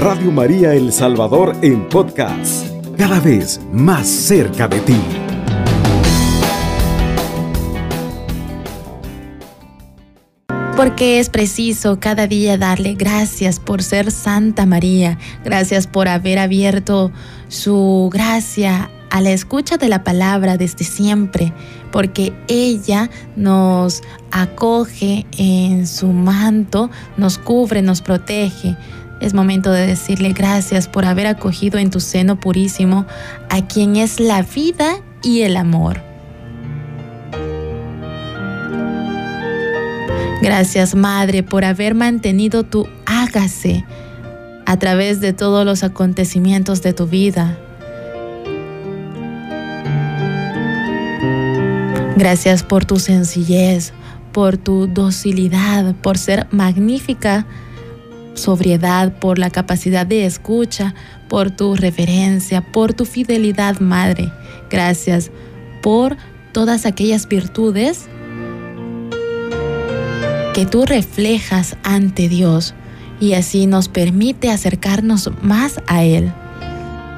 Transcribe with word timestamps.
Radio 0.00 0.32
María 0.32 0.72
El 0.72 0.94
Salvador 0.94 1.54
en 1.60 1.86
podcast, 1.86 2.66
cada 2.96 3.20
vez 3.20 3.60
más 3.70 4.08
cerca 4.08 4.66
de 4.66 4.80
ti. 4.80 4.96
Porque 10.74 11.20
es 11.20 11.28
preciso 11.28 12.00
cada 12.00 12.26
día 12.26 12.56
darle 12.56 12.94
gracias 12.94 13.60
por 13.60 13.82
ser 13.82 14.10
Santa 14.10 14.64
María, 14.64 15.18
gracias 15.44 15.86
por 15.86 16.08
haber 16.08 16.38
abierto 16.38 17.12
su 17.48 18.08
gracia 18.10 18.90
a 19.10 19.20
la 19.20 19.32
escucha 19.32 19.76
de 19.76 19.90
la 19.90 20.02
palabra 20.02 20.56
desde 20.56 20.84
siempre, 20.84 21.52
porque 21.92 22.32
ella 22.48 23.10
nos 23.36 24.02
acoge 24.30 25.26
en 25.36 25.86
su 25.86 26.06
manto, 26.06 26.88
nos 27.18 27.36
cubre, 27.36 27.82
nos 27.82 28.00
protege. 28.00 28.78
Es 29.20 29.34
momento 29.34 29.70
de 29.70 29.86
decirle 29.86 30.32
gracias 30.32 30.88
por 30.88 31.04
haber 31.04 31.26
acogido 31.26 31.78
en 31.78 31.90
tu 31.90 32.00
seno 32.00 32.40
purísimo 32.40 33.06
a 33.50 33.66
quien 33.66 33.96
es 33.96 34.18
la 34.18 34.42
vida 34.42 34.96
y 35.22 35.42
el 35.42 35.56
amor. 35.56 36.02
Gracias 40.40 40.94
Madre 40.94 41.42
por 41.42 41.66
haber 41.66 41.94
mantenido 41.94 42.62
tu 42.62 42.88
hágase 43.04 43.84
a 44.64 44.78
través 44.78 45.20
de 45.20 45.34
todos 45.34 45.66
los 45.66 45.84
acontecimientos 45.84 46.80
de 46.80 46.94
tu 46.94 47.06
vida. 47.06 47.58
Gracias 52.16 52.62
por 52.62 52.86
tu 52.86 52.98
sencillez, 52.98 53.92
por 54.32 54.56
tu 54.56 54.86
docilidad, 54.86 55.94
por 55.96 56.16
ser 56.16 56.46
magnífica 56.50 57.46
sobriedad, 58.34 59.12
por 59.18 59.38
la 59.38 59.50
capacidad 59.50 60.06
de 60.06 60.26
escucha, 60.26 60.94
por 61.28 61.50
tu 61.50 61.74
reverencia, 61.74 62.60
por 62.72 62.92
tu 62.94 63.04
fidelidad, 63.04 63.80
Madre. 63.80 64.32
Gracias 64.70 65.30
por 65.82 66.16
todas 66.52 66.86
aquellas 66.86 67.28
virtudes 67.28 68.08
que 70.54 70.66
tú 70.66 70.84
reflejas 70.84 71.76
ante 71.82 72.28
Dios 72.28 72.74
y 73.20 73.34
así 73.34 73.66
nos 73.66 73.88
permite 73.88 74.50
acercarnos 74.50 75.30
más 75.42 75.80
a 75.86 76.02
Él. 76.02 76.32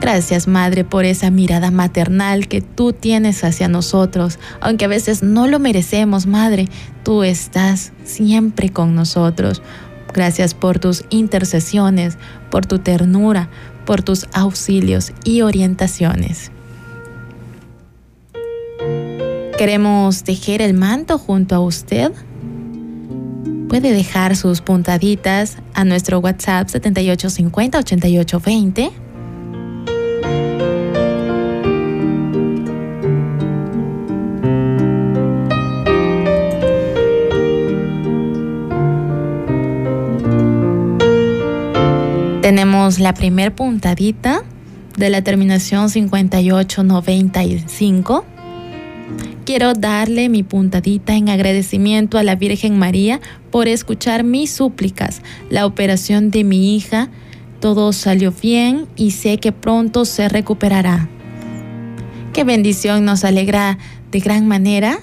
Gracias, 0.03 0.49
Madre, 0.49 0.83
por 0.83 1.05
esa 1.05 1.31
mirada 1.31 1.71
maternal 1.71 2.49
que 2.49 2.61
tú 2.61 2.93
tienes 2.93 3.45
hacia 3.45 3.69
nosotros. 3.69 4.41
Aunque 4.61 4.87
a 4.87 4.89
veces 4.89 5.23
no 5.23 5.47
lo 5.47 5.61
merecemos, 5.61 6.27
Madre, 6.27 6.69
tú 7.05 7.23
estás 7.23 7.93
siempre 8.03 8.69
con 8.69 8.97
nosotros. 8.97 9.63
Gracias 10.15 10.55
por 10.55 10.79
tus 10.79 11.05
intercesiones, 11.11 12.17
por 12.51 12.67
tu 12.67 12.79
ternura, 12.79 13.49
por 13.85 14.03
tus 14.03 14.27
auxilios 14.33 15.13
y 15.25 15.43
orientaciones. 15.43 16.51
Queremos 19.57 20.25
tejer 20.25 20.63
el 20.63 20.75
manto 20.75 21.19
junto 21.19 21.55
a 21.55 21.61
usted. 21.61 22.11
Puede 23.69 23.93
dejar 23.93 24.35
sus 24.37 24.61
puntaditas 24.61 25.59
a 25.75 25.85
nuestro 25.85 26.19
WhatsApp 26.19 26.69
7850 26.69 29.02
La 42.83 43.15
primer 43.15 43.55
puntadita 43.55 44.43
de 44.97 45.09
la 45.09 45.23
terminación 45.23 45.89
5895. 45.89 48.25
Quiero 49.45 49.75
darle 49.75 50.29
mi 50.29 50.43
puntadita 50.43 51.15
en 51.15 51.29
agradecimiento 51.29 52.19
a 52.19 52.25
la 52.25 52.35
Virgen 52.35 52.77
María 52.77 53.21
por 53.53 53.69
escuchar 53.69 54.25
mis 54.25 54.51
súplicas, 54.51 55.23
la 55.49 55.65
operación 55.65 56.33
de 56.33 56.43
mi 56.43 56.75
hija. 56.75 57.09
Todo 57.61 57.93
salió 57.93 58.33
bien 58.33 58.89
y 58.97 59.13
sé 59.13 59.39
que 59.39 59.53
pronto 59.53 60.05
se 60.05 60.29
recuperará. 60.29 61.09
Qué 62.33 62.43
bendición 62.43 63.05
nos 63.05 63.25
alegra 63.25 63.79
de 64.11 64.19
gran 64.19 64.49
manera 64.49 64.99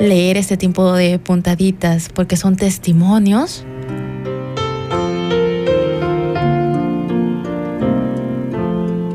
leer 0.00 0.36
este 0.36 0.56
tipo 0.56 0.92
de 0.92 1.18
puntaditas 1.18 2.08
porque 2.08 2.36
son 2.36 2.54
testimonios 2.54 3.66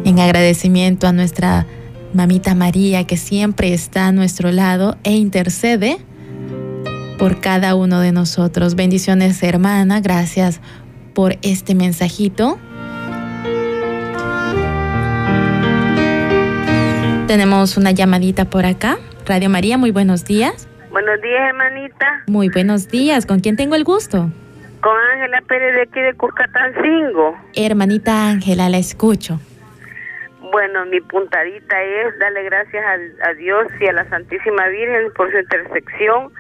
en 0.10 0.20
agradecimiento 0.20 1.06
a 1.06 1.12
nuestra 1.12 1.68
mamita 2.14 2.56
María 2.56 3.06
que 3.06 3.16
siempre 3.16 3.74
está 3.74 4.08
a 4.08 4.12
nuestro 4.12 4.52
lado 4.52 4.98
e 5.04 5.12
intercede 5.12 5.98
por 7.20 7.40
cada 7.40 7.76
uno 7.76 8.00
de 8.00 8.12
nosotros. 8.12 8.74
Bendiciones 8.74 9.44
hermana, 9.44 10.02
gracias 10.02 10.62
por 11.14 11.36
este 11.44 11.76
mensajito. 11.76 12.58
Tenemos 17.28 17.78
una 17.78 17.92
llamadita 17.92 18.46
por 18.46 18.66
acá. 18.66 18.98
Radio 19.28 19.52
María, 19.52 19.78
muy 19.78 19.92
buenos 19.92 20.26
días. 20.26 20.68
Buenos 20.90 21.22
días, 21.22 21.42
hermanita. 21.50 22.24
Muy 22.26 22.50
buenos 22.50 22.88
días. 22.88 23.28
¿Con 23.28 23.42
quién 23.42 23.56
tengo 23.56 23.76
el 23.76 23.84
gusto? 23.84 24.32
Con 24.82 24.94
Ángela 25.14 25.44
Pérez 25.48 25.76
de 25.76 25.82
aquí 25.84 26.00
de 26.00 26.16
Curcatancingo. 26.16 27.36
Hermanita 27.54 28.28
Ángela, 28.28 28.70
la 28.70 28.80
escucho. 28.80 29.40
Bueno, 30.52 30.86
mi 30.86 31.00
puntadita 31.02 31.82
es 31.82 32.18
darle 32.20 32.44
gracias 32.44 32.84
a, 33.24 33.34
Dios 33.34 33.68
y 33.80 33.88
a 33.88 33.94
la 33.94 34.10
Santísima 34.10 34.68
Virgen 34.68 35.12
por 35.14 35.32
su 35.32 35.38
intersección, 35.38 36.32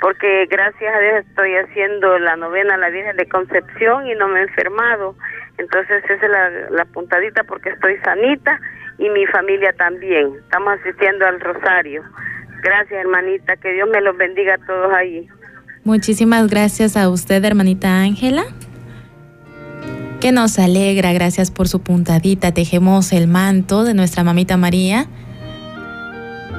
porque 0.00 0.46
gracias 0.46 0.94
a 0.94 0.98
Dios 0.98 1.24
estoy 1.28 1.54
haciendo 1.56 2.18
la 2.18 2.36
novena 2.36 2.74
a 2.74 2.78
la 2.78 2.90
Virgen 2.90 3.16
de 3.16 3.28
Concepción 3.28 4.06
y 4.06 4.14
no 4.14 4.28
me 4.28 4.40
he 4.40 4.42
enfermado. 4.42 5.14
Entonces 5.58 6.02
esa 6.04 6.14
es 6.14 6.30
la, 6.30 6.50
la 6.70 6.84
puntadita 6.86 7.44
porque 7.44 7.70
estoy 7.70 7.98
sanita 7.98 8.58
y 8.98 9.08
mi 9.10 9.26
familia 9.26 9.72
también. 9.74 10.34
Estamos 10.40 10.80
asistiendo 10.80 11.26
al 11.26 11.40
rosario. 11.40 12.02
Gracias, 12.62 13.00
hermanita. 13.00 13.56
Que 13.56 13.72
Dios 13.72 13.88
me 13.88 14.00
los 14.00 14.16
bendiga 14.16 14.54
a 14.54 14.66
todos 14.66 14.92
ahí. 14.92 15.28
Muchísimas 15.84 16.48
gracias 16.48 16.96
a 16.96 17.08
usted, 17.08 17.44
hermanita 17.44 18.00
Ángela 18.00 18.44
que 20.22 20.30
nos 20.30 20.60
alegra. 20.60 21.12
Gracias 21.12 21.50
por 21.50 21.66
su 21.66 21.80
puntadita. 21.80 22.52
Tejemos 22.52 23.12
el 23.12 23.26
manto 23.26 23.82
de 23.82 23.92
nuestra 23.92 24.22
mamita 24.22 24.56
María. 24.56 25.08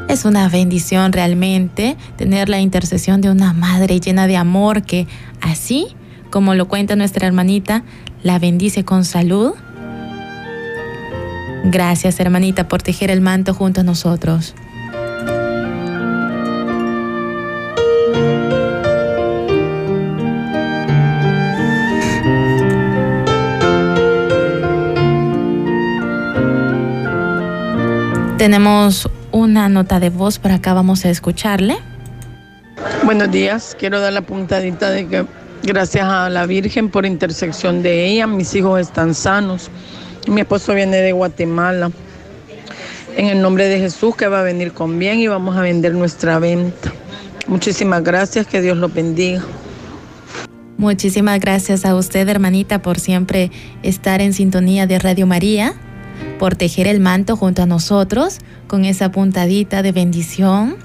Es 0.09 0.25
una 0.25 0.49
bendición 0.49 1.13
realmente 1.13 1.95
tener 2.17 2.49
la 2.49 2.59
intercesión 2.59 3.21
de 3.21 3.29
una 3.29 3.53
madre 3.53 4.01
llena 4.01 4.27
de 4.27 4.35
amor 4.35 4.81
que 4.81 5.07
así, 5.39 5.87
como 6.29 6.55
lo 6.55 6.67
cuenta 6.67 6.97
nuestra 6.97 7.25
hermanita, 7.25 7.85
la 8.21 8.37
bendice 8.37 8.83
con 8.83 9.05
salud. 9.05 9.53
Gracias 11.63 12.19
hermanita 12.19 12.67
por 12.67 12.81
tejer 12.81 13.09
el 13.11 13.21
manto 13.21 13.53
junto 13.53 13.79
a 13.79 13.85
nosotros. 13.85 14.55
Tenemos 28.43 29.09
una 29.31 29.69
nota 29.69 30.01
de 30.01 30.09
voz 30.09 30.37
por 30.37 30.51
acá, 30.51 30.73
vamos 30.73 31.05
a 31.05 31.09
escucharle. 31.09 31.77
Buenos 33.05 33.31
días, 33.31 33.73
quiero 33.79 34.01
dar 34.01 34.11
la 34.11 34.19
puntadita 34.19 34.89
de 34.89 35.07
que 35.07 35.25
gracias 35.63 36.03
a 36.03 36.29
la 36.29 36.45
Virgen 36.45 36.89
por 36.89 37.05
intersección 37.05 37.81
de 37.81 38.05
ella, 38.05 38.27
mis 38.27 38.53
hijos 38.53 38.81
están 38.81 39.15
sanos. 39.15 39.71
Mi 40.27 40.41
esposo 40.41 40.73
viene 40.73 40.97
de 40.97 41.13
Guatemala. 41.13 41.89
En 43.15 43.27
el 43.27 43.41
nombre 43.41 43.69
de 43.69 43.79
Jesús 43.79 44.13
que 44.17 44.27
va 44.27 44.41
a 44.41 44.43
venir 44.43 44.73
con 44.73 44.99
bien 44.99 45.19
y 45.19 45.27
vamos 45.29 45.55
a 45.55 45.61
vender 45.61 45.93
nuestra 45.93 46.37
venta. 46.37 46.91
Muchísimas 47.47 48.03
gracias, 48.03 48.45
que 48.45 48.59
Dios 48.59 48.75
los 48.75 48.93
bendiga. 48.93 49.41
Muchísimas 50.75 51.39
gracias 51.39 51.85
a 51.85 51.95
usted, 51.95 52.27
hermanita, 52.27 52.81
por 52.81 52.99
siempre 52.99 53.51
estar 53.83 54.19
en 54.19 54.33
sintonía 54.33 54.85
de 54.85 54.99
Radio 54.99 55.27
María 55.27 55.75
por 56.39 56.55
tejer 56.55 56.87
el 56.87 56.99
manto 56.99 57.35
junto 57.37 57.61
a 57.61 57.65
nosotros 57.65 58.39
con 58.67 58.85
esa 58.85 59.11
puntadita 59.11 59.81
de 59.81 59.91
bendición. 59.91 60.77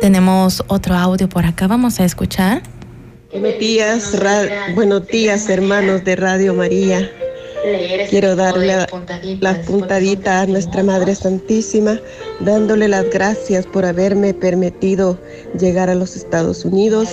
Tenemos 0.00 0.62
otro 0.68 0.94
audio 0.94 1.28
por 1.28 1.44
acá, 1.44 1.66
vamos 1.66 2.00
a 2.00 2.04
escuchar. 2.04 2.62
Buenos 4.74 5.06
días, 5.06 5.48
hermanos 5.50 6.04
de 6.04 6.16
Radio 6.16 6.54
María. 6.54 7.10
Quiero 8.08 8.36
darle 8.36 8.86
las 9.40 9.58
puntaditas 9.66 10.44
a 10.44 10.46
nuestra 10.46 10.82
Madre 10.82 11.14
Santísima, 11.14 12.00
dándole 12.40 12.88
las 12.88 13.10
gracias 13.10 13.66
por 13.66 13.84
haberme 13.84 14.32
permitido 14.32 15.18
llegar 15.58 15.90
a 15.90 15.94
los 15.94 16.16
Estados 16.16 16.64
Unidos 16.64 17.10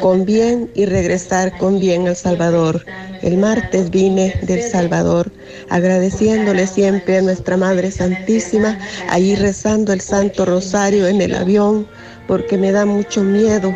con 0.00 0.24
bien 0.24 0.70
y 0.74 0.86
regresar 0.86 1.56
con 1.58 1.80
bien 1.80 2.08
al 2.08 2.16
Salvador. 2.16 2.84
El 3.22 3.36
martes 3.38 3.90
vine 3.90 4.34
del 4.42 4.62
Salvador, 4.62 5.30
agradeciéndole 5.68 6.66
siempre 6.66 7.18
a 7.18 7.22
nuestra 7.22 7.56
Madre 7.56 7.90
Santísima, 7.90 8.78
ahí 9.08 9.34
rezando 9.34 9.92
el 9.92 10.00
Santo 10.00 10.44
Rosario 10.44 11.06
en 11.06 11.20
el 11.20 11.34
avión, 11.34 11.86
porque 12.26 12.56
me 12.56 12.72
da 12.72 12.86
mucho 12.86 13.22
miedo 13.22 13.74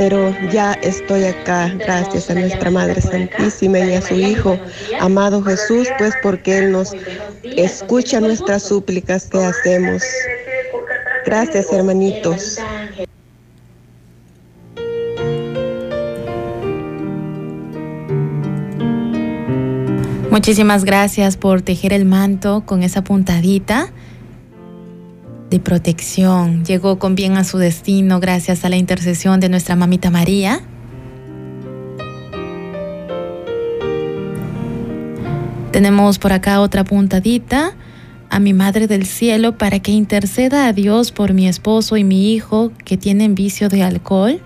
pero 0.00 0.34
ya 0.50 0.72
estoy 0.80 1.24
acá 1.24 1.70
gracias 1.78 2.30
a 2.30 2.34
nuestra 2.34 2.70
Madre 2.70 3.02
Santísima 3.02 3.80
y 3.80 3.92
a 3.92 4.00
su 4.00 4.14
Hijo, 4.14 4.58
amado 4.98 5.42
Jesús, 5.42 5.88
pues 5.98 6.14
porque 6.22 6.56
Él 6.56 6.72
nos 6.72 6.94
escucha 7.42 8.18
nuestras 8.18 8.62
súplicas 8.62 9.26
que 9.26 9.44
hacemos. 9.44 10.02
Gracias, 11.26 11.70
hermanitos. 11.70 12.58
Muchísimas 20.30 20.84
gracias 20.84 21.36
por 21.36 21.60
tejer 21.60 21.92
el 21.92 22.04
manto 22.04 22.62
con 22.64 22.84
esa 22.84 23.02
puntadita 23.02 23.90
de 25.50 25.58
protección. 25.58 26.64
Llegó 26.64 27.00
con 27.00 27.16
bien 27.16 27.36
a 27.36 27.42
su 27.42 27.58
destino 27.58 28.20
gracias 28.20 28.64
a 28.64 28.68
la 28.68 28.76
intercesión 28.76 29.40
de 29.40 29.48
nuestra 29.48 29.74
mamita 29.74 30.08
María. 30.12 30.60
Tenemos 35.72 36.20
por 36.20 36.32
acá 36.32 36.60
otra 36.60 36.84
puntadita 36.84 37.72
a 38.28 38.38
mi 38.38 38.54
Madre 38.54 38.86
del 38.86 39.06
Cielo 39.06 39.58
para 39.58 39.80
que 39.80 39.90
interceda 39.90 40.68
a 40.68 40.72
Dios 40.72 41.10
por 41.10 41.32
mi 41.32 41.48
esposo 41.48 41.96
y 41.96 42.04
mi 42.04 42.32
hijo 42.32 42.70
que 42.84 42.96
tienen 42.96 43.34
vicio 43.34 43.68
de 43.68 43.82
alcohol. 43.82 44.40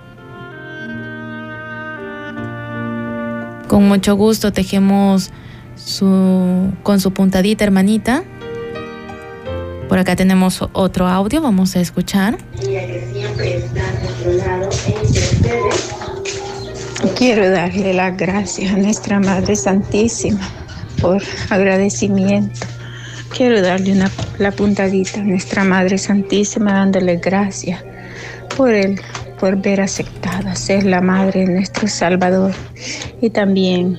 Con 3.69 3.87
mucho 3.87 4.17
gusto 4.17 4.51
tejemos 4.51 5.31
su, 5.77 6.73
con 6.83 7.01
su 7.01 7.13
puntadita 7.13 7.65
hermanita. 7.65 8.25
Por 9.89 9.99
acá 9.99 10.17
tenemos 10.17 10.61
otro 10.73 11.07
audio, 11.07 11.43
vamos 11.43 11.77
a 11.77 11.81
escuchar. 11.81 12.39
Quiero 17.17 17.51
darle 17.51 17.95
las 17.95 18.17
gracias 18.17 18.73
a 18.73 18.77
nuestra 18.77 19.21
Madre 19.21 19.57
Santísima 19.57 20.49
por 21.01 21.23
agradecimiento. 21.51 22.67
Quiero 23.37 23.61
darle 23.61 23.93
una, 23.93 24.11
la 24.39 24.53
puntadita 24.53 25.21
a 25.21 25.25
nuestra 25.25 25.65
Madre 25.65 25.99
Santísima 25.99 26.73
dándole 26.73 27.17
gracias 27.17 27.83
por 28.57 28.71
el 28.71 29.01
por 29.39 29.57
ver 29.61 29.81
aceptada 29.81 30.55
ser 30.55 30.85
la 30.85 31.01
Madre 31.01 31.41
de 31.41 31.53
nuestro 31.53 31.89
Salvador 31.89 32.53
y 33.21 33.31
también 33.31 33.99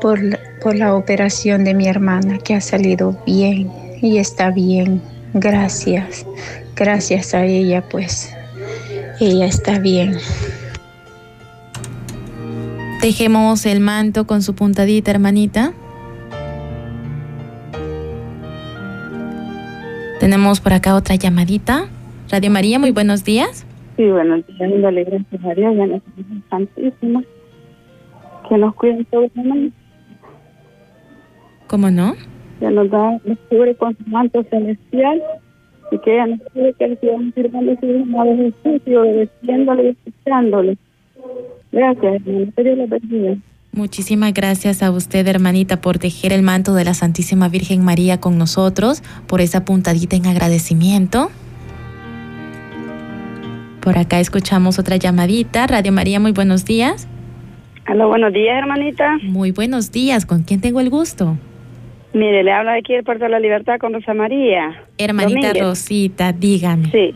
por, 0.00 0.18
por 0.68 0.76
la 0.76 0.94
operación 0.94 1.64
de 1.64 1.72
mi 1.72 1.88
hermana 1.88 2.36
que 2.36 2.54
ha 2.54 2.60
salido 2.60 3.18
bien 3.24 3.70
y 4.02 4.18
está 4.18 4.50
bien. 4.50 5.00
Gracias. 5.32 6.26
Gracias 6.76 7.32
a 7.32 7.46
ella, 7.46 7.82
pues. 7.88 8.36
Ella 9.18 9.46
está 9.46 9.78
bien. 9.78 10.18
Tejemos 13.00 13.64
el 13.64 13.80
manto 13.80 14.26
con 14.26 14.42
su 14.42 14.54
puntadita, 14.54 15.10
hermanita. 15.10 15.72
Tenemos 20.20 20.60
por 20.60 20.74
acá 20.74 20.96
otra 20.96 21.14
llamadita. 21.14 21.88
Radio 22.30 22.50
María, 22.50 22.78
muy 22.78 22.90
buenos 22.90 23.24
días. 23.24 23.64
Sí, 23.96 24.04
buenos 24.04 24.46
días. 24.46 24.70
Dale 24.82 25.04
gracias 25.04 25.44
a 25.46 25.54
Dios 25.54 25.74
y 25.74 25.80
a 25.80 25.86
nuestra 25.86 26.12
Santísima. 26.50 27.22
Que 28.46 28.58
nos 28.58 28.74
cuiden 28.74 29.06
todos 29.06 29.30
los 29.34 29.72
¿Cómo 31.68 31.90
no? 31.90 32.14
que 32.58 32.70
nos 32.70 32.90
da, 32.90 33.18
nos 33.24 33.38
cubre 33.48 33.74
con 33.74 33.96
su 33.96 34.10
manto 34.10 34.42
celestial 34.50 35.22
y 35.90 35.98
que 35.98 36.14
ella 36.14 36.26
nos 36.26 36.40
cubre 36.52 36.74
que 36.74 36.96
sigamos 36.96 37.34
sirviendo 37.34 37.76
su 37.80 37.86
mismo 37.86 38.24
y 38.84 38.94
obedeciéndole 38.94 39.82
y 39.84 39.88
escuchándole. 40.06 40.76
Gracias, 41.72 42.14
hermano. 42.26 42.52
Que 42.56 42.64
Dios 42.64 42.78
le 42.78 42.86
bendiga. 42.86 43.36
Muchísimas 43.72 44.34
gracias 44.34 44.82
a 44.82 44.90
usted, 44.90 45.26
hermanita, 45.26 45.80
por 45.80 45.98
tejer 45.98 46.32
el 46.32 46.42
manto 46.42 46.74
de 46.74 46.84
la 46.84 46.94
Santísima 46.94 47.48
Virgen 47.48 47.84
María 47.84 48.18
con 48.18 48.38
nosotros, 48.38 49.02
por 49.26 49.40
esa 49.40 49.64
puntadita 49.64 50.16
en 50.16 50.26
agradecimiento. 50.26 51.30
Por 53.80 53.98
acá 53.98 54.20
escuchamos 54.20 54.78
otra 54.78 54.96
llamadita. 54.96 55.66
Radio 55.66 55.92
María, 55.92 56.18
muy 56.18 56.32
buenos 56.32 56.64
días. 56.64 57.06
Hola, 57.88 58.06
buenos 58.06 58.32
días, 58.32 58.58
hermanita. 58.58 59.18
Muy 59.22 59.52
buenos 59.52 59.92
días. 59.92 60.26
¿Con 60.26 60.42
quién 60.42 60.60
tengo 60.60 60.80
el 60.80 60.90
gusto? 60.90 61.38
Mire, 62.12 62.42
le 62.42 62.52
habla 62.52 62.74
aquí 62.74 62.94
el 62.94 63.04
Puerto 63.04 63.24
de 63.24 63.30
la 63.30 63.38
Libertad 63.40 63.78
con 63.78 63.92
Rosa 63.92 64.14
María. 64.14 64.82
Hermanita 64.96 65.48
Domínguez. 65.48 65.62
Rosita, 65.62 66.32
dígame. 66.32 66.86
Sí. 66.90 67.14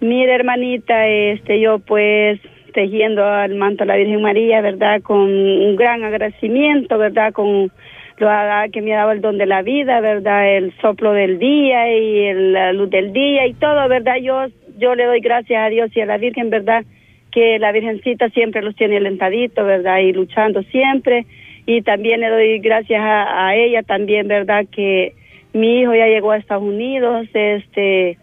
Mire, 0.00 0.34
hermanita, 0.34 1.06
este, 1.08 1.60
yo 1.60 1.78
pues 1.78 2.40
tejiendo 2.74 3.24
al 3.24 3.54
manto 3.54 3.84
de 3.84 3.86
la 3.88 3.96
Virgen 3.96 4.20
María, 4.20 4.60
¿verdad? 4.60 5.00
Con 5.02 5.20
un 5.20 5.76
gran 5.76 6.02
agradecimiento, 6.02 6.98
¿verdad? 6.98 7.32
Con 7.32 7.70
lo 8.18 8.28
que 8.72 8.82
me 8.82 8.94
ha 8.94 8.98
dado 8.98 9.12
el 9.12 9.20
don 9.20 9.38
de 9.38 9.46
la 9.46 9.62
vida, 9.62 10.00
¿verdad? 10.00 10.56
El 10.56 10.72
soplo 10.80 11.12
del 11.12 11.38
día 11.38 11.96
y 11.96 12.18
el- 12.26 12.52
la 12.52 12.72
luz 12.72 12.90
del 12.90 13.12
día 13.12 13.46
y 13.46 13.54
todo, 13.54 13.88
¿verdad? 13.88 14.16
Yo, 14.20 14.46
yo 14.78 14.94
le 14.96 15.04
doy 15.04 15.20
gracias 15.20 15.62
a 15.62 15.68
Dios 15.68 15.90
y 15.96 16.00
a 16.00 16.06
la 16.06 16.18
Virgen, 16.18 16.50
¿verdad? 16.50 16.84
Que 17.30 17.58
la 17.60 17.70
Virgencita 17.72 18.28
siempre 18.30 18.60
los 18.62 18.74
tiene 18.76 18.96
alentaditos, 18.98 19.64
¿verdad? 19.64 19.98
Y 20.00 20.12
luchando 20.12 20.62
siempre. 20.64 21.26
Y 21.66 21.82
también 21.82 22.20
le 22.20 22.28
doy 22.28 22.58
gracias 22.58 23.00
a, 23.02 23.54
ella 23.56 23.82
también, 23.82 24.28
¿verdad? 24.28 24.66
Que 24.70 25.14
mi 25.52 25.80
hijo 25.80 25.94
ya 25.94 26.06
llegó 26.06 26.32
a 26.32 26.36
Estados 26.36 26.64
Unidos, 26.64 27.26
este, 27.32 28.18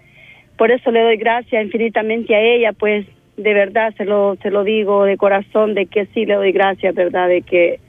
por 0.57 0.71
eso 0.71 0.91
le 0.91 1.01
doy 1.01 1.17
gracias 1.17 1.63
infinitamente 1.63 2.35
a 2.35 2.41
ella, 2.41 2.73
pues 2.73 3.05
de 3.37 3.53
verdad 3.53 3.93
se 3.97 4.05
lo, 4.05 4.35
se 4.43 4.51
lo 4.51 4.63
digo 4.63 5.05
de 5.05 5.17
corazón, 5.17 5.73
de 5.73 5.87
que 5.87 6.05
sí 6.07 6.25
le 6.25 6.35
doy 6.35 6.51
gracias, 6.51 6.93
¿verdad? 6.93 7.27
De 7.27 7.41
que, 7.41 7.79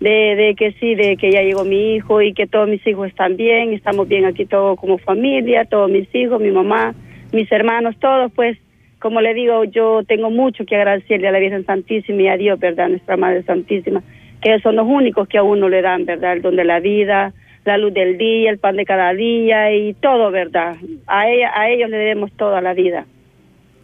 de, 0.00 0.36
de 0.36 0.54
que 0.54 0.72
sí, 0.72 0.94
de 0.94 1.16
que 1.16 1.30
ya 1.30 1.42
llegó 1.42 1.64
mi 1.64 1.94
hijo 1.94 2.20
y 2.20 2.34
que 2.34 2.46
todos 2.46 2.68
mis 2.68 2.86
hijos 2.86 3.08
están 3.08 3.36
bien, 3.36 3.72
estamos 3.72 4.06
bien 4.06 4.26
aquí 4.26 4.44
todos 4.44 4.78
como 4.78 4.98
familia, 4.98 5.64
todos 5.64 5.90
mis 5.90 6.12
hijos, 6.14 6.40
mi 6.40 6.50
mamá, 6.50 6.94
mis 7.32 7.50
hermanos, 7.50 7.96
todos, 7.98 8.30
pues, 8.32 8.58
como 8.98 9.22
le 9.22 9.32
digo, 9.32 9.64
yo 9.64 10.02
tengo 10.04 10.30
mucho 10.30 10.66
que 10.66 10.76
agradecerle 10.76 11.28
a 11.28 11.32
la 11.32 11.38
Virgen 11.38 11.64
Santísima 11.64 12.22
y 12.22 12.28
a 12.28 12.36
Dios, 12.36 12.60
¿verdad? 12.60 12.90
Nuestra 12.90 13.16
Madre 13.16 13.42
Santísima, 13.44 14.02
que 14.40 14.58
son 14.60 14.76
los 14.76 14.86
únicos 14.86 15.28
que 15.28 15.38
a 15.38 15.42
uno 15.42 15.68
le 15.68 15.82
dan, 15.82 16.04
¿verdad? 16.04 16.34
El 16.34 16.42
don 16.42 16.56
de 16.56 16.64
la 16.64 16.80
vida, 16.80 17.32
la 17.64 17.78
luz 17.78 17.92
del 17.92 18.18
día, 18.18 18.50
el 18.50 18.58
pan 18.58 18.76
de 18.76 18.84
cada 18.84 19.12
día 19.12 19.74
y 19.74 19.94
todo, 19.94 20.30
¿verdad? 20.30 20.76
A, 21.06 21.28
ella, 21.28 21.52
a 21.54 21.68
ellos 21.70 21.90
le 21.90 21.98
debemos 21.98 22.32
toda 22.32 22.60
la 22.60 22.74
vida. 22.74 23.06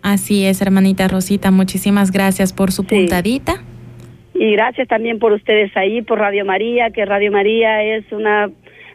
Así 0.03 0.47
es, 0.47 0.63
hermanita 0.63 1.09
Rosita. 1.09 1.51
Muchísimas 1.51 2.11
gracias 2.11 2.53
por 2.53 2.73
su 2.73 2.85
puntadita. 2.85 3.63
Y 4.35 4.53
gracias 4.53 4.89
también 4.89 5.19
por 5.19 5.33
ustedes 5.33 5.75
ahí, 5.77 6.03
por 6.03 6.19
Radio 6.19 6.45
María, 6.45 6.91
que 6.91 7.05
Radio 7.05 7.33
María 7.33 7.83
es 7.83 8.05
una 8.13 8.51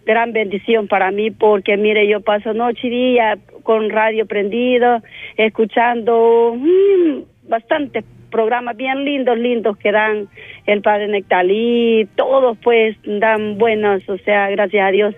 gran 0.05 0.33
bendición 0.33 0.87
para 0.87 1.11
mí, 1.11 1.31
porque 1.31 1.77
mire, 1.77 2.07
yo 2.07 2.21
paso 2.21 2.53
noche 2.53 2.87
y 2.87 2.89
día 2.89 3.37
con 3.63 3.89
radio 3.89 4.25
prendido, 4.25 5.01
escuchando 5.37 6.55
mm, 6.57 7.49
bastantes 7.49 8.05
programas 8.31 8.75
bien 8.77 9.05
lindos, 9.05 9.37
lindos 9.37 9.77
que 9.77 9.91
dan 9.91 10.27
el 10.65 10.81
Padre 10.81 11.07
Nectalí, 11.09 12.07
todos 12.15 12.57
pues 12.63 12.97
dan 13.05 13.57
buenos, 13.57 14.07
o 14.09 14.17
sea, 14.19 14.49
gracias 14.49 14.87
a 14.87 14.91
Dios. 14.91 15.13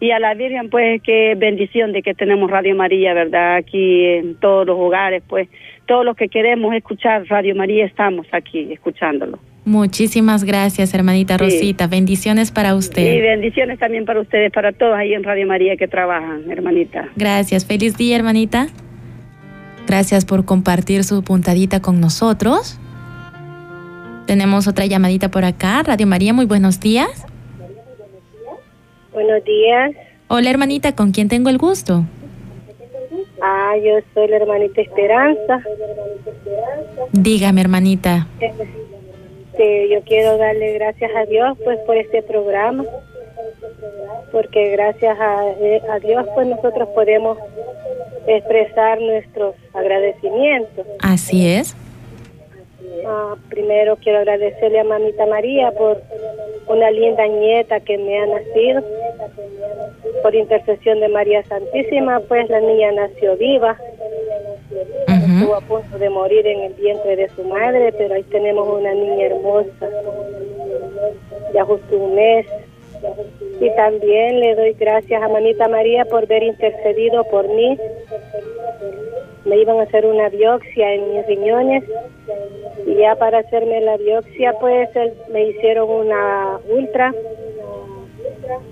Y 0.00 0.12
a 0.12 0.20
la 0.20 0.34
Virgen, 0.34 0.70
pues, 0.70 1.02
qué 1.02 1.34
bendición 1.36 1.92
de 1.92 2.02
que 2.02 2.14
tenemos 2.14 2.48
Radio 2.48 2.76
María, 2.76 3.14
¿verdad? 3.14 3.56
Aquí 3.56 4.04
en 4.04 4.36
todos 4.36 4.64
los 4.64 4.78
hogares, 4.78 5.24
pues, 5.26 5.48
todos 5.86 6.04
los 6.04 6.14
que 6.16 6.28
queremos 6.28 6.72
escuchar 6.72 7.26
Radio 7.26 7.56
María 7.56 7.84
estamos 7.84 8.24
aquí 8.30 8.68
escuchándolo. 8.72 9.40
Muchísimas 9.64 10.44
gracias, 10.44 10.94
hermanita 10.94 11.36
Sí. 11.36 11.44
Rosita. 11.44 11.88
Bendiciones 11.88 12.52
para 12.52 12.70
Y 12.70 12.72
usted. 12.74 13.20
bendiciones 13.22 13.80
también 13.80 14.04
para 14.04 14.20
ustedes, 14.20 14.52
para 14.52 14.70
todos 14.72 14.94
ahí 14.96 15.14
en 15.14 15.24
Radio 15.24 15.48
María 15.48 15.76
que 15.76 15.88
trabajan, 15.88 16.48
hermanita. 16.48 17.08
Gracias. 17.16 17.66
Feliz 17.66 17.96
día, 17.98 18.16
hermanita. 18.16 18.68
Gracias 19.88 20.26
por 20.26 20.44
compartir 20.44 21.02
su 21.02 21.22
puntadita 21.22 21.80
con 21.80 21.98
nosotros. 21.98 22.78
Tenemos 24.26 24.68
otra 24.68 24.84
llamadita 24.84 25.30
por 25.30 25.46
acá. 25.46 25.82
Radio 25.82 26.06
María, 26.06 26.34
muy 26.34 26.44
buenos 26.44 26.78
días. 26.78 27.24
Buenos 29.14 29.42
días. 29.44 29.92
Hola, 30.28 30.50
hermanita, 30.50 30.94
¿con 30.94 31.10
quién 31.12 31.28
tengo 31.28 31.48
el 31.48 31.56
gusto? 31.56 32.04
Ah, 33.40 33.76
yo 33.82 33.94
soy 34.12 34.28
la 34.28 34.36
hermanita 34.36 34.82
Esperanza. 34.82 35.62
Dígame, 37.12 37.62
hermanita. 37.62 38.26
este, 39.58 39.88
yo 39.88 40.02
quiero 40.02 40.36
darle 40.36 40.74
gracias 40.74 41.10
a 41.16 41.24
Dios 41.24 41.56
pues 41.64 41.78
por 41.86 41.96
este 41.96 42.22
programa, 42.22 42.84
porque 44.32 44.70
gracias 44.70 45.18
a, 45.18 45.40
a 45.40 45.98
Dios 46.00 46.26
pues 46.34 46.46
nosotros 46.46 46.88
podemos 46.94 47.38
expresar 48.26 49.00
nuestros 49.00 49.54
agradecimientos. 49.72 50.86
Así 51.00 51.48
es. 51.48 51.76
Ah, 53.06 53.36
primero 53.48 53.96
quiero 53.96 54.18
agradecerle 54.18 54.80
a 54.80 54.84
mamita 54.84 55.26
María 55.26 55.70
por 55.72 56.02
una 56.66 56.90
linda 56.90 57.26
nieta 57.26 57.80
que 57.80 57.96
me 57.96 58.18
ha 58.18 58.26
nacido. 58.26 58.82
Por 60.22 60.34
intercesión 60.34 61.00
de 61.00 61.08
María 61.08 61.42
Santísima, 61.44 62.20
pues 62.20 62.48
la 62.50 62.60
niña 62.60 62.92
nació 62.92 63.36
viva. 63.36 63.78
Estuvo 65.06 65.54
a 65.54 65.60
punto 65.60 65.98
de 65.98 66.10
morir 66.10 66.46
en 66.46 66.60
el 66.60 66.74
vientre 66.74 67.16
de 67.16 67.28
su 67.30 67.44
madre, 67.44 67.92
pero 67.96 68.14
ahí 68.14 68.22
tenemos 68.24 68.68
una 68.68 68.92
niña 68.92 69.26
hermosa, 69.26 69.88
ya 71.54 71.64
justo 71.64 71.96
un 71.96 72.14
mes. 72.14 72.46
Y 73.60 73.70
también 73.74 74.40
le 74.40 74.54
doy 74.54 74.72
gracias 74.74 75.22
a 75.22 75.28
Mamita 75.28 75.68
María 75.68 76.04
por 76.04 76.24
haber 76.24 76.42
intercedido 76.42 77.24
por 77.24 77.48
mí. 77.48 77.78
Me 79.44 79.56
iban 79.56 79.78
a 79.78 79.82
hacer 79.82 80.06
una 80.06 80.28
biopsia 80.28 80.94
en 80.94 81.14
mis 81.14 81.26
riñones 81.26 81.84
y 82.86 82.94
ya 82.96 83.16
para 83.16 83.38
hacerme 83.38 83.80
la 83.80 83.96
biopsia 83.96 84.52
pues 84.60 84.88
me 85.30 85.48
hicieron 85.48 85.90
una 85.90 86.60
ultra 86.68 87.12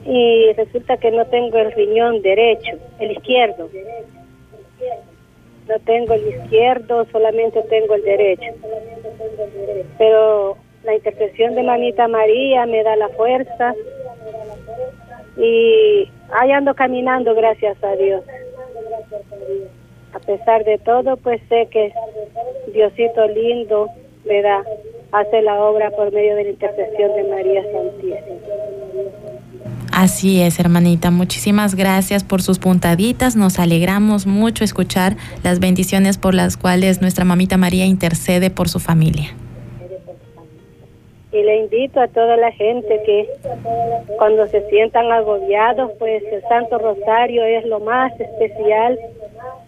y 0.04 0.52
resulta 0.52 0.97
que 0.97 1.11
no 1.11 1.26
tengo 1.26 1.59
el 1.59 1.73
riñón 1.73 2.23
derecho, 2.23 2.76
el 3.00 3.12
izquierdo. 3.12 3.68
No 5.68 5.78
tengo 5.85 6.14
el 6.14 6.28
izquierdo, 6.28 7.06
solamente 7.11 7.62
tengo 7.62 7.95
el 7.95 8.02
derecho. 8.02 8.52
Pero 9.99 10.56
la 10.85 10.95
intercesión 10.95 11.56
de 11.56 11.64
Mamita 11.64 12.06
María 12.06 12.66
me 12.66 12.83
da 12.85 12.95
la 12.97 13.09
fuerza 13.11 13.75
y 15.36 16.08
ahí 16.32 16.52
ando 16.52 16.74
caminando, 16.74 17.34
gracias 17.34 17.82
a 17.82 17.96
Dios. 17.96 18.22
A 20.14 20.18
pesar 20.20 20.64
de 20.64 20.78
todo, 20.78 21.16
pues 21.18 21.40
sé 21.48 21.68
que 21.70 21.92
Diosito 22.72 23.26
lindo 23.28 23.88
me 24.24 24.42
da, 24.42 24.62
hace 25.12 25.42
la 25.42 25.62
obra 25.62 25.90
por 25.90 26.12
medio 26.12 26.36
de 26.36 26.44
la 26.44 26.50
intercesión 26.50 27.14
de 27.14 27.24
María 27.24 27.62
Santísima. 27.62 28.16
Así 29.92 30.42
es, 30.42 30.60
hermanita. 30.60 31.10
Muchísimas 31.10 31.74
gracias 31.74 32.22
por 32.22 32.42
sus 32.42 32.58
puntaditas. 32.58 33.34
Nos 33.34 33.58
alegramos 33.58 34.26
mucho 34.26 34.62
escuchar 34.62 35.16
las 35.42 35.58
bendiciones 35.58 36.18
por 36.18 36.34
las 36.34 36.56
cuales 36.58 37.00
nuestra 37.00 37.24
mamita 37.24 37.56
María 37.56 37.86
intercede 37.86 38.50
por 38.50 38.68
su 38.68 38.78
familia. 38.78 39.34
Y 41.36 41.42
le 41.42 41.58
invito 41.58 42.00
a 42.00 42.08
toda 42.08 42.38
la 42.38 42.50
gente 42.50 43.02
que 43.04 43.28
cuando 44.16 44.46
se 44.46 44.66
sientan 44.70 45.12
agobiados, 45.12 45.92
pues 45.98 46.22
el 46.32 46.40
Santo 46.48 46.78
Rosario 46.78 47.44
es 47.44 47.66
lo 47.66 47.78
más 47.78 48.18
especial, 48.18 48.98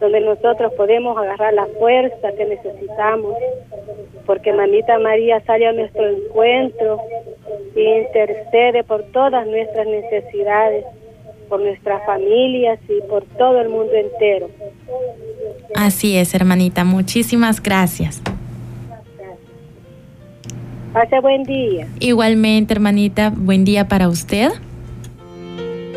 donde 0.01 0.21
nosotros 0.21 0.73
podemos 0.73 1.19
agarrar 1.19 1.53
la 1.53 1.67
fuerza 1.79 2.33
que 2.33 2.47
necesitamos, 2.47 3.35
porque 4.25 4.55
Mamita 4.55 4.99
María 4.99 5.45
sale 5.45 5.67
a 5.67 5.73
nuestro 5.73 6.09
encuentro 6.09 7.03
e 7.77 7.99
intercede 8.01 8.83
por 8.83 9.03
todas 9.13 9.47
nuestras 9.47 9.87
necesidades, 9.87 10.87
por 11.51 11.61
nuestras 11.61 12.03
familias 12.07 12.79
y 12.89 13.03
por 13.03 13.25
todo 13.37 13.61
el 13.61 13.69
mundo 13.69 13.93
entero. 13.93 14.49
Así 15.75 16.17
es, 16.17 16.35
hermanita. 16.35 16.85
Muchísimas 16.85 17.63
gracias. 17.63 18.23
Pase 20.93 21.21
buen 21.21 21.43
día. 21.43 21.87
Igualmente, 22.01 22.75
hermanita, 22.75 23.31
buen 23.35 23.65
día 23.65 23.89
para 23.89 24.09
usted. 24.09 24.51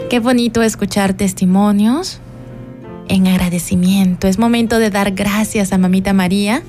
Qué 0.09 0.19
bonito 0.19 0.61
escuchar 0.61 1.13
testimonios 1.13 2.19
en 3.07 3.27
agradecimiento. 3.27 4.27
Es 4.27 4.37
momento 4.37 4.79
de 4.79 4.89
dar 4.89 5.11
gracias 5.11 5.71
a 5.71 5.77
Mamita 5.77 6.11
María. 6.11 6.61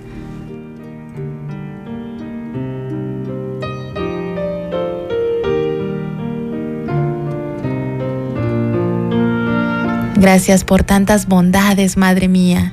Gracias 10.17 10.62
por 10.62 10.85
tantas 10.85 11.26
bondades, 11.26 11.97
Madre 11.97 12.29
mía. 12.29 12.73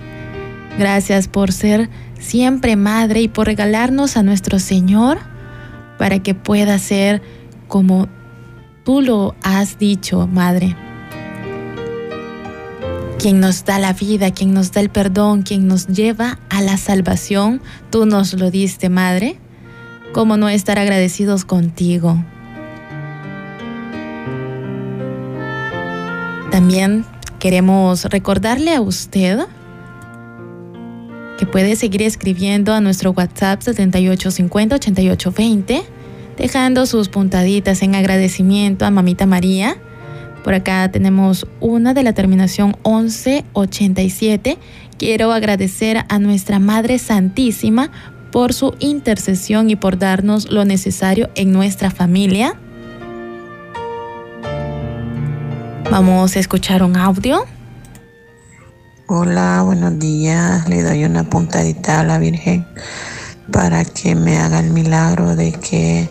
Gracias 0.78 1.28
por 1.28 1.52
ser 1.52 1.90
siempre 2.20 2.76
Madre 2.76 3.22
y 3.22 3.28
por 3.28 3.48
regalarnos 3.48 4.18
a 4.18 4.24
nuestro 4.24 4.60
Señor 4.60 5.18
para 6.00 6.24
que 6.24 6.34
pueda 6.34 6.80
ser 6.80 7.22
como 7.68 8.08
tú 8.86 9.02
lo 9.02 9.36
has 9.44 9.78
dicho, 9.78 10.26
Madre. 10.28 10.76
Quien 13.20 13.42
nos 13.42 13.66
da 13.66 13.78
la 13.80 13.92
vida, 13.92 14.32
quien 14.32 14.54
nos 14.54 14.72
da 14.72 14.80
el 14.80 14.90
perdón, 14.90 15.44
quien 15.44 15.68
nos 15.68 15.88
lleva 15.88 16.40
a 16.50 16.62
la 16.62 16.78
salvación, 16.78 17.62
tú 17.90 18.06
nos 18.06 18.34
lo 18.34 18.50
diste, 18.50 18.88
Madre. 18.88 19.38
¿Cómo 20.14 20.38
no 20.38 20.48
estar 20.48 20.80
agradecidos 20.80 21.44
contigo? 21.44 22.18
También 26.50 27.06
queremos 27.40 28.06
recordarle 28.06 28.74
a 28.74 28.82
usted 28.82 29.40
que 31.40 31.46
puede 31.46 31.78
seguir 31.78 32.02
escribiendo 32.02 32.74
a 32.74 32.82
nuestro 32.82 33.12
WhatsApp 33.12 33.62
7850-8820, 33.62 35.84
dejando 36.38 36.86
sus 36.86 37.08
puntaditas 37.08 37.82
en 37.82 37.96
agradecimiento 37.96 38.86
a 38.86 38.92
Mamita 38.92 39.26
María. 39.26 39.78
Por 40.44 40.54
acá 40.54 40.92
tenemos 40.92 41.48
una 41.62 41.94
de 41.94 42.04
la 42.04 42.12
terminación 42.12 42.76
1187. 42.86 44.58
Quiero 44.98 45.32
agradecer 45.32 46.04
a 46.10 46.20
nuestra 46.20 46.60
Madre 46.60 47.00
Santísima 47.00 47.90
por 48.34 48.54
su 48.54 48.76
intercesión 48.80 49.70
y 49.70 49.78
por 49.78 49.98
darnos 49.98 50.52
lo 50.52 50.66
necesario 50.66 51.30
en 51.36 51.54
nuestra 51.54 51.90
familia. 51.90 52.60
Vamos 55.90 56.36
a 56.36 56.40
escuchar 56.40 56.84
un 56.84 56.98
audio. 56.98 57.46
Hola, 59.12 59.64
buenos 59.66 59.98
días. 59.98 60.70
Le 60.70 60.84
doy 60.84 61.04
una 61.04 61.24
puntadita 61.24 62.02
a 62.02 62.04
la 62.04 62.20
Virgen 62.20 62.64
para 63.52 63.84
que 63.84 64.14
me 64.14 64.38
haga 64.38 64.60
el 64.60 64.70
milagro 64.70 65.36
de 65.36 65.52
que 65.52 66.08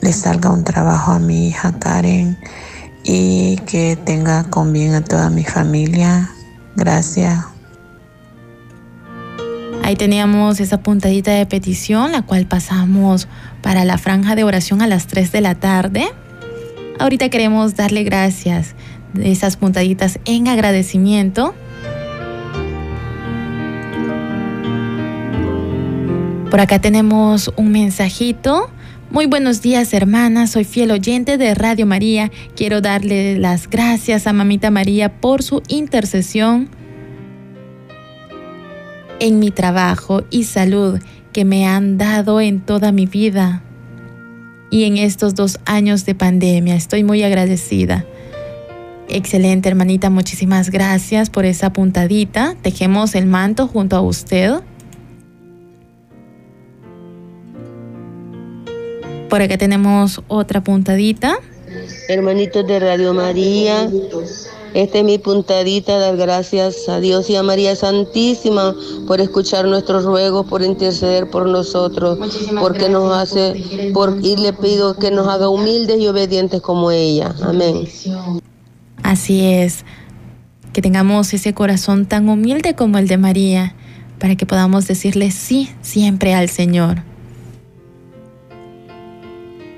le 0.00 0.12
salga 0.12 0.50
un 0.50 0.64
trabajo 0.64 1.12
a 1.12 1.20
mi 1.20 1.46
hija 1.46 1.78
Karen 1.78 2.36
y 3.04 3.54
que 3.58 3.96
tenga 4.04 4.42
con 4.50 4.72
bien 4.72 4.94
a 4.94 5.04
toda 5.04 5.30
mi 5.30 5.44
familia. 5.44 6.28
Gracias. 6.74 7.44
Ahí 9.84 9.94
teníamos 9.94 10.58
esa 10.58 10.82
puntadita 10.82 11.30
de 11.30 11.46
petición, 11.46 12.10
la 12.10 12.22
cual 12.22 12.46
pasamos 12.46 13.28
para 13.62 13.84
la 13.84 13.96
franja 13.96 14.34
de 14.34 14.42
oración 14.42 14.82
a 14.82 14.88
las 14.88 15.06
3 15.06 15.30
de 15.30 15.40
la 15.40 15.54
tarde. 15.54 16.08
Ahorita 16.98 17.28
queremos 17.28 17.76
darle 17.76 18.02
gracias 18.02 18.74
de 19.14 19.30
esas 19.30 19.56
puntaditas 19.56 20.18
en 20.24 20.48
agradecimiento 20.48 21.54
Por 26.50 26.60
acá 26.60 26.80
tenemos 26.80 27.52
un 27.56 27.72
mensajito. 27.72 28.70
Muy 29.10 29.26
buenos 29.26 29.60
días, 29.60 29.92
hermanas. 29.92 30.52
Soy 30.52 30.64
fiel 30.64 30.90
oyente 30.90 31.36
de 31.36 31.54
Radio 31.54 31.84
María. 31.84 32.30
Quiero 32.56 32.80
darle 32.80 33.38
las 33.38 33.68
gracias 33.68 34.26
a 34.26 34.32
Mamita 34.32 34.70
María 34.70 35.20
por 35.20 35.42
su 35.42 35.62
intercesión 35.68 36.70
en 39.20 39.38
mi 39.40 39.50
trabajo 39.50 40.24
y 40.30 40.44
salud 40.44 41.00
que 41.34 41.44
me 41.44 41.66
han 41.66 41.98
dado 41.98 42.40
en 42.40 42.60
toda 42.60 42.92
mi 42.92 43.04
vida 43.04 43.62
y 44.70 44.84
en 44.84 44.96
estos 44.96 45.34
dos 45.34 45.58
años 45.66 46.06
de 46.06 46.14
pandemia. 46.14 46.76
Estoy 46.76 47.04
muy 47.04 47.22
agradecida. 47.22 48.06
Excelente, 49.10 49.68
hermanita. 49.68 50.08
Muchísimas 50.08 50.70
gracias 50.70 51.28
por 51.28 51.44
esa 51.44 51.74
puntadita. 51.74 52.56
Tejemos 52.62 53.14
el 53.14 53.26
manto 53.26 53.66
junto 53.66 53.96
a 53.96 54.00
usted. 54.00 54.62
Por 59.28 59.42
acá 59.42 59.58
tenemos 59.58 60.22
otra 60.28 60.62
puntadita. 60.62 61.38
Hermanitos 62.08 62.66
de 62.66 62.80
Radio 62.80 63.12
María, 63.12 63.90
esta 64.74 64.98
es 64.98 65.04
mi 65.04 65.18
puntadita, 65.18 65.98
dar 65.98 66.16
gracias 66.16 66.88
a 66.88 67.00
Dios 67.00 67.28
y 67.28 67.36
a 67.36 67.42
María 67.42 67.76
Santísima 67.76 68.74
por 69.06 69.20
escuchar 69.20 69.66
nuestros 69.66 70.04
ruegos, 70.04 70.46
por 70.46 70.62
interceder 70.62 71.28
por 71.28 71.46
nosotros, 71.46 72.18
porque 72.58 72.88
nos 72.88 73.12
hace, 73.12 73.90
por, 73.92 74.18
y 74.22 74.36
le 74.36 74.54
pido 74.54 74.96
que 74.96 75.10
nos 75.10 75.28
haga 75.28 75.48
humildes 75.48 76.00
y 76.00 76.06
obedientes 76.06 76.62
como 76.62 76.90
ella. 76.90 77.34
Amén. 77.42 77.86
Así 79.02 79.44
es, 79.44 79.84
que 80.72 80.80
tengamos 80.80 81.34
ese 81.34 81.52
corazón 81.52 82.06
tan 82.06 82.28
humilde 82.28 82.74
como 82.74 82.98
el 82.98 83.08
de 83.08 83.18
María, 83.18 83.74
para 84.18 84.36
que 84.36 84.46
podamos 84.46 84.86
decirle 84.86 85.30
sí 85.30 85.70
siempre 85.82 86.34
al 86.34 86.48
Señor. 86.48 87.07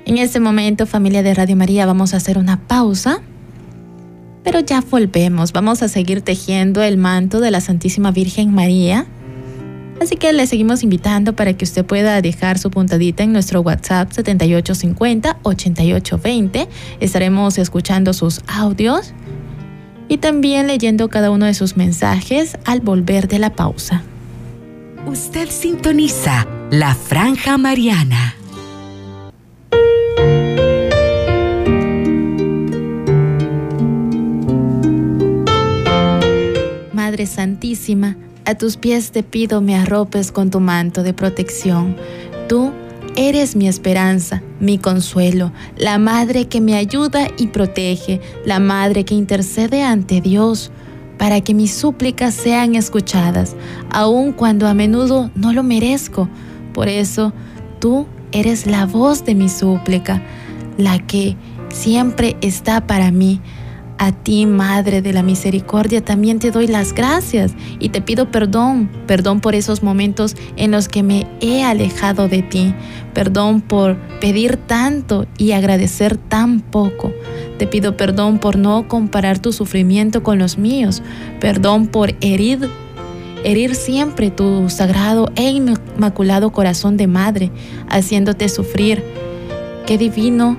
En 0.05 0.17
este 0.17 0.39
momento, 0.39 0.85
familia 0.85 1.23
de 1.23 1.33
Radio 1.33 1.55
María, 1.55 1.85
vamos 1.85 2.13
a 2.13 2.17
hacer 2.17 2.37
una 2.37 2.59
pausa, 2.59 3.21
pero 4.43 4.59
ya 4.59 4.81
volvemos. 4.81 5.53
Vamos 5.53 5.83
a 5.83 5.87
seguir 5.87 6.21
tejiendo 6.21 6.81
el 6.81 6.97
manto 6.97 7.39
de 7.39 7.51
la 7.51 7.61
Santísima 7.61 8.11
Virgen 8.11 8.53
María. 8.53 9.07
Así 10.01 10.15
que 10.15 10.33
le 10.33 10.47
seguimos 10.47 10.81
invitando 10.81 11.35
para 11.35 11.53
que 11.53 11.63
usted 11.63 11.85
pueda 11.85 12.19
dejar 12.21 12.57
su 12.57 12.71
puntadita 12.71 13.21
en 13.21 13.33
nuestro 13.33 13.61
WhatsApp 13.61 14.11
7850-8820. 14.11 16.67
Estaremos 16.99 17.59
escuchando 17.59 18.13
sus 18.13 18.41
audios 18.47 19.13
y 20.07 20.17
también 20.17 20.65
leyendo 20.65 21.07
cada 21.09 21.29
uno 21.29 21.45
de 21.45 21.53
sus 21.53 21.77
mensajes 21.77 22.57
al 22.65 22.81
volver 22.81 23.27
de 23.27 23.37
la 23.37 23.51
pausa. 23.51 24.01
Usted 25.05 25.49
sintoniza 25.49 26.47
la 26.71 26.95
franja 26.95 27.59
mariana. 27.59 28.33
Madre 36.93 37.25
Santísima, 37.25 38.15
a 38.45 38.55
tus 38.55 38.77
pies 38.77 39.11
te 39.11 39.21
pido 39.21 39.61
me 39.61 39.75
arropes 39.75 40.31
con 40.31 40.49
tu 40.49 40.59
manto 40.59 41.03
de 41.03 41.13
protección. 41.13 41.95
Tú 42.47 42.71
eres 43.15 43.55
mi 43.55 43.67
esperanza, 43.67 44.41
mi 44.59 44.77
consuelo, 44.77 45.51
la 45.77 45.97
madre 45.97 46.45
que 46.45 46.61
me 46.61 46.75
ayuda 46.75 47.27
y 47.37 47.47
protege, 47.47 48.21
la 48.45 48.59
madre 48.59 49.03
que 49.03 49.15
intercede 49.15 49.83
ante 49.83 50.21
Dios 50.21 50.71
para 51.17 51.41
que 51.41 51.53
mis 51.53 51.73
súplicas 51.73 52.33
sean 52.33 52.75
escuchadas, 52.75 53.55
aun 53.91 54.31
cuando 54.31 54.67
a 54.67 54.73
menudo 54.73 55.29
no 55.35 55.53
lo 55.53 55.63
merezco. 55.63 56.29
Por 56.73 56.87
eso, 56.87 57.33
tú 57.79 58.07
eres 58.31 58.65
la 58.65 58.85
voz 58.85 59.25
de 59.25 59.35
mi 59.35 59.49
súplica, 59.49 60.21
la 60.77 60.99
que 60.99 61.35
siempre 61.69 62.37
está 62.41 62.87
para 62.87 63.11
mí. 63.11 63.41
A 63.97 64.11
ti, 64.11 64.47
Madre 64.47 65.03
de 65.03 65.13
la 65.13 65.21
Misericordia, 65.21 66.03
también 66.03 66.39
te 66.39 66.49
doy 66.49 66.65
las 66.65 66.93
gracias 66.93 67.53
y 67.77 67.89
te 67.89 68.01
pido 68.01 68.31
perdón, 68.31 68.89
perdón 69.05 69.41
por 69.41 69.53
esos 69.53 69.83
momentos 69.83 70.35
en 70.55 70.71
los 70.71 70.87
que 70.87 71.03
me 71.03 71.27
he 71.39 71.63
alejado 71.63 72.27
de 72.27 72.41
ti, 72.41 72.73
perdón 73.13 73.61
por 73.61 73.97
pedir 74.19 74.57
tanto 74.57 75.27
y 75.37 75.51
agradecer 75.51 76.17
tan 76.17 76.61
poco. 76.61 77.13
Te 77.59 77.67
pido 77.67 77.95
perdón 77.95 78.39
por 78.39 78.57
no 78.57 78.87
comparar 78.87 79.37
tu 79.37 79.53
sufrimiento 79.53 80.23
con 80.23 80.39
los 80.39 80.57
míos, 80.57 81.03
perdón 81.39 81.85
por 81.85 82.15
herir 82.21 82.71
herir 83.43 83.75
siempre 83.75 84.29
tu 84.29 84.69
sagrado 84.69 85.31
e 85.35 85.49
inmaculado 85.95 86.51
corazón 86.51 86.97
de 86.97 87.07
madre, 87.07 87.51
haciéndote 87.89 88.49
sufrir. 88.49 89.03
Qué 89.85 89.97
divino 89.97 90.57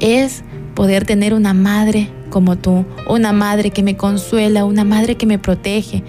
es 0.00 0.42
poder 0.74 1.04
tener 1.04 1.34
una 1.34 1.54
madre 1.54 2.10
como 2.30 2.56
tú, 2.56 2.86
una 3.08 3.32
madre 3.32 3.70
que 3.70 3.82
me 3.82 3.96
consuela, 3.96 4.64
una 4.64 4.84
madre 4.84 5.16
que 5.16 5.26
me 5.26 5.38
protege, 5.38 6.02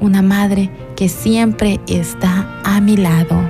una 0.00 0.22
madre 0.22 0.70
que 0.96 1.08
siempre 1.08 1.80
está 1.86 2.60
a 2.64 2.80
mi 2.80 2.96
lado. 2.96 3.40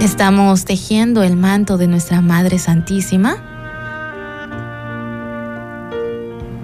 Estamos 0.00 0.64
tejiendo 0.64 1.22
el 1.22 1.36
manto 1.36 1.78
de 1.78 1.86
nuestra 1.86 2.20
Madre 2.20 2.58
Santísima. 2.58 3.36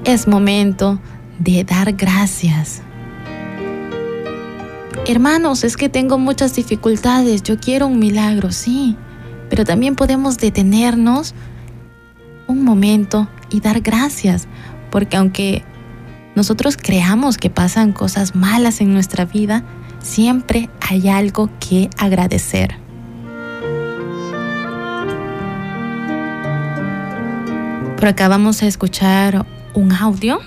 Es 0.05 0.27
momento 0.27 0.99
de 1.39 1.63
dar 1.65 1.93
gracias. 1.93 2.83
Hermanos, 5.09 5.65
es 5.65 5.79
que 5.79 5.89
tengo 5.89 6.19
muchas 6.19 6.55
dificultades, 6.55 7.43
yo 7.43 7.59
quiero 7.59 7.87
un 7.87 7.99
milagro, 7.99 8.53
sí, 8.53 8.95
pero 9.49 9.65
también 9.65 9.97
podemos 9.97 10.37
detenernos 10.37 11.35
un 12.47 12.63
momento 12.63 13.27
y 13.49 13.61
dar 13.61 13.81
gracias, 13.81 14.49
porque 14.91 15.17
aunque 15.17 15.65
nosotros 16.35 16.77
creamos 16.77 17.39
que 17.39 17.49
pasan 17.49 17.93
cosas 17.93 18.35
malas 18.35 18.83
en 18.83 18.93
nuestra 18.93 19.25
vida, 19.25 19.65
siempre 20.01 20.69
hay 20.87 21.09
algo 21.09 21.49
que 21.59 21.89
agradecer. 21.97 22.77
Por 27.97 28.09
acá 28.09 28.29
vamos 28.29 28.63
a 28.63 28.67
escuchar 28.67 29.47
un 29.73 29.91
audio. 29.91 30.39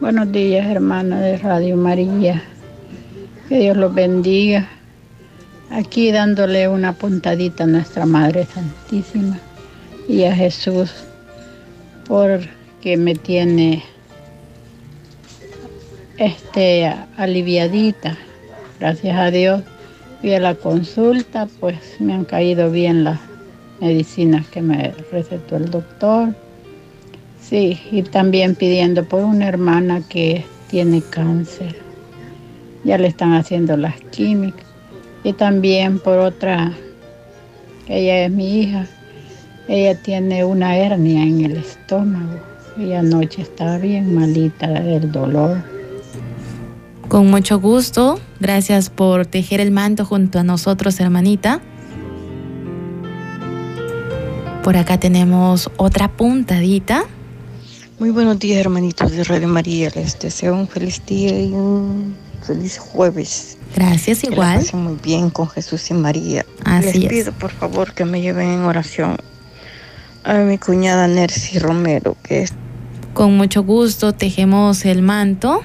Buenos 0.00 0.32
días, 0.32 0.66
hermana 0.66 1.20
de 1.20 1.36
Radio 1.36 1.76
María. 1.76 2.42
Que 3.50 3.58
Dios 3.58 3.76
los 3.76 3.92
bendiga. 3.92 4.66
Aquí 5.70 6.10
dándole 6.10 6.68
una 6.68 6.94
puntadita 6.94 7.64
a 7.64 7.66
nuestra 7.66 8.06
Madre 8.06 8.46
Santísima 8.46 9.38
y 10.08 10.24
a 10.24 10.34
Jesús 10.34 10.90
porque 12.08 12.96
me 12.96 13.14
tiene 13.14 13.84
este 16.16 16.90
aliviadita. 17.18 18.16
Gracias 18.80 19.18
a 19.18 19.30
Dios. 19.30 19.62
Fui 20.22 20.32
a 20.32 20.40
la 20.40 20.54
consulta, 20.54 21.46
pues 21.60 21.76
me 21.98 22.14
han 22.14 22.24
caído 22.24 22.70
bien 22.70 23.04
las 23.04 23.20
medicinas 23.82 24.46
que 24.46 24.62
me 24.62 24.94
recetó 25.12 25.56
el 25.56 25.70
doctor. 25.70 26.34
Sí, 27.50 27.80
y 27.90 28.04
también 28.04 28.54
pidiendo 28.54 29.04
por 29.04 29.24
una 29.24 29.48
hermana 29.48 30.02
que 30.08 30.44
tiene 30.70 31.02
cáncer. 31.02 31.76
Ya 32.84 32.96
le 32.96 33.08
están 33.08 33.32
haciendo 33.32 33.76
las 33.76 34.00
químicas. 34.12 34.64
Y 35.24 35.32
también 35.32 35.98
por 35.98 36.20
otra, 36.20 36.72
ella 37.88 38.24
es 38.24 38.30
mi 38.30 38.60
hija, 38.60 38.86
ella 39.66 40.00
tiene 40.00 40.44
una 40.44 40.76
hernia 40.76 41.24
en 41.24 41.44
el 41.44 41.56
estómago 41.56 42.38
y 42.78 42.92
anoche 42.92 43.42
estaba 43.42 43.78
bien 43.78 44.14
malita 44.14 44.68
del 44.68 45.10
dolor. 45.10 45.60
Con 47.08 47.28
mucho 47.32 47.58
gusto, 47.58 48.20
gracias 48.38 48.90
por 48.90 49.26
tejer 49.26 49.60
el 49.60 49.72
manto 49.72 50.04
junto 50.04 50.38
a 50.38 50.44
nosotros, 50.44 51.00
hermanita. 51.00 51.60
Por 54.62 54.76
acá 54.76 55.00
tenemos 55.00 55.68
otra 55.78 56.06
puntadita. 56.06 57.06
Muy 58.00 58.08
buenos 58.08 58.38
días, 58.38 58.58
hermanitos 58.58 59.12
de 59.12 59.24
Radio 59.24 59.46
María. 59.46 59.90
Les 59.94 60.18
deseo 60.18 60.54
un 60.54 60.66
feliz 60.66 61.02
día 61.04 61.38
y 61.38 61.52
un 61.52 62.16
feliz 62.42 62.78
jueves. 62.78 63.58
Gracias, 63.76 64.24
igual. 64.24 64.66
Que 64.66 64.74
muy 64.74 64.96
bien 65.04 65.28
con 65.28 65.46
Jesús 65.50 65.90
y 65.90 65.92
María. 65.92 66.46
Así 66.64 67.00
Les 67.00 67.10
pido, 67.10 67.32
por 67.32 67.50
favor, 67.50 67.92
que 67.92 68.06
me 68.06 68.22
lleven 68.22 68.48
en 68.48 68.60
oración 68.60 69.18
a 70.24 70.32
mi 70.38 70.56
cuñada 70.56 71.08
Nercy 71.08 71.58
Romero, 71.58 72.16
que 72.22 72.40
es... 72.40 72.54
Con 73.12 73.36
mucho 73.36 73.64
gusto 73.64 74.14
tejemos 74.14 74.86
el 74.86 75.02
manto 75.02 75.60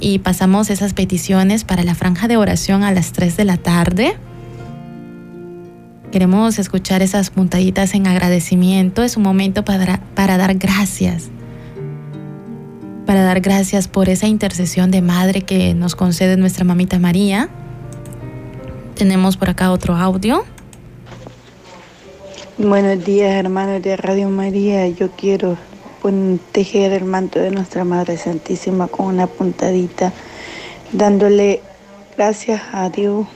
y 0.00 0.20
pasamos 0.20 0.70
esas 0.70 0.94
peticiones 0.94 1.64
para 1.64 1.84
la 1.84 1.94
franja 1.94 2.28
de 2.28 2.38
oración 2.38 2.82
a 2.82 2.92
las 2.92 3.12
3 3.12 3.36
de 3.36 3.44
la 3.44 3.58
tarde. 3.58 4.16
Queremos 6.12 6.58
escuchar 6.58 7.02
esas 7.02 7.30
puntaditas 7.30 7.94
en 7.94 8.06
agradecimiento. 8.06 9.02
Es 9.02 9.16
un 9.16 9.24
momento 9.24 9.64
para, 9.64 10.00
para 10.14 10.36
dar 10.36 10.54
gracias. 10.54 11.30
Para 13.06 13.22
dar 13.22 13.40
gracias 13.40 13.88
por 13.88 14.08
esa 14.08 14.26
intercesión 14.26 14.90
de 14.90 15.02
madre 15.02 15.42
que 15.42 15.74
nos 15.74 15.94
concede 15.94 16.36
nuestra 16.36 16.64
mamita 16.64 16.98
María. 16.98 17.48
Tenemos 18.94 19.36
por 19.36 19.50
acá 19.50 19.72
otro 19.72 19.96
audio. 19.96 20.44
Buenos 22.56 23.04
días, 23.04 23.34
hermanos 23.34 23.82
de 23.82 23.96
Radio 23.96 24.30
María. 24.30 24.88
Yo 24.88 25.10
quiero 25.10 25.58
tejer 26.52 26.92
el 26.92 27.04
manto 27.04 27.40
de 27.40 27.50
nuestra 27.50 27.84
Madre 27.84 28.16
Santísima 28.16 28.86
con 28.86 29.06
una 29.06 29.26
puntadita, 29.26 30.12
dándole 30.92 31.60
gracias 32.16 32.62
a 32.72 32.88
Dios 32.90 33.26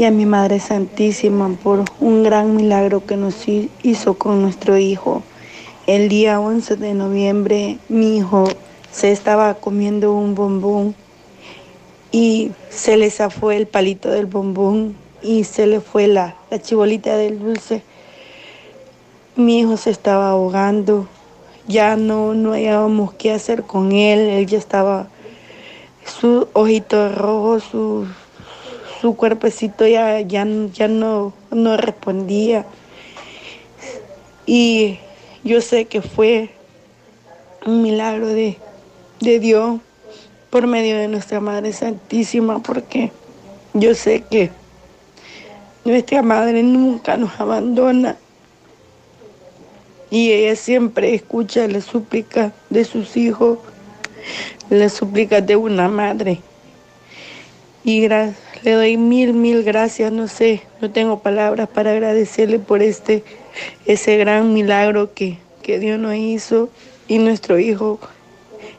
y 0.00 0.04
a 0.06 0.10
mi 0.10 0.24
Madre 0.24 0.60
Santísima 0.60 1.50
por 1.62 1.84
un 2.00 2.22
gran 2.22 2.56
milagro 2.56 3.04
que 3.04 3.18
nos 3.18 3.46
hizo 3.82 4.14
con 4.14 4.40
nuestro 4.40 4.78
hijo. 4.78 5.22
El 5.86 6.08
día 6.08 6.40
11 6.40 6.76
de 6.76 6.94
noviembre 6.94 7.76
mi 7.90 8.16
hijo 8.16 8.48
se 8.90 9.12
estaba 9.12 9.52
comiendo 9.52 10.14
un 10.14 10.34
bombón 10.34 10.94
y 12.12 12.52
se 12.70 12.96
le 12.96 13.10
zafó 13.10 13.50
el 13.50 13.66
palito 13.66 14.08
del 14.08 14.24
bombón 14.24 14.96
y 15.20 15.44
se 15.44 15.66
le 15.66 15.82
fue 15.82 16.06
la, 16.06 16.34
la 16.50 16.62
chibolita 16.62 17.18
del 17.18 17.38
dulce. 17.38 17.82
Mi 19.36 19.58
hijo 19.58 19.76
se 19.76 19.90
estaba 19.90 20.30
ahogando, 20.30 21.08
ya 21.68 21.96
no, 21.96 22.32
no 22.32 22.52
hallábamos 22.52 23.12
qué 23.12 23.32
hacer 23.32 23.64
con 23.64 23.92
él, 23.92 24.20
él 24.20 24.46
ya 24.46 24.56
estaba, 24.56 25.08
su 26.06 26.48
ojito 26.54 27.10
rojo, 27.10 27.60
su, 27.60 28.06
su 29.00 29.16
cuerpecito 29.16 29.86
ya, 29.86 30.20
ya, 30.20 30.46
ya 30.72 30.88
no, 30.88 31.32
no 31.50 31.76
respondía. 31.76 32.66
Y 34.46 34.98
yo 35.44 35.60
sé 35.60 35.86
que 35.86 36.02
fue 36.02 36.50
un 37.66 37.82
milagro 37.82 38.26
de, 38.26 38.58
de 39.20 39.38
Dios 39.38 39.80
por 40.50 40.66
medio 40.66 40.98
de 40.98 41.08
nuestra 41.08 41.40
Madre 41.40 41.72
Santísima, 41.72 42.60
porque 42.60 43.12
yo 43.74 43.94
sé 43.94 44.22
que 44.28 44.50
Nuestra 45.82 46.22
madre 46.22 46.62
nunca 46.62 47.16
nos 47.16 47.40
abandona 47.40 48.18
y 50.10 50.30
ella 50.30 50.54
siempre 50.54 51.14
escucha 51.14 51.66
las 51.68 51.84
súplicas 51.84 52.52
de 52.68 52.84
sus 52.84 53.16
hijos, 53.16 53.58
las 54.68 54.92
súplicas 54.92 55.46
de 55.46 55.56
una 55.56 55.88
madre. 55.88 56.40
Y 57.82 58.06
le 58.62 58.72
doy 58.72 58.96
mil, 58.96 59.32
mil 59.32 59.62
gracias, 59.62 60.12
no 60.12 60.28
sé, 60.28 60.62
no 60.80 60.90
tengo 60.90 61.20
palabras 61.20 61.68
para 61.68 61.92
agradecerle 61.92 62.58
por 62.58 62.82
este, 62.82 63.24
ese 63.86 64.16
gran 64.16 64.52
milagro 64.52 65.14
que, 65.14 65.38
que 65.62 65.78
Dios 65.78 65.98
nos 65.98 66.14
hizo 66.14 66.68
y 67.08 67.18
nuestro 67.18 67.58
hijo 67.58 67.98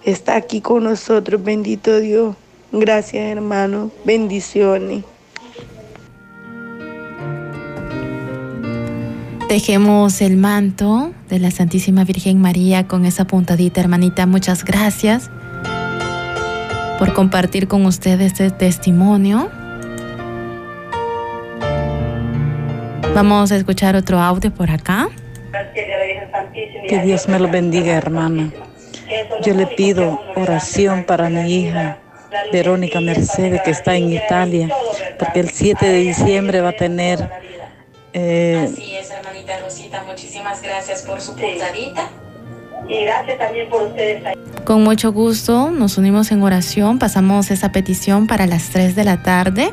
está 0.03 0.35
aquí 0.35 0.61
con 0.61 0.83
nosotros, 0.83 1.43
bendito 1.43 1.99
Dios. 1.99 2.35
Gracias 2.71 3.25
hermano, 3.25 3.91
bendiciones. 4.05 5.03
Dejemos 9.49 10.21
el 10.21 10.37
manto 10.37 11.11
de 11.27 11.39
la 11.39 11.51
Santísima 11.51 12.05
Virgen 12.05 12.39
María 12.39 12.87
con 12.87 13.03
esa 13.03 13.25
puntadita, 13.25 13.81
hermanita. 13.81 14.25
Muchas 14.25 14.63
gracias 14.63 15.29
por 16.97 17.13
compartir 17.13 17.67
con 17.67 17.85
ustedes 17.85 18.31
este 18.31 18.51
testimonio. 18.51 19.49
Vamos 23.13 23.51
a 23.51 23.57
escuchar 23.57 23.95
otro 23.95 24.19
audio 24.19 24.53
por 24.53 24.71
acá. 24.71 25.09
Que 26.87 27.01
Dios 27.03 27.27
me 27.27 27.39
lo 27.39 27.49
bendiga, 27.49 27.93
hermana. 27.93 28.51
Yo 29.43 29.53
le 29.53 29.67
pido 29.67 30.21
oración 30.35 31.03
para 31.03 31.29
mi 31.29 31.53
hija, 31.53 31.99
Verónica 32.51 33.01
Mercedes, 33.01 33.61
que 33.63 33.71
está 33.71 33.95
en 33.95 34.13
Italia, 34.13 34.69
porque 35.19 35.41
el 35.41 35.49
7 35.49 35.85
de 35.85 35.99
diciembre 35.99 36.61
va 36.61 36.69
a 36.69 36.77
tener 36.77 37.29
eh, 38.13 38.67
Así 38.71 38.95
es, 38.95 39.09
hermanita 39.09 39.59
Rosita, 39.59 40.03
muchísimas 40.05 40.61
gracias 40.61 41.01
por 41.03 41.21
su 41.21 41.33
puntadita. 41.35 42.09
Y 42.89 43.05
gracias 43.05 43.37
también 43.37 43.69
por 43.69 43.83
ustedes. 43.83 44.23
Con 44.65 44.83
mucho 44.83 45.13
gusto 45.13 45.71
nos 45.71 45.97
unimos 45.97 46.31
en 46.31 46.41
oración, 46.43 46.99
pasamos 46.99 47.51
esa 47.51 47.71
petición 47.71 48.27
para 48.27 48.47
las 48.47 48.69
3 48.69 48.95
de 48.95 49.03
la 49.03 49.23
tarde, 49.23 49.71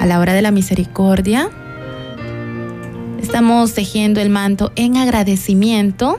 a 0.00 0.06
la 0.06 0.20
hora 0.20 0.32
de 0.32 0.42
la 0.42 0.50
misericordia. 0.50 1.50
Estamos 3.20 3.74
tejiendo 3.74 4.20
el 4.20 4.30
manto 4.30 4.72
en 4.76 4.96
agradecimiento. 4.96 6.18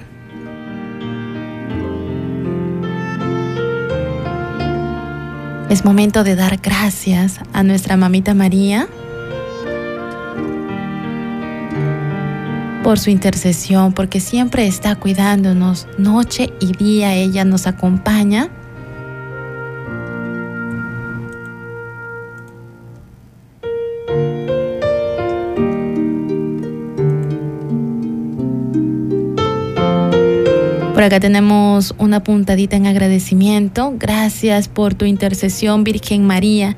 Es 5.70 5.86
momento 5.86 6.24
de 6.24 6.36
dar 6.36 6.58
gracias 6.58 7.40
a 7.54 7.64
nuestra 7.64 7.96
mamita 7.96 8.34
María 8.34 8.88
por 12.84 12.98
su 12.98 13.10
intercesión, 13.10 13.94
porque 13.94 14.20
siempre 14.20 14.66
está 14.66 14.96
cuidándonos 14.96 15.88
noche 15.98 16.52
y 16.60 16.72
día. 16.72 17.14
Ella 17.14 17.46
nos 17.46 17.68
acompaña. 17.68 18.50
Por 31.00 31.06
acá 31.06 31.22
tenemos 31.22 31.96
una 31.98 32.24
puntadita 32.26 32.76
en 32.76 32.86
agradecimiento. 32.86 33.94
Gracias 33.98 34.68
por 34.68 34.96
tu 34.96 35.06
intercesión, 35.06 35.86
Virgen 35.86 36.28
María 36.28 36.76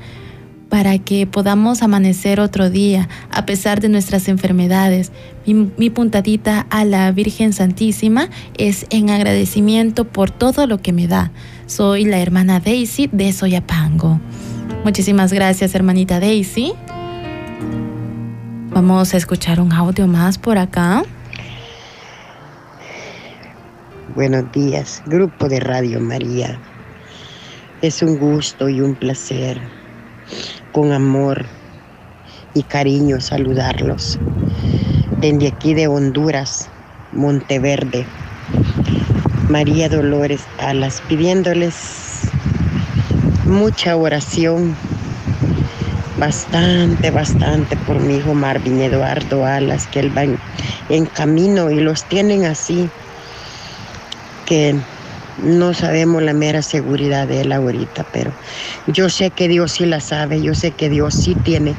para 0.68 0.96
que 0.98 1.26
podamos 1.26 1.82
amanecer 1.82 2.38
otro 2.38 2.70
día 2.70 3.08
a 3.32 3.46
pesar 3.46 3.80
de 3.80 3.88
nuestras 3.88 4.28
enfermedades. 4.28 5.10
Mi, 5.44 5.90
puntadita 5.90 6.68
a 6.70 6.84
la 6.84 7.10
Virgen 7.10 7.52
Santísima 7.52 8.28
es 8.56 8.86
en 8.90 9.10
agradecimiento 9.10 10.04
por 10.04 10.30
todo 10.30 10.68
lo 10.68 10.78
que 10.78 10.92
me 10.92 11.08
da. 11.08 11.32
Soy 11.66 12.04
la 12.04 12.20
hermana 12.20 12.60
Daisy 12.60 13.08
de 13.10 13.32
Soyapango. 13.32 14.20
Muchísimas 14.84 15.32
gracias, 15.32 15.74
hermanita 15.74 16.20
Daisy. 16.20 16.74
Vamos 18.70 19.14
a 19.14 19.16
escuchar 19.16 19.60
un 19.60 19.72
audio 19.72 20.06
más 20.06 20.38
por 20.38 20.58
acá. 20.58 21.02
Buenos 24.14 24.52
días, 24.52 25.00
grupo 25.06 25.48
de 25.48 25.58
Radio 25.58 25.98
María. 25.98 26.60
Es 27.80 28.02
un 28.02 28.18
gusto 28.18 28.68
y 28.68 28.82
un 28.82 28.94
placer 28.94 29.58
con 30.70 30.92
amor 30.92 31.46
y 32.52 32.62
cariño 32.64 33.22
saludarlos. 33.22 34.18
Desde 35.22 35.48
aquí 35.48 35.72
de 35.72 35.86
Honduras, 35.86 36.68
Monteverde, 37.10 38.06
María 39.48 39.88
Dolores 39.88 40.42
Alas, 40.58 41.02
pidiéndoles 41.08 42.28
mucha 43.46 43.96
oración, 43.96 44.76
bastante, 46.18 47.10
bastante 47.10 47.78
por 47.86 47.98
mi 47.98 48.16
hijo 48.16 48.34
Marvin 48.34 48.78
Eduardo 48.82 49.46
Alas, 49.46 49.86
que 49.86 50.00
él 50.00 50.12
va 50.14 50.24
en 50.90 51.06
camino 51.06 51.70
y 51.70 51.80
los 51.80 52.04
tienen 52.04 52.44
así, 52.44 52.90
que 54.46 54.74
no 55.42 55.74
sabemos 55.74 56.22
la 56.22 56.34
mera 56.34 56.62
seguridad 56.62 57.26
de 57.26 57.40
él 57.40 57.52
ahorita, 57.52 58.06
pero 58.12 58.32
yo 58.86 59.08
sé 59.08 59.30
que 59.30 59.48
Dios 59.48 59.72
sí 59.72 59.86
la 59.86 60.00
sabe, 60.00 60.42
yo 60.42 60.54
sé 60.54 60.72
que 60.72 60.90
Dios 60.90 61.14
sí 61.14 61.34
tiene 61.36 61.74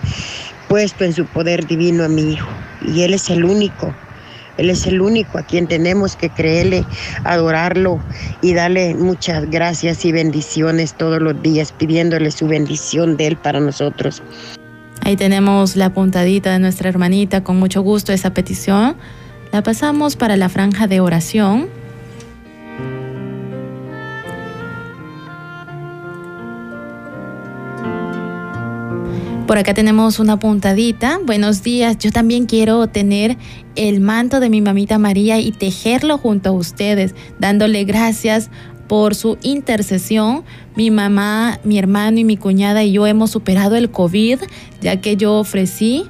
puesto 0.67 1.03
en 1.03 1.13
su 1.13 1.27
poder 1.27 1.67
divino 1.67 2.03
a 2.03 2.07
mi 2.07 2.33
hijo 2.33 2.49
y 2.81 3.01
Él 3.01 3.13
es 3.13 3.29
el 3.29 3.45
único. 3.45 3.93
Él 4.57 4.71
es 4.71 4.87
el 4.87 5.01
único 5.01 5.37
a 5.37 5.43
quien 5.43 5.67
tenemos 5.67 6.15
que 6.15 6.29
creerle, 6.29 6.83
adorarlo 7.23 7.99
y 8.41 8.55
darle 8.55 8.95
muchas 8.95 9.49
gracias 9.49 10.03
y 10.03 10.11
bendiciones 10.11 10.95
todos 10.95 11.21
los 11.21 11.39
días, 11.43 11.71
pidiéndole 11.71 12.31
su 12.31 12.47
bendición 12.47 13.17
de 13.17 13.27
Él 13.27 13.37
para 13.37 13.59
nosotros. 13.59 14.23
Ahí 15.01 15.15
tenemos 15.15 15.75
la 15.75 15.91
puntadita 15.91 16.51
de 16.53 16.59
nuestra 16.59 16.89
hermanita, 16.89 17.43
con 17.43 17.57
mucho 17.57 17.81
gusto 17.81 18.11
esa 18.11 18.33
petición. 18.33 18.95
La 19.51 19.61
pasamos 19.61 20.15
para 20.15 20.37
la 20.37 20.49
franja 20.49 20.87
de 20.87 21.01
oración. 21.01 21.67
Por 29.47 29.57
acá 29.57 29.73
tenemos 29.73 30.19
una 30.19 30.39
puntadita. 30.39 31.19
Buenos 31.25 31.63
días. 31.63 31.97
Yo 31.97 32.13
también 32.13 32.45
quiero 32.45 32.87
tener 32.87 33.37
el 33.75 33.99
manto 33.99 34.39
de 34.39 34.49
mi 34.49 34.61
mamita 34.61 34.97
María 34.97 35.37
y 35.39 35.51
tejerlo 35.51 36.17
junto 36.17 36.49
a 36.49 36.51
ustedes, 36.53 37.13
dándole 37.39 37.83
gracias 37.83 38.49
por 38.87 39.15
su 39.15 39.37
intercesión. 39.41 40.45
Mi 40.77 40.91
mamá, 40.91 41.59
mi 41.65 41.77
hermano 41.77 42.19
y 42.19 42.23
mi 42.23 42.37
cuñada 42.37 42.85
y 42.85 42.93
yo 42.93 43.05
hemos 43.05 43.31
superado 43.31 43.75
el 43.75 43.91
COVID, 43.91 44.39
ya 44.81 45.01
que 45.01 45.17
yo 45.17 45.33
ofrecí 45.33 46.05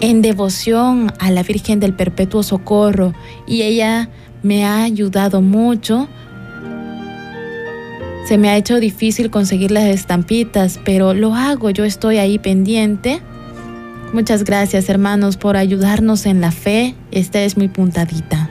en 0.00 0.22
devoción 0.22 1.12
a 1.18 1.32
la 1.32 1.42
Virgen 1.42 1.80
del 1.80 1.92
Perpetuo 1.92 2.44
Socorro 2.44 3.14
y 3.48 3.62
ella 3.62 4.08
me 4.44 4.64
ha 4.64 4.84
ayudado 4.84 5.42
mucho 5.42 6.08
se 8.26 8.38
me 8.38 8.48
ha 8.48 8.56
hecho 8.56 8.78
difícil 8.78 9.30
conseguir 9.30 9.70
las 9.70 9.84
estampitas, 9.84 10.78
pero 10.84 11.14
lo 11.14 11.34
hago, 11.34 11.70
yo 11.70 11.84
estoy 11.84 12.18
ahí 12.18 12.38
pendiente. 12.38 13.20
Muchas 14.12 14.44
gracias 14.44 14.88
hermanos 14.88 15.36
por 15.36 15.56
ayudarnos 15.56 16.26
en 16.26 16.40
la 16.40 16.50
fe. 16.50 16.94
Esta 17.10 17.42
es 17.42 17.56
muy 17.56 17.68
puntadita. 17.68 18.50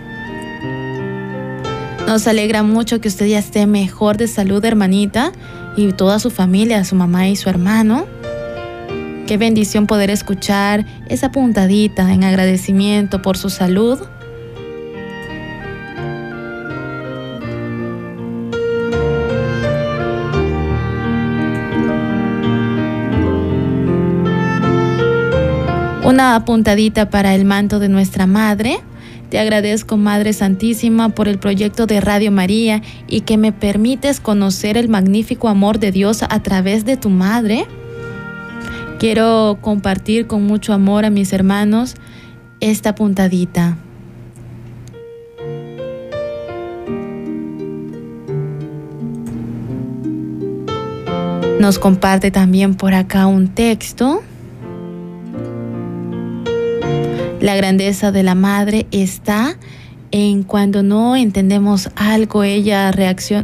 Nos 2.07 2.27
alegra 2.27 2.63
mucho 2.63 2.99
que 3.01 3.07
usted 3.07 3.27
ya 3.27 3.39
esté 3.39 3.67
mejor 3.67 4.17
de 4.17 4.27
salud, 4.27 4.63
hermanita, 4.65 5.31
y 5.77 5.91
toda 5.93 6.19
su 6.19 6.31
familia, 6.31 6.83
su 6.83 6.95
mamá 6.95 7.27
y 7.27 7.35
su 7.35 7.49
hermano. 7.49 8.05
Qué 9.27 9.37
bendición 9.37 9.85
poder 9.85 10.09
escuchar 10.09 10.85
esa 11.07 11.31
puntadita 11.31 12.11
en 12.11 12.23
agradecimiento 12.23 13.21
por 13.21 13.37
su 13.37 13.49
salud. 13.49 13.99
Una 26.19 26.35
apuntadita 26.35 27.09
para 27.09 27.33
el 27.33 27.45
manto 27.45 27.79
de 27.79 27.87
nuestra 27.87 28.27
Madre. 28.27 28.81
Te 29.29 29.39
agradezco, 29.39 29.95
Madre 29.95 30.33
Santísima, 30.33 31.07
por 31.07 31.29
el 31.29 31.39
proyecto 31.39 31.85
de 31.85 32.01
Radio 32.01 32.29
María 32.29 32.81
y 33.07 33.21
que 33.21 33.37
me 33.37 33.53
permites 33.53 34.19
conocer 34.19 34.75
el 34.75 34.89
magnífico 34.89 35.47
amor 35.47 35.79
de 35.79 35.93
Dios 35.93 36.23
a 36.29 36.43
través 36.43 36.83
de 36.83 36.97
tu 36.97 37.09
Madre. 37.09 37.65
Quiero 38.99 39.59
compartir 39.61 40.27
con 40.27 40.43
mucho 40.45 40.73
amor 40.73 41.05
a 41.05 41.09
mis 41.09 41.31
hermanos 41.31 41.95
esta 42.59 42.95
puntadita. 42.95 43.77
Nos 51.61 51.79
comparte 51.79 52.29
también 52.29 52.75
por 52.75 52.93
acá 52.93 53.25
un 53.25 53.47
texto. 53.47 54.21
La 57.41 57.55
grandeza 57.55 58.11
de 58.11 58.23
la 58.23 58.35
madre 58.35 58.85
está 58.91 59.55
en 60.11 60.43
cuando 60.43 60.83
no 60.83 61.15
entendemos 61.15 61.89
algo, 61.95 62.43
ella 62.43 62.91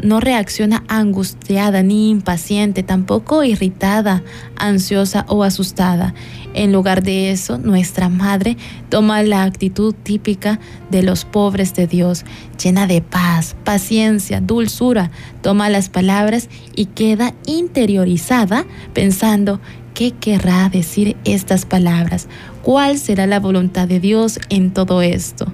no 0.03 0.19
reacciona 0.19 0.83
angustiada 0.89 1.81
ni 1.81 2.09
impaciente, 2.09 2.83
tampoco 2.83 3.43
irritada, 3.43 4.23
ansiosa 4.57 5.25
o 5.29 5.43
asustada. 5.43 6.13
En 6.53 6.73
lugar 6.73 7.03
de 7.03 7.31
eso, 7.31 7.57
nuestra 7.57 8.09
madre 8.09 8.57
toma 8.89 9.23
la 9.23 9.43
actitud 9.43 9.93
típica 9.93 10.59
de 10.89 11.03
los 11.03 11.23
pobres 11.23 11.73
de 11.73 11.87
Dios, 11.87 12.25
llena 12.61 12.87
de 12.87 13.01
paz, 13.01 13.55
paciencia, 13.63 14.41
dulzura, 14.41 15.11
toma 15.41 15.69
las 15.69 15.87
palabras 15.87 16.49
y 16.75 16.87
queda 16.87 17.33
interiorizada 17.45 18.65
pensando, 18.93 19.61
¿qué 19.93 20.11
querrá 20.11 20.67
decir 20.69 21.15
estas 21.23 21.65
palabras? 21.65 22.27
¿Cuál 22.65 22.97
será 22.97 23.27
la 23.27 23.39
voluntad 23.39 23.87
de 23.87 23.99
Dios 23.99 24.39
en 24.49 24.71
todo 24.71 25.03
esto? 25.03 25.45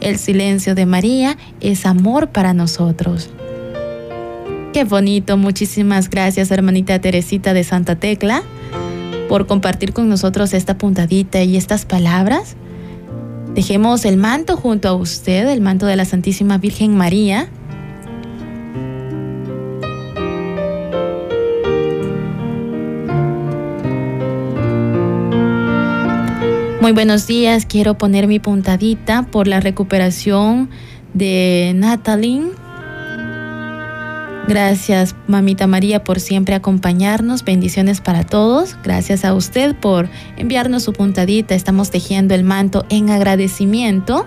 El 0.00 0.16
silencio 0.16 0.74
de 0.74 0.86
María 0.86 1.36
es 1.60 1.84
amor 1.84 2.30
para 2.30 2.54
nosotros. 2.54 3.28
Qué 4.72 4.84
bonito, 4.84 5.36
muchísimas 5.36 6.08
gracias 6.08 6.50
hermanita 6.50 6.98
Teresita 7.02 7.52
de 7.52 7.64
Santa 7.64 7.96
Tecla 7.96 8.42
por 9.28 9.46
compartir 9.46 9.92
con 9.92 10.08
nosotros 10.08 10.54
esta 10.54 10.78
puntadita 10.78 11.42
y 11.42 11.58
estas 11.58 11.84
palabras. 11.84 12.56
Dejemos 13.54 14.06
el 14.06 14.16
manto 14.16 14.56
junto 14.56 14.88
a 14.88 14.94
usted, 14.94 15.46
el 15.50 15.60
manto 15.60 15.84
de 15.84 15.96
la 15.96 16.06
Santísima 16.06 16.56
Virgen 16.56 16.96
María 16.96 17.50
Muy 26.84 26.92
buenos 26.92 27.26
días, 27.26 27.64
quiero 27.64 27.96
poner 27.96 28.26
mi 28.26 28.40
puntadita 28.40 29.22
por 29.22 29.48
la 29.48 29.58
recuperación 29.58 30.68
de 31.14 31.72
Natalie. 31.74 32.42
Gracias, 34.46 35.16
mamita 35.26 35.66
María, 35.66 36.04
por 36.04 36.20
siempre 36.20 36.54
acompañarnos. 36.54 37.42
Bendiciones 37.42 38.02
para 38.02 38.24
todos. 38.24 38.76
Gracias 38.84 39.24
a 39.24 39.32
usted 39.32 39.74
por 39.74 40.10
enviarnos 40.36 40.82
su 40.82 40.92
puntadita. 40.92 41.54
Estamos 41.54 41.90
tejiendo 41.90 42.34
el 42.34 42.44
manto 42.44 42.84
en 42.90 43.08
agradecimiento. 43.08 44.26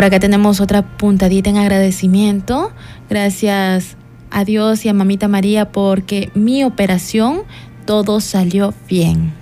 Por 0.00 0.06
acá 0.06 0.18
tenemos 0.18 0.62
otra 0.62 0.80
puntadita 0.80 1.50
en 1.50 1.58
agradecimiento. 1.58 2.72
Gracias 3.10 3.98
a 4.30 4.46
Dios 4.46 4.86
y 4.86 4.88
a 4.88 4.94
Mamita 4.94 5.28
María 5.28 5.72
porque 5.72 6.30
mi 6.32 6.64
operación 6.64 7.42
todo 7.84 8.22
salió 8.22 8.72
bien. 8.88 9.34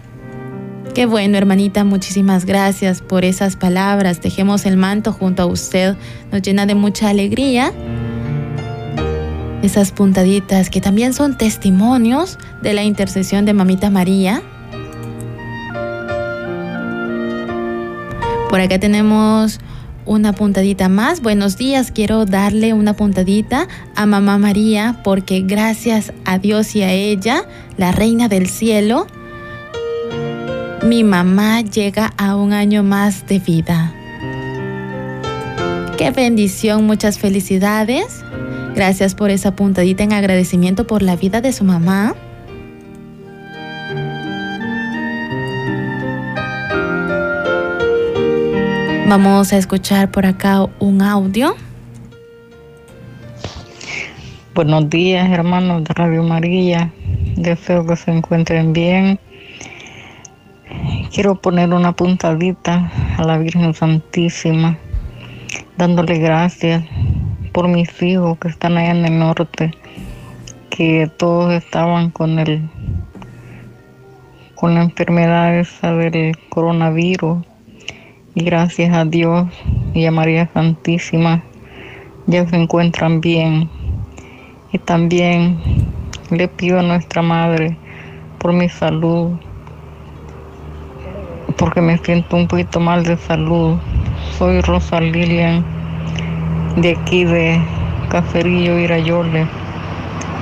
Qué 0.96 1.06
bueno, 1.06 1.38
hermanita, 1.38 1.84
muchísimas 1.84 2.44
gracias 2.44 3.02
por 3.02 3.24
esas 3.24 3.54
palabras. 3.54 4.20
Dejemos 4.20 4.66
el 4.66 4.76
manto 4.76 5.12
junto 5.12 5.42
a 5.42 5.46
usted. 5.46 5.94
Nos 6.32 6.42
llena 6.42 6.66
de 6.66 6.74
mucha 6.74 7.08
alegría. 7.08 7.72
Esas 9.62 9.92
puntaditas 9.92 10.70
que 10.70 10.80
también 10.80 11.14
son 11.14 11.38
testimonios 11.38 12.36
de 12.62 12.74
la 12.74 12.82
intercesión 12.82 13.44
de 13.44 13.54
Mamita 13.54 13.90
María. 13.90 14.42
Por 18.50 18.60
acá 18.60 18.80
tenemos 18.80 19.60
una 20.08 20.32
puntadita 20.32 20.88
más. 20.88 21.20
Buenos 21.20 21.58
días, 21.58 21.92
quiero 21.92 22.24
darle 22.24 22.72
una 22.72 22.94
puntadita 22.94 23.68
a 23.94 24.06
Mamá 24.06 24.38
María 24.38 25.00
porque 25.04 25.42
gracias 25.42 26.12
a 26.24 26.38
Dios 26.38 26.74
y 26.74 26.82
a 26.82 26.92
ella, 26.92 27.44
la 27.76 27.92
Reina 27.92 28.28
del 28.28 28.48
Cielo, 28.48 29.06
mi 30.82 31.04
mamá 31.04 31.60
llega 31.60 32.14
a 32.16 32.36
un 32.36 32.52
año 32.52 32.82
más 32.82 33.26
de 33.26 33.38
vida. 33.38 33.92
Qué 35.98 36.10
bendición, 36.10 36.86
muchas 36.86 37.18
felicidades. 37.18 38.24
Gracias 38.74 39.14
por 39.14 39.30
esa 39.30 39.54
puntadita 39.56 40.04
en 40.04 40.12
agradecimiento 40.12 40.86
por 40.86 41.02
la 41.02 41.16
vida 41.16 41.40
de 41.40 41.52
su 41.52 41.64
mamá. 41.64 42.14
Vamos 49.08 49.54
a 49.54 49.56
escuchar 49.56 50.10
por 50.10 50.26
acá 50.26 50.66
un 50.80 51.00
audio. 51.00 51.56
Buenos 54.54 54.90
días, 54.90 55.30
hermanos 55.30 55.82
de 55.84 55.94
Radio 55.94 56.22
María. 56.22 56.92
Deseo 57.36 57.86
que 57.86 57.96
se 57.96 58.10
encuentren 58.10 58.74
bien. 58.74 59.18
Quiero 61.10 61.40
poner 61.40 61.72
una 61.72 61.92
puntadita 61.92 62.92
a 63.16 63.24
la 63.24 63.38
Virgen 63.38 63.72
Santísima, 63.72 64.76
dándole 65.78 66.18
gracias 66.18 66.84
por 67.54 67.66
mis 67.66 68.02
hijos 68.02 68.36
que 68.38 68.48
están 68.48 68.76
allá 68.76 68.90
en 68.90 69.06
el 69.06 69.18
norte, 69.18 69.70
que 70.68 71.10
todos 71.16 71.54
estaban 71.54 72.10
con 72.10 72.38
el 72.38 72.68
con 74.54 74.74
la 74.74 74.82
enfermedad 74.82 75.58
esa 75.58 75.94
del 75.94 76.36
coronavirus 76.50 77.47
gracias 78.34 78.94
a 78.94 79.04
Dios 79.04 79.48
y 79.94 80.06
a 80.06 80.10
María 80.10 80.48
Santísima 80.52 81.42
ya 82.28 82.46
se 82.46 82.56
encuentran 82.56 83.20
bien. 83.20 83.68
Y 84.70 84.78
también 84.78 85.58
le 86.30 86.46
pido 86.46 86.78
a 86.78 86.82
nuestra 86.82 87.22
Madre 87.22 87.76
por 88.38 88.52
mi 88.52 88.68
salud, 88.68 89.32
porque 91.56 91.80
me 91.80 91.96
siento 91.98 92.36
un 92.36 92.46
poquito 92.46 92.78
mal 92.78 93.02
de 93.02 93.16
salud. 93.16 93.78
Soy 94.36 94.60
Rosa 94.60 95.00
Lilian, 95.00 95.64
de 96.76 96.96
aquí 96.96 97.24
de 97.24 97.60
Cacerillo, 98.10 98.78
Irayole. 98.78 99.46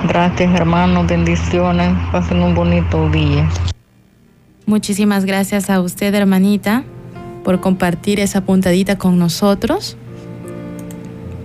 Gracias 0.09 0.53
hermanos, 0.55 1.07
bendiciones, 1.07 1.93
pasen 2.11 2.43
un 2.43 2.55
bonito 2.55 3.09
día. 3.11 3.49
Muchísimas 4.67 5.25
gracias 5.25 5.71
a 5.71 5.81
usted, 5.81 6.13
hermanita 6.13 6.83
por 7.47 7.61
compartir 7.61 8.19
esa 8.19 8.41
puntadita 8.41 8.99
con 8.99 9.21
nosotros. 9.21 9.97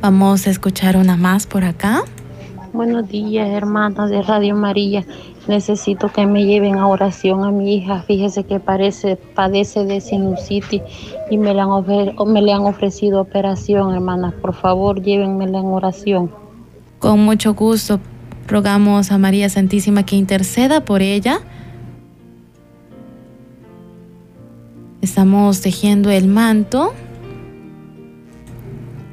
Vamos 0.02 0.48
a 0.48 0.50
escuchar 0.50 0.98
una 0.98 1.16
más 1.16 1.46
por 1.46 1.64
acá. 1.64 2.02
Buenos 2.74 3.08
días, 3.08 3.48
hermanas 3.50 4.10
de 4.10 4.24
Radio 4.24 4.56
María. 4.56 5.06
Necesito 5.48 6.12
que 6.12 6.26
me 6.26 6.44
lleven 6.44 6.80
a 6.80 6.88
oración 6.88 7.44
a 7.44 7.52
mi 7.52 7.76
hija. 7.76 8.02
Fíjese 8.02 8.46
que 8.46 8.60
parece, 8.60 9.16
padece 9.16 9.86
de 9.86 10.02
sinusitis 10.02 10.82
y 11.30 11.38
me 11.38 11.54
le, 11.54 11.62
han 11.62 11.70
me 12.26 12.42
le 12.42 12.52
han 12.52 12.62
ofrecido 12.62 13.22
operación, 13.22 13.94
hermanas. 13.94 14.34
Por 14.42 14.56
favor, 14.56 15.04
llévenmela 15.04 15.60
en 15.60 15.68
oración. 15.68 16.32
Con 16.98 17.20
mucho 17.20 17.54
gusto, 17.54 18.00
rogamos 18.48 19.12
a 19.12 19.20
María 19.20 19.50
Santísima 19.50 20.04
que 20.04 20.16
interceda 20.16 20.84
por 20.84 21.04
ella 21.04 21.42
Estamos 25.02 25.62
tejiendo 25.62 26.12
el 26.12 26.28
manto 26.28 26.94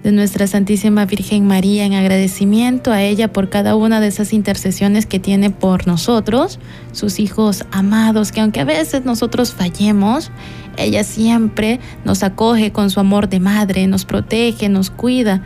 de 0.03 0.13
nuestra 0.13 0.47
Santísima 0.47 1.07
Virgen 1.07 1.47
María 1.47 1.87
en 1.87 1.95
agradecimiento 1.95 2.93
a 2.93 3.01
ella 3.03 3.33
por 3.33 3.49
cada 3.49 3.75
una 3.75 3.99
de 3.99 4.09
esas 4.09 4.35
intercesiones 4.35 5.07
que 5.07 5.19
tiene 5.19 5.49
por 5.49 5.87
nosotros, 5.87 6.61
sus 6.93 7.19
hijos 7.19 7.65
amados, 7.73 8.33
que 8.33 8.43
aunque 8.43 8.61
a 8.61 8.65
veces 8.65 9.07
nosotros 9.07 9.55
fallemos, 9.55 10.31
ella 10.77 11.05
siempre 11.05 11.81
nos 12.05 12.23
acoge 12.23 12.71
con 12.71 12.91
su 12.91 13.01
amor 13.01 13.31
de 13.31 13.41
madre, 13.41 13.87
nos 13.87 14.05
protege, 14.05 14.69
nos 14.69 14.91
cuida, 14.91 15.43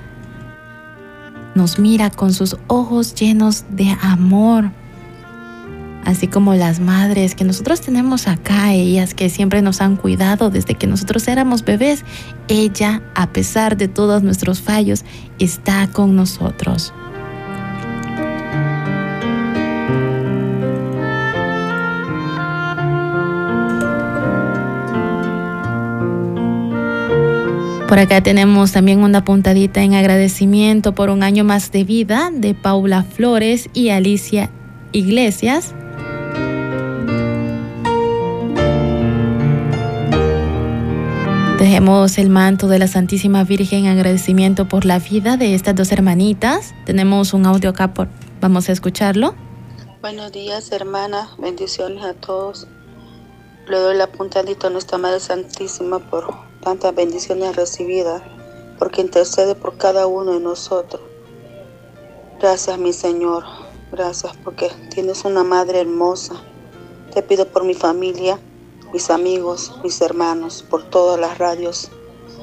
nos 1.55 1.79
mira 1.79 2.11
con 2.11 2.33
sus 2.33 2.57
ojos 2.67 3.15
llenos 3.15 3.65
de 3.71 3.97
amor 4.03 4.73
así 6.05 6.29
como 6.29 6.55
las 6.55 6.81
madres 6.81 7.35
que 7.35 7.45
nosotros 7.45 7.81
tenemos 7.81 8.29
acá, 8.29 8.73
ellas 8.73 9.15
que 9.15 9.29
siempre 9.31 9.63
nos 9.63 9.81
han 9.81 9.97
cuidado 9.97 10.51
desde 10.51 10.75
que 10.75 10.87
nosotros 10.87 11.29
éramos 11.29 11.65
bebés, 11.65 12.05
ella, 12.49 13.03
a 13.15 13.33
pesar 13.33 13.77
de 13.77 13.89
todos 13.89 14.23
nuestros 14.23 14.61
fallos, 14.61 15.05
está 15.39 15.89
con 15.89 16.17
nosotros. 16.17 16.93
Por 27.93 27.99
acá 27.99 28.23
tenemos 28.23 28.73
también 28.73 29.01
una 29.05 29.23
puntadita 29.23 29.83
en 29.83 29.93
agradecimiento 29.93 30.95
por 30.95 31.11
un 31.11 31.23
año 31.23 31.45
más 31.45 31.73
de 31.73 31.85
vida 31.85 32.31
de 32.33 32.55
Paula 32.55 33.03
Flores 33.03 33.69
y 33.75 33.91
Alicia 33.91 34.49
Iglesias. 34.93 35.75
Dejemos 41.63 42.19
el 42.19 42.29
manto 42.29 42.67
de 42.67 42.81
la 42.81 42.89
Santísima 42.89 43.45
Virgen 43.45 43.85
en 43.85 43.93
agradecimiento 43.93 44.67
por 44.67 44.85
la 44.85 44.99
vida 44.99 45.37
de 45.37 45.55
estas 45.55 45.77
dos 45.77 45.93
hermanitas. 45.93 46.75
Tenemos 46.87 47.35
un 47.35 47.47
audio 47.47 47.71
acá, 47.71 47.95
por, 47.95 48.09
vamos 48.41 48.69
a 48.69 48.73
escucharlo. 48.73 49.37
Buenos 50.01 50.33
días, 50.33 50.73
hermana. 50.73 51.29
Bendiciones 51.39 52.03
a 52.03 52.15
todos. 52.15 52.67
Le 53.69 53.79
doy 53.79 53.97
la 53.97 54.09
puntadita 54.09 54.67
a 54.67 54.71
nuestra 54.71 54.99
Madre 54.99 55.21
Santísima 55.21 56.01
por 56.01 56.35
tantas 56.65 56.97
bendiciones 56.97 57.55
recibidas, 57.55 58.23
porque 58.77 59.01
intercede 59.01 59.55
por 59.55 59.77
cada 59.77 60.09
uno 60.09 60.33
de 60.33 60.41
nosotros. 60.41 61.01
Gracias, 62.41 62.77
mi 62.77 62.93
Señor. 62.93 63.45
Gracias 63.93 64.33
porque 64.43 64.69
tienes 64.93 65.25
una 65.25 65.45
madre 65.45 65.83
hermosa. 65.83 66.35
Te 67.15 67.23
pido 67.23 67.47
por 67.47 67.63
mi 67.63 67.75
familia, 67.75 68.41
mis 68.93 69.11
amigos, 69.11 69.73
mis 69.83 70.01
hermanos, 70.01 70.65
por 70.69 70.83
todas 70.85 71.19
las 71.19 71.39
radios 71.39 71.91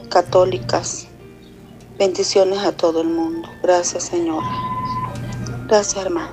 católicas. 0.09 1.07
Bendiciones 1.97 2.59
a 2.59 2.71
todo 2.71 3.01
el 3.01 3.09
mundo. 3.09 3.47
Gracias, 3.61 4.05
Señor. 4.05 4.43
Gracias, 5.67 6.03
hermano. 6.03 6.31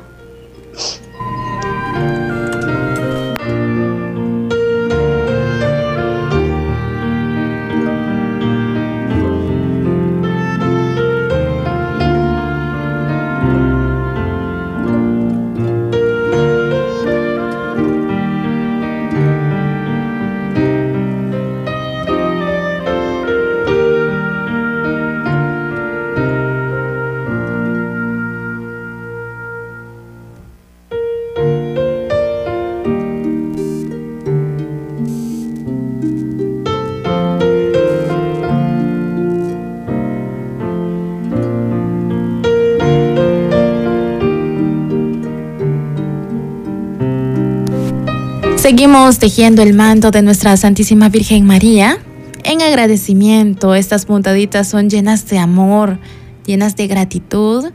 Seguimos 48.66 49.20
tejiendo 49.20 49.62
el 49.62 49.74
manto 49.74 50.10
de 50.10 50.22
nuestra 50.22 50.56
Santísima 50.56 51.08
Virgen 51.08 51.46
María. 51.46 51.98
En 52.42 52.60
agradecimiento, 52.60 53.76
estas 53.76 54.06
puntaditas 54.06 54.66
son 54.66 54.90
llenas 54.90 55.24
de 55.28 55.38
amor, 55.38 56.00
llenas 56.44 56.74
de 56.74 56.88
gratitud 56.88 57.66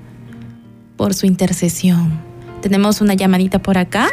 por 0.97 1.13
su 1.13 1.27
intercesión. 1.27 2.19
Tenemos 2.61 2.99
una 2.99 3.13
llamadita 3.13 3.59
por 3.59 3.77
acá. 3.77 4.09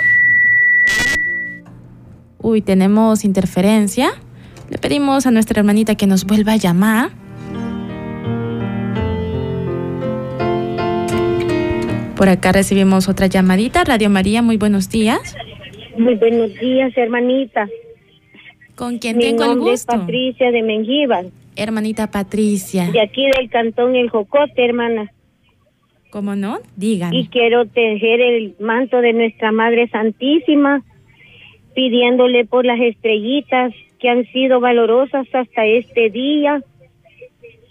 Uy, 2.40 2.62
tenemos 2.62 3.24
interferencia. 3.24 4.10
Le 4.70 4.78
pedimos 4.78 5.26
a 5.26 5.32
nuestra 5.32 5.58
hermanita 5.58 5.96
que 5.96 6.06
nos 6.06 6.26
vuelva 6.26 6.52
a 6.52 6.56
llamar. 6.58 7.10
Por 12.14 12.28
acá 12.28 12.52
recibimos 12.52 13.08
otra 13.08 13.26
llamadita. 13.26 13.82
Radio 13.82 14.10
María, 14.10 14.42
muy 14.42 14.58
buenos 14.58 14.88
días. 14.88 15.34
Muy 15.98 16.14
buenos 16.14 16.54
días, 16.54 16.96
hermanita. 16.96 17.68
¿Con 18.76 18.98
quién 18.98 19.18
tengo 19.18 19.44
el 19.44 19.58
gusto? 19.58 19.72
Es 19.72 19.84
Patricia 19.84 20.52
de 20.52 20.62
Mengíbar. 20.62 21.24
Hermanita 21.56 22.08
Patricia. 22.08 22.88
De 22.92 23.00
aquí 23.00 23.26
del 23.36 23.50
cantón 23.50 23.96
El 23.96 24.08
Jocote, 24.08 24.64
hermana. 24.64 25.10
¿Cómo 26.10 26.36
no? 26.36 26.60
Díganme. 26.76 27.16
Y 27.16 27.26
quiero 27.26 27.66
tejer 27.66 28.20
el 28.20 28.54
manto 28.60 29.00
de 29.00 29.12
nuestra 29.12 29.50
Madre 29.50 29.88
Santísima, 29.88 30.84
pidiéndole 31.74 32.44
por 32.44 32.64
las 32.64 32.80
estrellitas 32.80 33.74
que 33.98 34.08
han 34.08 34.24
sido 34.26 34.60
valorosas 34.60 35.26
hasta 35.34 35.66
este 35.66 36.10
día, 36.10 36.62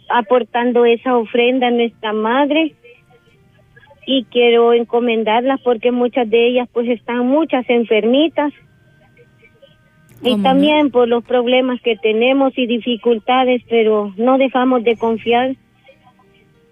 aportando 0.10 0.84
esa 0.84 1.16
ofrenda 1.16 1.68
a 1.68 1.72
nuestra 1.72 2.12
Madre 2.12 2.76
y 4.10 4.24
quiero 4.24 4.72
encomendarlas 4.72 5.60
porque 5.62 5.92
muchas 5.92 6.30
de 6.30 6.48
ellas 6.48 6.70
pues 6.72 6.88
están 6.88 7.28
muchas 7.28 7.70
enfermitas. 7.70 8.54
Y 10.24 10.42
también 10.42 10.90
por 10.90 11.08
los 11.10 11.24
problemas 11.26 11.80
que 11.82 11.98
tenemos 11.98 12.58
y 12.58 12.66
dificultades, 12.66 13.62
pero 13.70 14.14
no 14.18 14.38
dejamos 14.38 14.84
de 14.84 14.96
confiar 14.96 15.56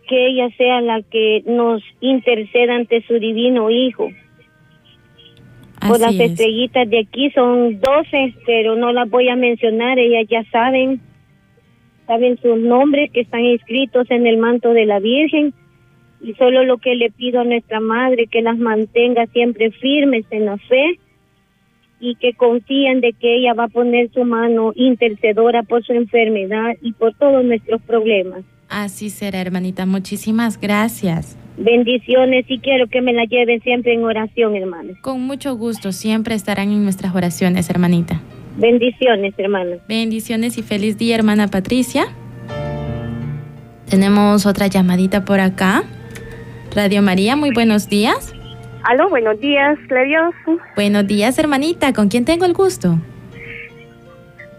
que 0.07 0.27
ella 0.27 0.49
sea 0.57 0.81
la 0.81 1.01
que 1.03 1.43
nos 1.45 1.83
interceda 1.99 2.75
ante 2.75 3.03
su 3.05 3.19
divino 3.19 3.69
Hijo. 3.69 4.09
por 5.85 5.99
las 5.99 6.17
estrellitas 6.17 6.89
de 6.89 6.99
aquí 6.99 7.29
son 7.31 7.81
doce, 7.81 8.33
pero 8.45 8.77
no 8.77 8.93
las 8.93 9.09
voy 9.09 9.27
a 9.27 9.35
mencionar, 9.35 9.99
ellas 9.99 10.25
ya 10.29 10.43
saben, 10.51 11.01
saben 12.07 12.37
sus 12.37 12.57
nombres 12.57 13.11
que 13.11 13.21
están 13.21 13.41
inscritos 13.41 14.09
en 14.09 14.25
el 14.25 14.37
manto 14.37 14.69
de 14.69 14.85
la 14.85 14.99
Virgen 14.99 15.53
y 16.25 16.33
solo 16.33 16.63
lo 16.63 16.79
que 16.79 16.95
le 16.95 17.11
pido 17.11 17.41
a 17.41 17.43
nuestra 17.43 17.79
madre 17.79 18.25
que 18.25 18.41
las 18.41 18.57
mantenga 18.57 19.27
siempre 19.27 19.69
firmes 19.69 20.25
en 20.31 20.45
la 20.45 20.57
fe 20.57 20.99
y 21.99 22.15
que 22.15 22.33
confíen 22.33 22.99
de 22.99 23.13
que 23.13 23.37
ella 23.37 23.53
va 23.53 23.65
a 23.65 23.67
poner 23.67 24.11
su 24.11 24.23
mano 24.23 24.73
intercedora 24.75 25.61
por 25.61 25.85
su 25.85 25.93
enfermedad 25.93 26.73
y 26.81 26.93
por 26.93 27.13
todos 27.13 27.45
nuestros 27.45 27.79
problemas. 27.83 28.43
Así 28.69 29.11
será, 29.11 29.39
hermanita. 29.39 29.85
Muchísimas 29.85 30.59
gracias. 30.59 31.37
Bendiciones 31.57 32.45
y 32.49 32.57
quiero 32.57 32.87
que 32.87 33.01
me 33.01 33.13
la 33.13 33.25
lleven 33.25 33.61
siempre 33.61 33.93
en 33.93 34.03
oración, 34.03 34.55
hermana. 34.55 34.93
Con 35.01 35.21
mucho 35.21 35.55
gusto, 35.55 35.91
siempre 35.91 36.33
estarán 36.33 36.71
en 36.71 36.83
nuestras 36.83 37.15
oraciones, 37.15 37.69
hermanita. 37.69 38.19
Bendiciones, 38.57 39.35
hermana. 39.37 39.75
Bendiciones 39.87 40.57
y 40.57 40.63
feliz 40.63 40.97
día, 40.97 41.15
hermana 41.15 41.49
Patricia. 41.49 42.07
Tenemos 43.87 44.47
otra 44.47 44.65
llamadita 44.67 45.23
por 45.23 45.39
acá. 45.39 45.83
Radio 46.75 47.01
María, 47.01 47.37
muy 47.37 47.51
buenos 47.53 47.87
días. 47.87 48.35
Aló, 48.83 49.07
buenos 49.07 49.39
días, 49.39 49.79
Dios. 49.87 50.35
Buenos 50.75 51.07
días, 51.07 51.39
hermanita. 51.39 51.93
¿Con 51.93 52.09
quién 52.09 52.25
tengo 52.25 52.43
el 52.43 52.51
gusto? 52.51 52.99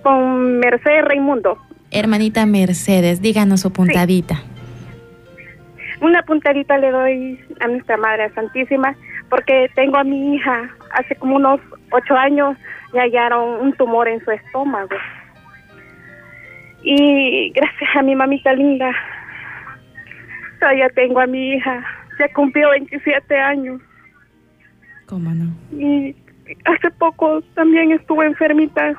Con 0.02 0.58
Mercedes 0.58 1.04
Raimundo. 1.04 1.58
Hermanita 1.90 2.46
Mercedes, 2.46 3.20
díganos 3.20 3.60
su 3.60 3.70
puntadita. 3.70 4.42
Una 6.00 6.22
puntadita 6.22 6.78
le 6.78 6.90
doy 6.90 7.40
a 7.60 7.68
nuestra 7.68 7.98
Madre 7.98 8.32
Santísima 8.34 8.96
porque 9.28 9.70
tengo 9.74 9.98
a 9.98 10.04
mi 10.04 10.36
hija, 10.36 10.70
hace 10.94 11.16
como 11.16 11.36
unos 11.36 11.60
ocho 11.92 12.16
años 12.16 12.56
le 12.94 13.00
hallaron 13.00 13.60
un 13.60 13.74
tumor 13.74 14.08
en 14.08 14.24
su 14.24 14.30
estómago. 14.30 14.96
Y 16.82 17.50
gracias 17.50 17.90
a 17.94 18.00
mi 18.00 18.14
mamita 18.14 18.54
linda, 18.54 18.90
todavía 20.58 20.88
tengo 20.94 21.20
a 21.20 21.26
mi 21.26 21.52
hija 21.52 21.84
ya 22.18 22.32
cumplió 22.32 22.70
27 22.70 23.38
años. 23.38 23.80
¿Cómo 25.06 25.32
no? 25.32 25.52
Y 25.72 26.14
hace 26.64 26.90
poco 26.92 27.42
también 27.54 27.92
estuve 27.92 28.26
enfermita 28.26 28.94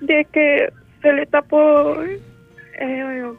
de 0.00 0.26
que 0.32 0.72
se 1.02 1.12
le 1.12 1.26
tapó, 1.26 2.02
eh, 2.78 3.32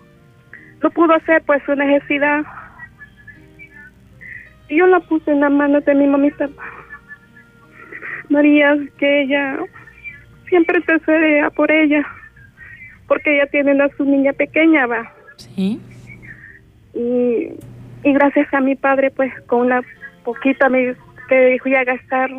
no 0.81 0.89
pudo 0.91 1.13
hacer 1.13 1.43
pues 1.45 1.63
su 1.65 1.75
necesidad. 1.75 2.43
Y 4.69 4.77
yo 4.77 4.87
la 4.87 4.99
puse 4.99 5.31
en 5.31 5.41
las 5.41 5.51
manos 5.51 5.85
de 5.85 5.93
mi 5.93 6.07
mamita 6.07 6.49
María, 8.29 8.75
que 8.97 9.23
ella 9.23 9.59
siempre 10.49 10.79
intercede 10.79 11.49
por 11.51 11.71
ella, 11.71 12.05
porque 13.07 13.35
ella 13.35 13.47
tiene 13.51 13.81
a 13.81 13.89
su 13.95 14.03
niña 14.03 14.33
pequeña, 14.33 14.85
va. 14.87 15.11
Sí. 15.37 15.79
Y 16.93 17.49
y 18.05 18.13
gracias 18.13 18.53
a 18.53 18.61
mi 18.61 18.75
padre 18.75 19.11
pues 19.11 19.33
con 19.47 19.61
una 19.61 19.81
poquita 20.23 20.69
me 20.69 20.95
que 21.27 21.45
dijo 21.47 21.67
ya 21.67 21.83
gastar 21.83 22.29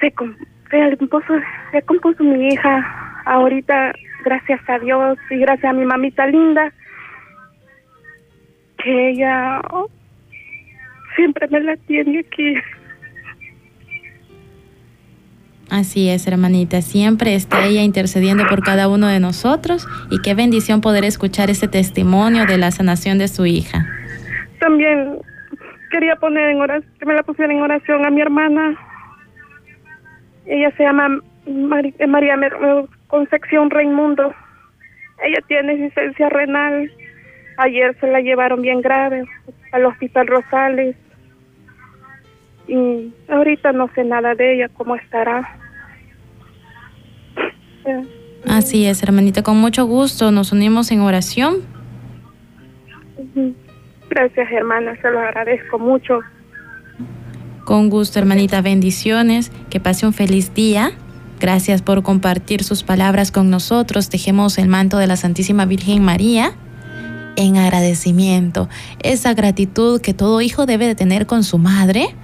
se, 0.00 0.12
compuso 0.12 1.34
se 1.72 1.82
compuso 1.82 2.22
mi 2.22 2.48
hija. 2.48 3.22
Ahorita 3.24 3.92
gracias 4.24 4.60
a 4.68 4.78
Dios 4.78 5.18
y 5.30 5.38
gracias 5.38 5.70
a 5.70 5.72
mi 5.72 5.86
mamita 5.86 6.26
linda 6.26 6.70
que 8.76 9.10
ella 9.10 9.60
siempre 11.16 11.48
me 11.48 11.60
la 11.60 11.76
tiene 11.76 12.20
aquí 12.20 12.54
Así 15.70 16.08
es, 16.08 16.26
hermanita. 16.26 16.80
Siempre 16.80 17.34
está 17.34 17.66
ella 17.66 17.82
intercediendo 17.82 18.46
por 18.46 18.62
cada 18.62 18.88
uno 18.88 19.08
de 19.08 19.18
nosotros 19.18 19.86
y 20.10 20.22
qué 20.22 20.34
bendición 20.34 20.80
poder 20.80 21.04
escuchar 21.04 21.50
ese 21.50 21.66
testimonio 21.66 22.46
de 22.46 22.56
la 22.56 22.70
sanación 22.70 23.18
de 23.18 23.26
su 23.26 23.46
hija. 23.46 23.84
También 24.60 25.18
quería 25.90 26.16
poner 26.16 26.50
en 26.50 26.60
oración, 26.60 26.92
que 26.98 27.06
me 27.06 27.14
la 27.14 27.22
pusiera 27.24 27.52
en 27.52 27.60
oración 27.60 28.06
a 28.06 28.10
mi 28.10 28.20
hermana. 28.20 28.76
Ella 30.46 30.70
se 30.76 30.84
llama 30.84 31.20
eh, 31.46 32.06
María, 32.06 32.36
Concepción 33.08 33.70
Raimundo. 33.70 34.32
Ella 35.24 35.38
tiene 35.48 35.74
licencia 35.74 36.28
renal. 36.28 36.90
Ayer 37.58 37.96
se 38.00 38.06
la 38.06 38.20
llevaron 38.20 38.62
bien 38.62 38.82
grave 38.82 39.24
al 39.72 39.84
Hospital 39.86 40.28
Rosales. 40.28 40.94
Y 42.68 43.12
ahorita 43.28 43.72
no 43.72 43.88
sé 43.94 44.04
nada 44.04 44.34
de 44.34 44.56
ella, 44.56 44.68
cómo 44.68 44.96
estará. 44.96 45.58
Así 48.48 48.86
es, 48.86 49.02
hermanita, 49.02 49.42
con 49.42 49.56
mucho 49.56 49.86
gusto 49.86 50.30
nos 50.30 50.52
unimos 50.52 50.90
en 50.90 51.00
oración. 51.00 51.56
Gracias, 54.08 54.50
hermana, 54.50 54.96
se 55.00 55.10
lo 55.10 55.20
agradezco 55.20 55.78
mucho. 55.78 56.20
Con 57.64 57.90
gusto, 57.90 58.18
hermanita, 58.18 58.62
bendiciones, 58.62 59.50
que 59.70 59.80
pase 59.80 60.06
un 60.06 60.12
feliz 60.12 60.54
día. 60.54 60.92
Gracias 61.40 61.82
por 61.82 62.02
compartir 62.02 62.62
sus 62.62 62.82
palabras 62.82 63.30
con 63.30 63.50
nosotros. 63.50 64.08
Tejemos 64.08 64.58
el 64.58 64.68
manto 64.68 64.98
de 64.98 65.06
la 65.06 65.16
Santísima 65.16 65.66
Virgen 65.66 66.02
María 66.02 66.52
en 67.36 67.56
agradecimiento. 67.56 68.68
Esa 69.02 69.34
gratitud 69.34 70.00
que 70.00 70.14
todo 70.14 70.40
hijo 70.40 70.66
debe 70.66 70.86
de 70.86 70.94
tener 70.94 71.26
con 71.26 71.44
su 71.44 71.58
madre. 71.58 72.14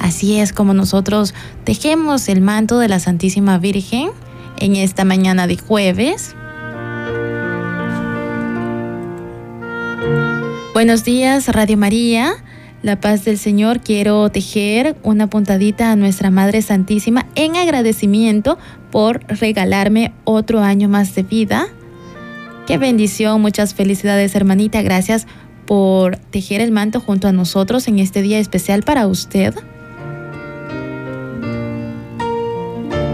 Así 0.00 0.38
es 0.38 0.52
como 0.52 0.74
nosotros 0.74 1.34
tejemos 1.64 2.28
el 2.28 2.40
manto 2.40 2.78
de 2.78 2.88
la 2.88 2.98
Santísima 3.00 3.58
Virgen 3.58 4.10
en 4.58 4.76
esta 4.76 5.04
mañana 5.04 5.46
de 5.46 5.56
jueves. 5.56 6.34
Buenos 10.74 11.04
días, 11.04 11.48
Radio 11.48 11.76
María. 11.76 12.34
La 12.82 13.00
paz 13.00 13.24
del 13.24 13.38
Señor, 13.38 13.80
quiero 13.80 14.28
tejer 14.28 14.96
una 15.02 15.30
puntadita 15.30 15.90
a 15.90 15.96
nuestra 15.96 16.30
Madre 16.30 16.60
Santísima 16.60 17.26
en 17.34 17.56
agradecimiento 17.56 18.58
por 18.90 19.24
regalarme 19.26 20.12
otro 20.24 20.60
año 20.60 20.88
más 20.88 21.14
de 21.14 21.22
vida. 21.22 21.68
Qué 22.66 22.76
bendición, 22.76 23.40
muchas 23.40 23.72
felicidades 23.72 24.34
hermanita, 24.34 24.82
gracias 24.82 25.26
por 25.64 26.16
tejer 26.16 26.60
el 26.60 26.72
manto 26.72 27.00
junto 27.00 27.26
a 27.26 27.32
nosotros 27.32 27.88
en 27.88 27.98
este 27.98 28.20
día 28.20 28.38
especial 28.38 28.82
para 28.82 29.06
usted. 29.06 29.54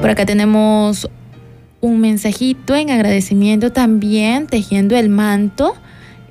Por 0.00 0.08
acá 0.08 0.24
tenemos 0.24 1.10
un 1.82 2.00
mensajito 2.00 2.74
en 2.74 2.90
agradecimiento 2.90 3.70
también, 3.70 4.46
tejiendo 4.46 4.96
el 4.96 5.08
manto 5.08 5.74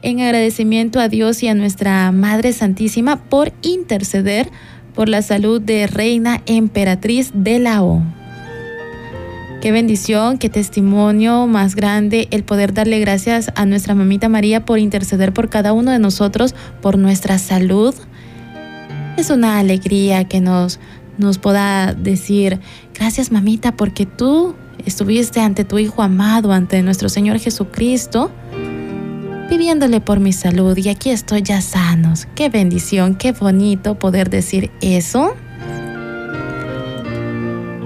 en 0.01 0.22
agradecimiento 0.22 0.99
a 0.99 1.09
Dios 1.09 1.43
y 1.43 1.49
a 1.49 1.53
nuestra 1.53 2.11
Madre 2.11 2.53
Santísima 2.53 3.17
por 3.17 3.51
interceder 3.61 4.49
por 4.95 5.09
la 5.09 5.22
salud 5.22 5.61
de 5.61 5.88
Reina 5.88 6.41
Emperatriz 6.45 7.32
de 7.34 7.59
la 7.59 7.84
O. 7.84 8.01
Qué 9.61 9.72
bendición, 9.72 10.38
qué 10.38 10.49
testimonio 10.49 11.45
más 11.45 11.76
grande 11.76 12.30
el 12.32 12.43
poder 12.43 12.74
darle 12.74 12.99
gracias 12.99 13.51
a 13.55 13.65
nuestra 13.65 13.93
mamita 13.93 14.30
María 14.30 14.65
por 14.65 14.80
interceder 14.80 15.34
por 15.34 15.49
cada 15.49 15.74
uno 15.74 15.91
de 15.91 15.99
nosotros, 15.99 16.55
por 16.82 16.97
nuestra 16.97 17.38
salud. 17.38 17.93
Es 19.17 19.30
una 19.30 19.59
alegría 19.59 20.24
que 20.24 20.39
nos, 20.39 20.80
nos 21.20 21.38
pueda 21.38 21.93
decir, 21.93 22.59
gracias 22.93 23.32
mamita, 23.32 23.74
porque 23.74 24.05
tú 24.05 24.55
estuviste 24.86 25.39
ante 25.41 25.65
tu 25.65 25.78
Hijo 25.78 26.01
amado, 26.01 26.51
ante 26.51 26.82
nuestro 26.82 27.09
Señor 27.09 27.39
Jesucristo 27.39 28.32
pidiéndole 29.49 29.99
por 29.99 30.20
mi 30.20 30.32
salud 30.32 30.78
y 30.78 30.89
aquí 30.89 31.09
estoy 31.09 31.41
ya 31.41 31.59
sanos. 31.61 32.28
Qué 32.36 32.49
bendición, 32.49 33.15
qué 33.15 33.32
bonito 33.32 33.97
poder 33.97 34.30
decir 34.30 34.70
eso. 34.80 35.34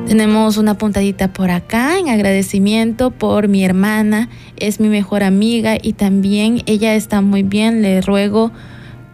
Tenemos 0.05 0.57
una 0.57 0.77
puntadita 0.77 1.31
por 1.31 1.49
acá 1.49 1.97
en 1.97 2.09
agradecimiento 2.09 3.11
por 3.11 3.47
mi 3.47 3.63
hermana, 3.63 4.27
es 4.57 4.81
mi 4.81 4.89
mejor 4.89 5.23
amiga 5.23 5.77
y 5.81 5.93
también 5.93 6.61
ella 6.65 6.95
está 6.95 7.21
muy 7.21 7.43
bien, 7.43 7.81
le 7.81 8.01
ruego 8.01 8.51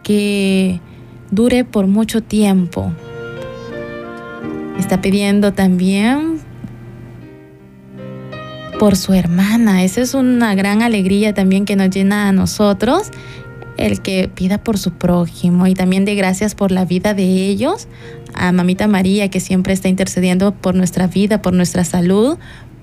que 0.02 0.82
dure 1.30 1.64
por 1.64 1.86
mucho 1.86 2.22
tiempo. 2.22 2.92
Está 4.80 5.02
pidiendo 5.02 5.54
también 5.54 6.40
por 8.80 8.96
su 8.96 9.14
hermana. 9.14 9.84
Esa 9.84 10.02
es 10.02 10.14
una 10.14 10.56
gran 10.56 10.82
alegría 10.82 11.34
también 11.34 11.66
que 11.66 11.76
nos 11.76 11.90
llena 11.90 12.30
a 12.30 12.32
nosotros, 12.32 13.12
el 13.78 14.02
que 14.02 14.30
pida 14.34 14.58
por 14.58 14.78
su 14.78 14.94
prójimo 14.94 15.68
y 15.68 15.74
también 15.74 16.06
de 16.06 16.16
gracias 16.16 16.56
por 16.56 16.72
la 16.72 16.86
vida 16.86 17.14
de 17.14 17.24
ellos, 17.24 17.88
a 18.34 18.52
Mamita 18.52 18.88
María 18.88 19.30
que 19.30 19.42
siempre 19.42 19.74
está 19.74 19.90
intercediendo 19.90 20.54
por 20.54 20.76
nuestra 20.76 21.08
vida, 21.08 21.42
por 21.42 21.54
nuestra 21.54 21.84
salud, 21.84 22.38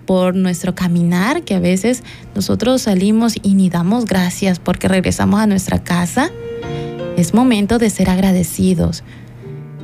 por 0.04 0.34
nuestro 0.36 0.74
caminar, 0.74 1.42
que 1.42 1.54
a 1.54 1.60
veces 1.60 2.02
nosotros 2.34 2.82
salimos 2.82 3.34
y 3.42 3.54
ni 3.54 3.70
damos 3.70 4.04
gracias 4.04 4.58
porque 4.58 4.86
regresamos 4.86 5.40
a 5.40 5.46
nuestra 5.46 5.82
casa. 5.82 6.30
Es 7.16 7.32
momento 7.32 7.78
de 7.78 7.88
ser 7.88 8.10
agradecidos. 8.10 9.02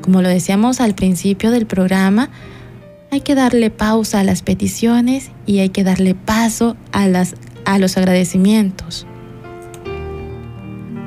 Como 0.03 0.21
lo 0.21 0.29
decíamos 0.29 0.81
al 0.81 0.95
principio 0.95 1.51
del 1.51 1.67
programa, 1.67 2.29
hay 3.11 3.21
que 3.21 3.35
darle 3.35 3.71
pausa 3.71 4.21
a 4.21 4.25
las 4.25 4.43
peticiones 4.43 5.31
y 5.47 5.61
hay 5.61 5.69
que 5.69 5.85
darle 5.85 6.15
paso 6.15 6.77
a, 6.93 7.07
las, 7.07 7.35
a 7.65 7.79
los 7.79 7.97
agradecimientos. 7.97 9.07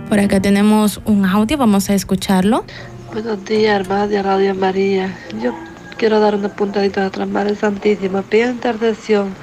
Por 0.08 0.20
acá 0.20 0.40
tenemos 0.40 1.02
un 1.06 1.26
audio, 1.26 1.58
vamos 1.58 1.90
a 1.90 1.94
escucharlo. 1.94 2.64
Buenos 3.12 3.44
días, 3.44 3.82
hermana 3.82 4.08
de 4.08 4.22
Radio 4.22 4.56
María. 4.56 5.18
Yo 5.42 5.54
quiero 5.98 6.20
dar 6.20 6.36
una 6.36 6.50
puntadita 6.50 7.02
a 7.02 7.04
nuestra 7.04 7.26
Madre 7.26 7.56
Santísima. 7.56 8.22
Pido 8.22 8.52
intercesión 8.52 9.34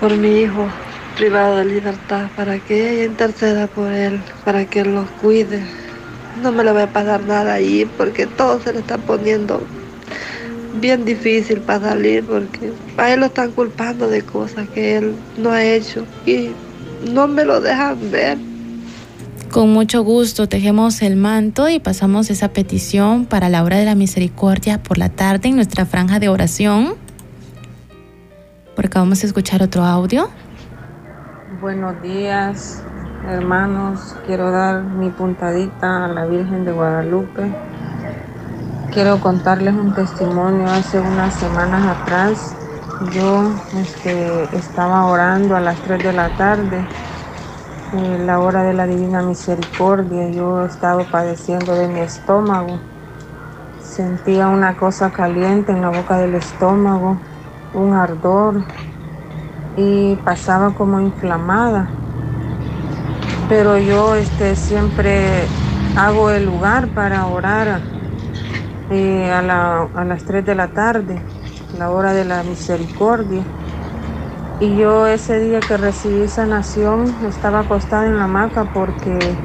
por 0.00 0.16
mi 0.16 0.40
hijo 0.40 0.66
privado 1.16 1.58
de 1.58 1.66
libertad 1.66 2.28
para 2.36 2.58
que 2.58 2.94
ella 2.94 3.04
interceda 3.04 3.66
por 3.66 3.92
él, 3.92 4.20
para 4.44 4.64
que 4.64 4.84
lo 4.84 5.06
cuide. 5.20 5.62
No 6.42 6.52
me 6.52 6.64
le 6.64 6.72
voy 6.72 6.82
a 6.82 6.92
pasar 6.92 7.22
nada 7.24 7.54
ahí 7.54 7.88
porque 7.96 8.26
todo 8.26 8.60
se 8.60 8.72
le 8.72 8.80
está 8.80 8.98
poniendo 8.98 9.62
bien 10.80 11.04
difícil 11.04 11.60
para 11.60 11.90
salir 11.90 12.24
porque 12.24 12.72
a 12.96 13.12
él 13.12 13.20
lo 13.20 13.26
están 13.26 13.52
culpando 13.52 14.08
de 14.08 14.22
cosas 14.22 14.68
que 14.70 14.96
él 14.96 15.14
no 15.38 15.50
ha 15.50 15.64
hecho 15.64 16.04
y 16.26 16.50
no 17.10 17.28
me 17.28 17.44
lo 17.44 17.60
dejan 17.60 18.10
ver. 18.10 18.38
Con 19.50 19.72
mucho 19.72 20.02
gusto 20.02 20.48
tejemos 20.48 21.00
el 21.02 21.14
manto 21.16 21.68
y 21.68 21.78
pasamos 21.78 22.28
esa 22.30 22.48
petición 22.48 23.24
para 23.24 23.48
la 23.48 23.62
hora 23.62 23.78
de 23.78 23.84
la 23.84 23.94
misericordia 23.94 24.82
por 24.82 24.98
la 24.98 25.10
tarde 25.10 25.48
en 25.48 25.56
nuestra 25.56 25.86
franja 25.86 26.18
de 26.18 26.28
oración. 26.28 26.94
Por 28.74 28.86
acá 28.86 28.98
vamos 28.98 29.22
a 29.22 29.26
escuchar 29.26 29.62
otro 29.62 29.84
audio. 29.84 30.28
Buenos 31.60 32.02
días, 32.02 32.82
hermanos. 33.28 34.16
Quiero 34.26 34.50
dar 34.50 34.82
mi 34.82 35.10
puntadita 35.10 36.04
a 36.04 36.08
la 36.08 36.26
Virgen 36.26 36.64
de 36.64 36.72
Guadalupe 36.72 37.52
quiero 38.94 39.18
contarles 39.18 39.74
un 39.74 39.92
testimonio. 39.92 40.70
Hace 40.70 41.00
unas 41.00 41.34
semanas 41.34 41.84
atrás 41.84 42.54
yo 43.12 43.50
este, 43.76 44.44
estaba 44.56 45.06
orando 45.06 45.56
a 45.56 45.60
las 45.60 45.76
3 45.80 46.02
de 46.02 46.12
la 46.12 46.28
tarde, 46.36 46.86
en 47.92 48.26
la 48.26 48.38
hora 48.38 48.62
de 48.62 48.72
la 48.72 48.86
Divina 48.86 49.20
Misericordia. 49.20 50.30
Yo 50.30 50.64
estaba 50.64 51.02
padeciendo 51.02 51.74
de 51.74 51.88
mi 51.88 52.00
estómago. 52.00 52.78
Sentía 53.82 54.48
una 54.48 54.76
cosa 54.76 55.10
caliente 55.10 55.72
en 55.72 55.82
la 55.82 55.88
boca 55.88 56.16
del 56.16 56.36
estómago, 56.36 57.16
un 57.74 57.94
ardor 57.94 58.62
y 59.76 60.14
pasaba 60.24 60.72
como 60.72 61.00
inflamada. 61.00 61.88
Pero 63.48 63.78
yo 63.78 64.14
este, 64.14 64.56
siempre 64.56 65.46
hago 65.96 66.30
el 66.30 66.46
lugar 66.46 66.88
para 66.94 67.26
orar 67.26 67.82
eh, 68.90 69.30
a, 69.30 69.42
las 70.04 70.24
3 70.24 70.44
de 70.46 70.54
la 70.54 70.68
tarde, 70.68 71.20
la 71.78 71.90
hora 71.90 72.12
de 72.12 72.24
la 72.24 72.42
misericordia. 72.42 73.44
Y 74.60 74.76
yo 74.78 75.06
ese 75.06 75.40
día 75.40 75.60
que 75.60 75.76
recibí 75.76 76.28
sanación 76.28 77.16
estaba 77.26 77.60
acostada 77.60 78.06
en 78.06 78.18
la 78.18 78.24
hamaca 78.24 78.64
porque 78.72 79.36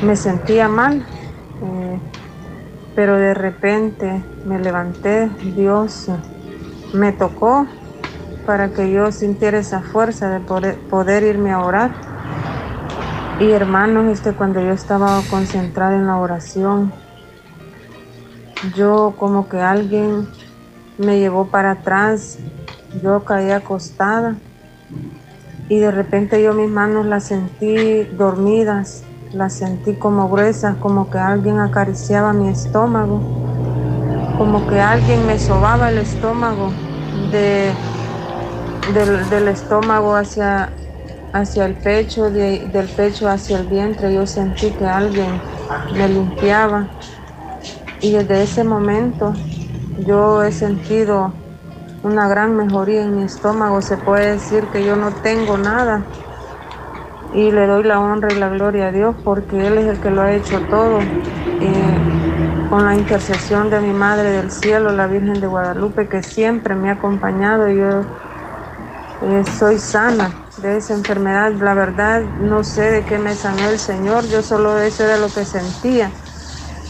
me 0.00 0.16
sentía 0.16 0.68
mal. 0.68 1.04
Eh, 1.60 2.00
pero 2.94 3.16
de 3.16 3.34
repente 3.34 4.24
me 4.44 4.58
levanté, 4.60 5.30
Dios 5.42 6.06
me 6.92 7.12
tocó 7.12 7.66
para 8.46 8.72
que 8.72 8.92
yo 8.92 9.10
sintiera 9.10 9.58
esa 9.58 9.82
fuerza 9.82 10.30
de 10.30 10.40
poder, 10.40 10.78
poder 10.88 11.24
irme 11.24 11.52
a 11.52 11.60
orar. 11.60 12.13
Y 13.40 13.50
hermanos, 13.50 14.12
este, 14.12 14.32
cuando 14.32 14.60
yo 14.60 14.70
estaba 14.70 15.20
concentrada 15.28 15.96
en 15.96 16.06
la 16.06 16.18
oración, 16.18 16.92
yo 18.76 19.14
como 19.18 19.48
que 19.48 19.60
alguien 19.60 20.28
me 20.98 21.18
llevó 21.18 21.46
para 21.46 21.72
atrás, 21.72 22.38
yo 23.02 23.24
caí 23.24 23.50
acostada 23.50 24.36
y 25.68 25.78
de 25.78 25.90
repente 25.90 26.42
yo 26.42 26.54
mis 26.54 26.70
manos 26.70 27.06
las 27.06 27.24
sentí 27.24 28.04
dormidas, 28.04 29.02
las 29.32 29.54
sentí 29.54 29.94
como 29.94 30.28
gruesas, 30.28 30.76
como 30.76 31.10
que 31.10 31.18
alguien 31.18 31.58
acariciaba 31.58 32.32
mi 32.32 32.48
estómago, 32.48 33.20
como 34.38 34.66
que 34.68 34.80
alguien 34.80 35.26
me 35.26 35.38
sobaba 35.38 35.90
el 35.90 35.98
estómago 35.98 36.70
de, 37.30 37.72
del, 38.92 39.48
estómago 39.48 40.14
hacia, 40.14 40.70
hacia 41.34 41.66
el 41.66 41.74
pecho, 41.74 42.30
del 42.30 42.88
pecho 42.96 43.28
hacia 43.28 43.58
el 43.58 43.66
vientre, 43.66 44.14
yo 44.14 44.24
sentí 44.24 44.70
que 44.70 44.86
alguien 44.86 45.40
me 45.92 46.08
limpiaba. 46.08 46.86
Y 48.00 48.12
desde 48.12 48.44
ese 48.44 48.62
momento 48.62 49.34
yo 50.06 50.44
he 50.44 50.52
sentido 50.52 51.32
una 52.04 52.28
gran 52.28 52.56
mejoría 52.56 53.02
en 53.02 53.16
mi 53.16 53.24
estómago. 53.24 53.82
Se 53.82 53.96
puede 53.96 54.32
decir 54.32 54.64
que 54.68 54.84
yo 54.84 54.94
no 54.94 55.10
tengo 55.10 55.58
nada. 55.58 56.04
Y 57.34 57.50
le 57.50 57.66
doy 57.66 57.82
la 57.82 57.98
honra 57.98 58.28
y 58.32 58.36
la 58.36 58.48
gloria 58.50 58.88
a 58.88 58.92
Dios 58.92 59.16
porque 59.24 59.66
Él 59.66 59.78
es 59.78 59.86
el 59.86 59.98
que 59.98 60.10
lo 60.10 60.22
ha 60.22 60.32
hecho 60.32 60.60
todo. 60.70 61.00
con 62.70 62.84
la 62.84 62.94
intercesión 62.94 63.70
de 63.70 63.80
mi 63.80 63.92
Madre 63.92 64.30
del 64.30 64.50
Cielo, 64.52 64.92
la 64.92 65.08
Virgen 65.08 65.40
de 65.40 65.46
Guadalupe, 65.48 66.08
que 66.08 66.22
siempre 66.22 66.76
me 66.76 66.90
ha 66.90 66.92
acompañado. 66.92 67.68
Yo 67.68 68.02
eh, 69.22 69.44
soy 69.58 69.78
sana 69.78 70.43
de 70.58 70.76
esa 70.76 70.94
enfermedad. 70.94 71.52
La 71.60 71.74
verdad, 71.74 72.22
no 72.40 72.64
sé 72.64 72.82
de 72.82 73.04
qué 73.04 73.18
me 73.18 73.34
sanó 73.34 73.68
el 73.70 73.78
Señor. 73.78 74.28
Yo 74.28 74.42
solo 74.42 74.78
eso 74.78 75.04
era 75.04 75.16
lo 75.16 75.28
que 75.28 75.44
sentía 75.44 76.10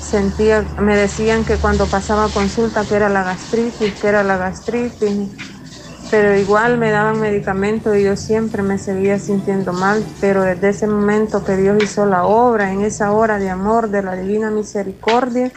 sentía, 0.05 0.65
me 0.79 0.97
decían 0.97 1.45
que 1.45 1.57
cuando 1.57 1.87
pasaba 1.87 2.29
consulta 2.29 2.85
que 2.85 2.95
era 2.95 3.09
la 3.09 3.25
gastritis, 3.25 3.95
que 3.95 4.09
era 4.09 4.23
la 4.23 4.37
gastritis, 4.37 5.31
pero 6.11 6.39
igual 6.39 6.77
me 6.79 6.91
daban 6.91 7.21
medicamentos 7.21 7.97
y 7.97 8.05
yo 8.05 8.15
siempre 8.15 8.63
me 8.63 8.79
seguía 8.79 9.19
sintiendo 9.19 9.73
mal, 9.73 10.05
pero 10.21 10.43
desde 10.43 10.69
ese 10.69 10.87
momento 10.87 11.43
que 11.45 11.57
Dios 11.57 11.83
hizo 11.83 12.05
la 12.05 12.27
obra, 12.27 12.71
en 12.71 12.83
esa 12.83 13.13
hora 13.13 13.39
de 13.39 13.49
amor, 13.49 13.89
de 13.89 14.03
la 14.03 14.15
divina 14.15 14.51
misericordia, 14.51 15.51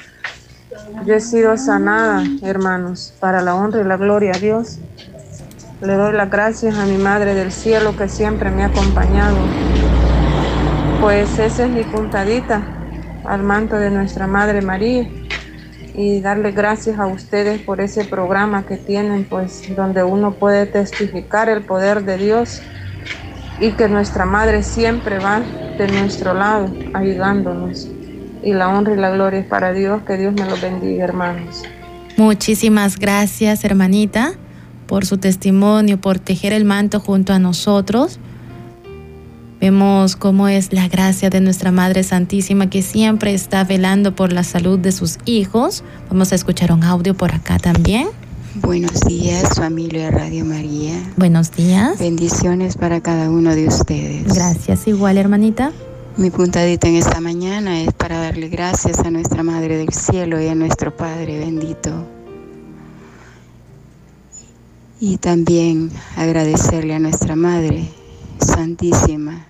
yo 1.05 1.13
he 1.13 1.19
sido 1.19 1.57
sanada, 1.57 2.23
hermanos, 2.41 3.13
para 3.19 3.41
la 3.41 3.53
honra 3.55 3.81
y 3.81 3.83
la 3.83 3.97
gloria 3.97 4.31
a 4.33 4.39
Dios. 4.39 4.79
Le 5.79 5.93
doy 5.93 6.11
las 6.13 6.31
gracias 6.31 6.75
a 6.75 6.85
mi 6.85 6.97
Madre 6.97 7.35
del 7.35 7.51
Cielo 7.51 7.95
que 7.95 8.09
siempre 8.09 8.49
me 8.49 8.63
ha 8.63 8.67
acompañado. 8.67 9.37
Pues 10.99 11.37
esa 11.37 11.65
es 11.65 11.69
mi 11.69 11.83
puntadita 11.83 12.63
al 13.23 13.43
manto 13.43 13.75
de 13.75 13.91
nuestra 13.91 14.25
Madre 14.25 14.63
María 14.63 15.07
y 15.93 16.19
darle 16.19 16.51
gracias 16.51 16.97
a 16.97 17.05
ustedes 17.05 17.61
por 17.61 17.79
ese 17.79 18.05
programa 18.05 18.65
que 18.65 18.77
tienen, 18.77 19.25
pues 19.25 19.63
donde 19.75 20.01
uno 20.01 20.33
puede 20.33 20.65
testificar 20.65 21.47
el 21.47 21.61
poder 21.61 22.03
de 22.05 22.17
Dios 22.17 22.63
y 23.59 23.73
que 23.73 23.87
nuestra 23.87 24.25
Madre 24.25 24.63
siempre 24.63 25.19
va 25.19 25.41
de 25.77 25.87
nuestro 25.89 26.33
lado 26.33 26.73
ayudándonos. 26.95 27.87
Y 28.41 28.53
la 28.53 28.69
honra 28.69 28.93
y 28.93 28.97
la 28.97 29.11
gloria 29.11 29.41
es 29.41 29.45
para 29.45 29.73
Dios, 29.73 30.01
que 30.07 30.17
Dios 30.17 30.33
me 30.33 30.45
lo 30.45 30.59
bendiga, 30.59 31.03
hermanos. 31.03 31.61
Muchísimas 32.17 32.97
gracias, 32.97 33.63
hermanita, 33.63 34.33
por 34.87 35.05
su 35.05 35.17
testimonio, 35.17 35.99
por 35.99 36.19
tejer 36.19 36.53
el 36.53 36.65
manto 36.65 36.99
junto 36.99 37.33
a 37.33 37.39
nosotros. 37.39 38.19
Vemos 39.59 40.15
cómo 40.15 40.47
es 40.47 40.71
la 40.71 40.87
gracia 40.87 41.29
de 41.29 41.41
nuestra 41.41 41.71
Madre 41.71 42.03
Santísima 42.03 42.69
que 42.69 42.81
siempre 42.81 43.33
está 43.33 43.63
velando 43.63 44.15
por 44.15 44.31
la 44.31 44.43
salud 44.43 44.77
de 44.77 44.91
sus 44.91 45.17
hijos. 45.25 45.83
Vamos 46.09 46.31
a 46.31 46.35
escuchar 46.35 46.71
un 46.71 46.83
audio 46.83 47.15
por 47.15 47.33
acá 47.33 47.57
también. 47.57 48.07
Buenos 48.61 49.01
días, 49.01 49.55
familia 49.55 50.11
Radio 50.11 50.45
María. 50.45 50.93
Buenos 51.15 51.51
días. 51.51 51.99
Bendiciones 51.99 52.75
para 52.75 53.01
cada 53.01 53.29
uno 53.29 53.55
de 53.55 53.67
ustedes. 53.67 54.33
Gracias, 54.33 54.87
igual 54.87 55.17
hermanita. 55.17 55.71
Mi 56.17 56.31
puntadita 56.31 56.87
en 56.87 56.95
esta 56.95 57.19
mañana 57.21 57.81
es 57.81 57.93
para 57.93 58.19
darle 58.19 58.49
gracias 58.49 58.99
a 58.99 59.11
nuestra 59.11 59.43
Madre 59.43 59.77
del 59.77 59.93
Cielo 59.93 60.41
y 60.41 60.47
a 60.47 60.55
nuestro 60.55 60.95
Padre 60.95 61.39
bendito. 61.39 62.16
Y 64.99 65.17
también 65.17 65.91
agradecerle 66.15 66.95
a 66.95 66.99
nuestra 66.99 67.35
Madre 67.35 67.87
Santísima, 68.39 69.45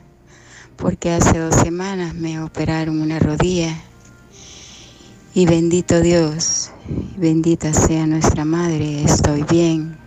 porque 0.75 1.11
hace 1.11 1.39
dos 1.39 1.55
semanas 1.55 2.13
me 2.15 2.41
operaron 2.41 2.99
una 2.99 3.17
rodilla 3.17 3.73
y 5.33 5.45
bendito 5.45 6.01
Dios, 6.01 6.71
bendita 7.15 7.71
sea 7.71 8.05
nuestra 8.07 8.43
Madre, 8.43 9.03
estoy 9.03 9.43
bien. 9.43 9.97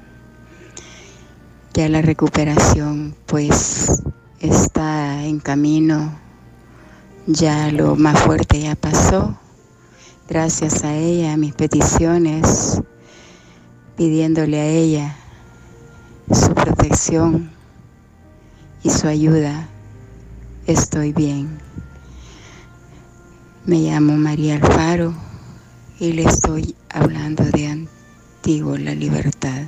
Ya 1.73 1.89
la 1.89 2.03
recuperación 2.03 3.17
pues 3.25 4.03
está 4.41 5.25
en 5.25 5.41
camino, 5.41 6.19
ya 7.27 7.73
lo 7.73 7.97
más 7.97 8.21
fuerte 8.21 8.61
ya 8.61 8.75
pasó. 8.75 9.39
Gracias 10.29 10.85
a 10.85 10.95
ella, 10.95 11.33
a 11.33 11.37
mis 11.39 11.55
peticiones, 11.55 12.83
pidiéndole 13.97 14.61
a 14.61 14.67
ella 14.67 15.17
su 16.33 16.55
protección 16.55 17.51
y 18.83 18.91
su 18.91 19.09
ayuda 19.09 19.69
estoy 20.67 21.13
bien. 21.13 21.59
Me 23.67 23.79
llamo 23.79 24.17
María 24.17 24.57
Alfaro 24.57 25.15
y 25.99 26.13
le 26.13 26.23
estoy 26.23 26.75
hablando 26.89 27.45
de 27.45 27.67
Antiguo 27.67 28.77
la 28.77 28.95
Libertad. 28.95 29.63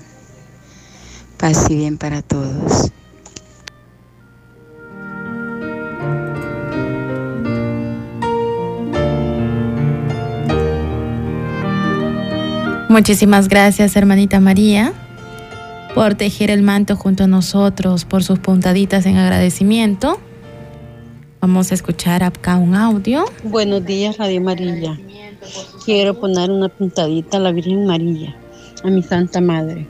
Paz 1.36 1.68
y 1.68 1.76
bien 1.76 1.98
para 1.98 2.22
todos. 2.22 2.90
Muchísimas 12.88 13.48
gracias, 13.48 13.96
hermanita 13.96 14.38
María 14.38 14.92
por 15.94 16.14
tejer 16.14 16.50
el 16.50 16.62
manto 16.62 16.96
junto 16.96 17.24
a 17.24 17.26
nosotros, 17.26 18.04
por 18.04 18.24
sus 18.24 18.38
puntaditas 18.38 19.04
en 19.06 19.16
agradecimiento. 19.16 20.18
Vamos 21.40 21.70
a 21.70 21.74
escuchar 21.74 22.22
acá 22.22 22.56
un 22.56 22.74
audio. 22.74 23.24
Buenos 23.44 23.84
días, 23.84 24.16
Radio 24.16 24.40
María. 24.40 24.98
Quiero 25.84 26.18
poner 26.18 26.50
una 26.50 26.68
puntadita 26.68 27.36
a 27.36 27.40
la 27.40 27.52
Virgen 27.52 27.84
María, 27.84 28.34
a 28.84 28.88
mi 28.88 29.02
Santa 29.02 29.40
Madre, 29.40 29.86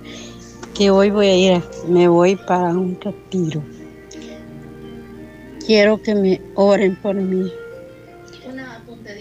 que 0.75 0.91
hoy 0.91 1.11
voy 1.11 1.27
a 1.27 1.37
ir, 1.37 1.63
me 1.89 2.09
voy 2.09 2.37
para 2.37 2.71
un 2.71 2.99
retiro. 3.01 3.63
Quiero 5.65 6.03
que 6.03 6.15
me 6.15 6.41
oren 6.57 6.97
por 6.97 7.15
mí, 7.15 7.53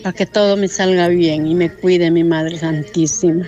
para 0.01 0.13
que 0.13 0.25
todo 0.25 0.57
me 0.57 0.67
salga 0.67 1.09
bien 1.09 1.45
y 1.45 1.53
me 1.53 1.69
cuide 1.69 2.09
mi 2.09 2.23
Madre 2.23 2.57
Santísima. 2.57 3.45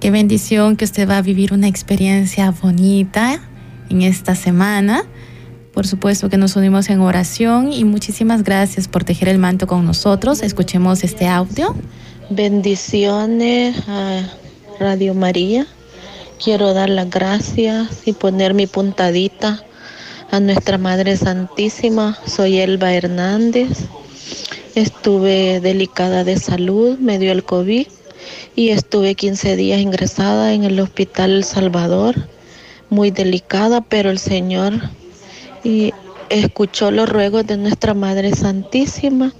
Qué 0.00 0.10
bendición 0.10 0.78
que 0.78 0.86
usted 0.86 1.06
va 1.06 1.18
a 1.18 1.22
vivir 1.22 1.52
una 1.52 1.68
experiencia 1.68 2.50
bonita 2.52 3.38
en 3.90 4.00
esta 4.00 4.34
semana. 4.34 5.04
Por 5.74 5.86
supuesto 5.86 6.30
que 6.30 6.38
nos 6.38 6.56
unimos 6.56 6.88
en 6.88 7.00
oración 7.00 7.70
y 7.70 7.84
muchísimas 7.84 8.42
gracias 8.42 8.88
por 8.88 9.04
tejer 9.04 9.28
el 9.28 9.36
manto 9.36 9.66
con 9.66 9.84
nosotros. 9.84 10.42
Escuchemos 10.42 11.04
este 11.04 11.28
audio. 11.28 11.76
Bendiciones 12.30 13.76
a 13.88 14.22
Radio 14.80 15.12
María. 15.12 15.66
Quiero 16.42 16.72
dar 16.72 16.88
las 16.88 17.10
gracias 17.10 18.08
y 18.08 18.14
poner 18.14 18.54
mi 18.54 18.66
puntadita 18.66 19.62
a 20.30 20.40
nuestra 20.40 20.78
Madre 20.78 21.18
Santísima. 21.18 22.16
Soy 22.24 22.58
Elba 22.58 22.94
Hernández. 22.94 23.80
Estuve 24.74 25.60
delicada 25.60 26.24
de 26.24 26.38
salud, 26.38 26.98
me 26.98 27.18
dio 27.18 27.32
el 27.32 27.44
COVID 27.44 27.86
y 28.54 28.70
estuve 28.70 29.14
15 29.14 29.56
días 29.56 29.80
ingresada 29.80 30.52
en 30.52 30.64
el 30.64 30.78
Hospital 30.80 31.30
El 31.32 31.44
Salvador, 31.44 32.14
muy 32.88 33.10
delicada, 33.10 33.80
pero 33.80 34.10
el 34.10 34.18
Señor 34.18 34.74
y 35.62 35.92
escuchó 36.28 36.90
los 36.90 37.08
ruegos 37.08 37.46
de 37.46 37.56
nuestra 37.56 37.94
Madre 37.94 38.34
Santísima 38.34 39.32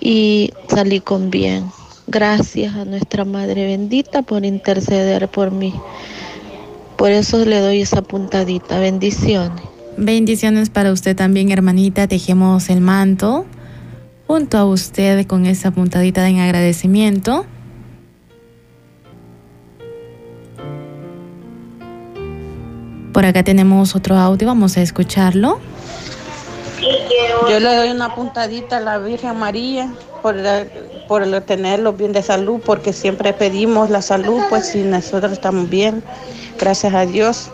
y 0.00 0.52
salí 0.68 1.00
con 1.00 1.30
bien. 1.30 1.64
Gracias 2.06 2.74
a 2.74 2.84
nuestra 2.84 3.24
Madre 3.24 3.66
bendita 3.66 4.22
por 4.22 4.44
interceder 4.44 5.28
por 5.28 5.50
mí. 5.50 5.74
Por 6.96 7.10
eso 7.10 7.44
le 7.44 7.60
doy 7.60 7.80
esa 7.80 8.02
puntadita. 8.02 8.78
Bendiciones. 8.78 9.62
Bendiciones 9.96 10.70
para 10.70 10.92
usted 10.92 11.16
también, 11.16 11.50
hermanita. 11.50 12.06
Tejemos 12.06 12.70
el 12.70 12.80
manto 12.80 13.44
junto 14.26 14.58
a 14.58 14.64
usted 14.64 15.26
con 15.26 15.46
esa 15.46 15.70
puntadita 15.70 16.28
en 16.28 16.38
agradecimiento. 16.38 17.44
Por 23.12 23.26
acá 23.26 23.42
tenemos 23.42 23.94
otro 23.94 24.16
audio, 24.16 24.48
vamos 24.48 24.78
a 24.78 24.82
escucharlo. 24.82 25.60
Yo 27.48 27.60
le 27.60 27.76
doy 27.76 27.90
una 27.90 28.14
puntadita 28.14 28.78
a 28.78 28.80
la 28.80 28.98
Virgen 28.98 29.36
María 29.38 29.92
por, 30.22 30.34
por 31.08 31.40
tenerlo 31.42 31.92
bien 31.92 32.12
de 32.12 32.22
salud, 32.22 32.60
porque 32.64 32.92
siempre 32.92 33.34
pedimos 33.34 33.90
la 33.90 34.00
salud, 34.00 34.40
pues 34.48 34.68
si 34.68 34.82
nosotros 34.82 35.32
estamos 35.32 35.68
bien, 35.68 36.02
gracias 36.58 36.94
a 36.94 37.04
Dios. 37.04 37.50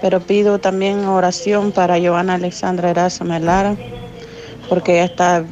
Pero 0.00 0.20
pido 0.20 0.60
también 0.60 1.04
oración 1.06 1.72
para 1.72 1.98
Giovanna 1.98 2.34
Alexandra 2.34 2.90
Erazo 2.90 3.24
Melara, 3.24 3.74
porque 4.68 4.94
ella 4.94 5.06
está, 5.06 5.44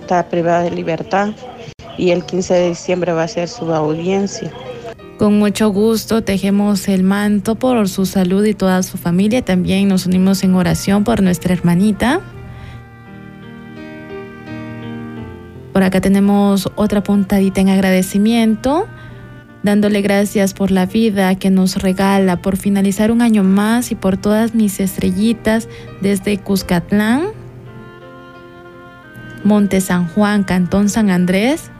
está 0.00 0.28
privada 0.28 0.62
de 0.62 0.70
libertad 0.72 1.28
y 1.96 2.10
el 2.10 2.24
15 2.24 2.54
de 2.54 2.68
diciembre 2.70 3.12
va 3.12 3.22
a 3.22 3.28
ser 3.28 3.48
su 3.48 3.72
audiencia. 3.72 4.52
Con 5.18 5.38
mucho 5.38 5.70
gusto 5.70 6.22
tejemos 6.22 6.88
el 6.88 7.02
manto 7.02 7.54
por 7.54 7.88
su 7.88 8.04
salud 8.04 8.44
y 8.44 8.52
toda 8.52 8.82
su 8.82 8.98
familia. 8.98 9.42
También 9.42 9.88
nos 9.88 10.04
unimos 10.04 10.44
en 10.44 10.54
oración 10.54 11.04
por 11.04 11.22
nuestra 11.22 11.54
hermanita. 11.54 12.20
Por 15.72 15.82
acá 15.82 16.02
tenemos 16.02 16.70
otra 16.74 17.02
puntadita 17.02 17.62
en 17.62 17.70
agradecimiento, 17.70 18.86
dándole 19.62 20.02
gracias 20.02 20.52
por 20.52 20.70
la 20.70 20.84
vida 20.84 21.34
que 21.34 21.48
nos 21.48 21.76
regala, 21.82 22.42
por 22.42 22.58
finalizar 22.58 23.10
un 23.10 23.22
año 23.22 23.42
más 23.42 23.92
y 23.92 23.94
por 23.94 24.18
todas 24.18 24.54
mis 24.54 24.80
estrellitas 24.80 25.66
desde 26.02 26.38
Cuscatlán, 26.38 27.24
Monte 29.44 29.80
San 29.80 30.08
Juan, 30.08 30.44
Cantón 30.44 30.90
San 30.90 31.10
Andrés. 31.10 31.70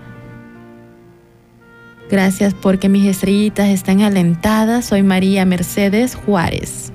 Gracias 2.11 2.55
porque 2.55 2.89
mis 2.89 3.07
estrellitas 3.07 3.69
están 3.69 4.01
alentadas. 4.03 4.87
Soy 4.87 5.03
María 5.03 5.45
Mercedes 5.45 6.15
Juárez. 6.15 6.93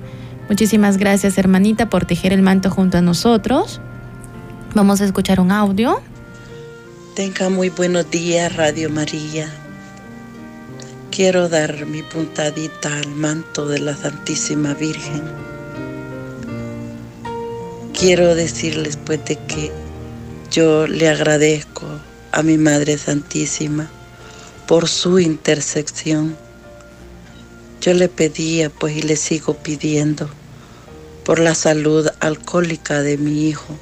Muchísimas 0.48 0.96
gracias 0.96 1.36
hermanita 1.36 1.90
por 1.90 2.06
tejer 2.06 2.32
el 2.32 2.40
manto 2.40 2.70
junto 2.70 2.98
a 2.98 3.02
nosotros. 3.02 3.80
Vamos 4.74 5.02
a 5.02 5.04
escuchar 5.04 5.38
un 5.38 5.52
audio. 5.52 6.00
Tenga 7.14 7.50
muy 7.50 7.68
buenos 7.68 8.10
días, 8.10 8.56
Radio 8.56 8.88
María. 8.88 9.52
Quiero 11.10 11.50
dar 11.50 11.84
mi 11.84 12.02
puntadita 12.02 12.96
al 12.96 13.08
manto 13.08 13.68
de 13.68 13.80
la 13.80 13.94
Santísima 13.94 14.72
Virgen. 14.72 15.22
Quiero 17.92 18.34
decirles 18.34 18.96
pues 18.96 19.22
de 19.26 19.36
que 19.36 19.70
yo 20.50 20.86
le 20.86 21.10
agradezco 21.10 21.86
a 22.32 22.42
mi 22.42 22.56
Madre 22.56 22.96
Santísima 22.96 23.90
por 24.72 24.88
su 24.88 25.18
intersección. 25.18 26.34
Yo 27.82 27.92
le 27.92 28.08
pedía 28.08 28.70
pues 28.70 28.96
y 28.96 29.02
le 29.02 29.16
sigo 29.16 29.52
pidiendo 29.52 30.30
por 31.26 31.40
la 31.40 31.54
salud 31.54 32.08
alcohólica 32.20 33.02
de 33.02 33.18
mi 33.18 33.50
hijo, 33.50 33.76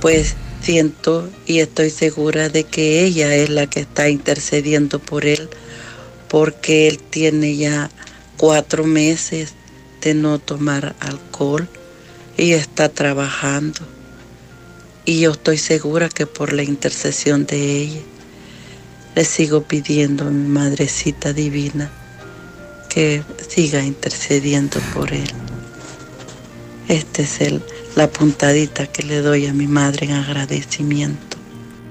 pues 0.00 0.36
siento 0.62 1.28
y 1.46 1.58
estoy 1.58 1.90
segura 1.90 2.48
de 2.48 2.62
que 2.62 3.02
ella 3.02 3.34
es 3.34 3.50
la 3.50 3.66
que 3.66 3.80
está 3.80 4.08
intercediendo 4.08 5.00
por 5.00 5.26
él, 5.26 5.48
porque 6.28 6.86
él 6.86 7.00
tiene 7.00 7.56
ya 7.56 7.90
cuatro 8.36 8.84
meses 8.84 9.54
de 10.00 10.14
no 10.14 10.38
tomar 10.38 10.94
alcohol 11.00 11.68
y 12.36 12.52
está 12.52 12.88
trabajando. 12.88 13.80
Y 15.04 15.22
yo 15.22 15.32
estoy 15.32 15.58
segura 15.58 16.08
que 16.08 16.24
por 16.24 16.52
la 16.52 16.62
intercesión 16.62 17.46
de 17.46 17.80
ella, 17.80 18.02
le 19.16 19.24
sigo 19.24 19.62
pidiendo 19.62 20.28
a 20.28 20.30
mi 20.30 20.46
Madrecita 20.46 21.32
Divina 21.32 21.90
que 22.90 23.22
siga 23.48 23.82
intercediendo 23.82 24.78
por 24.94 25.12
él. 25.12 25.28
Este 26.86 27.22
es 27.22 27.40
el 27.40 27.62
la 27.96 28.08
puntadita 28.08 28.86
que 28.86 29.02
le 29.02 29.22
doy 29.22 29.46
a 29.46 29.54
mi 29.54 29.66
madre 29.66 30.06
en 30.06 30.12
agradecimiento. 30.12 31.38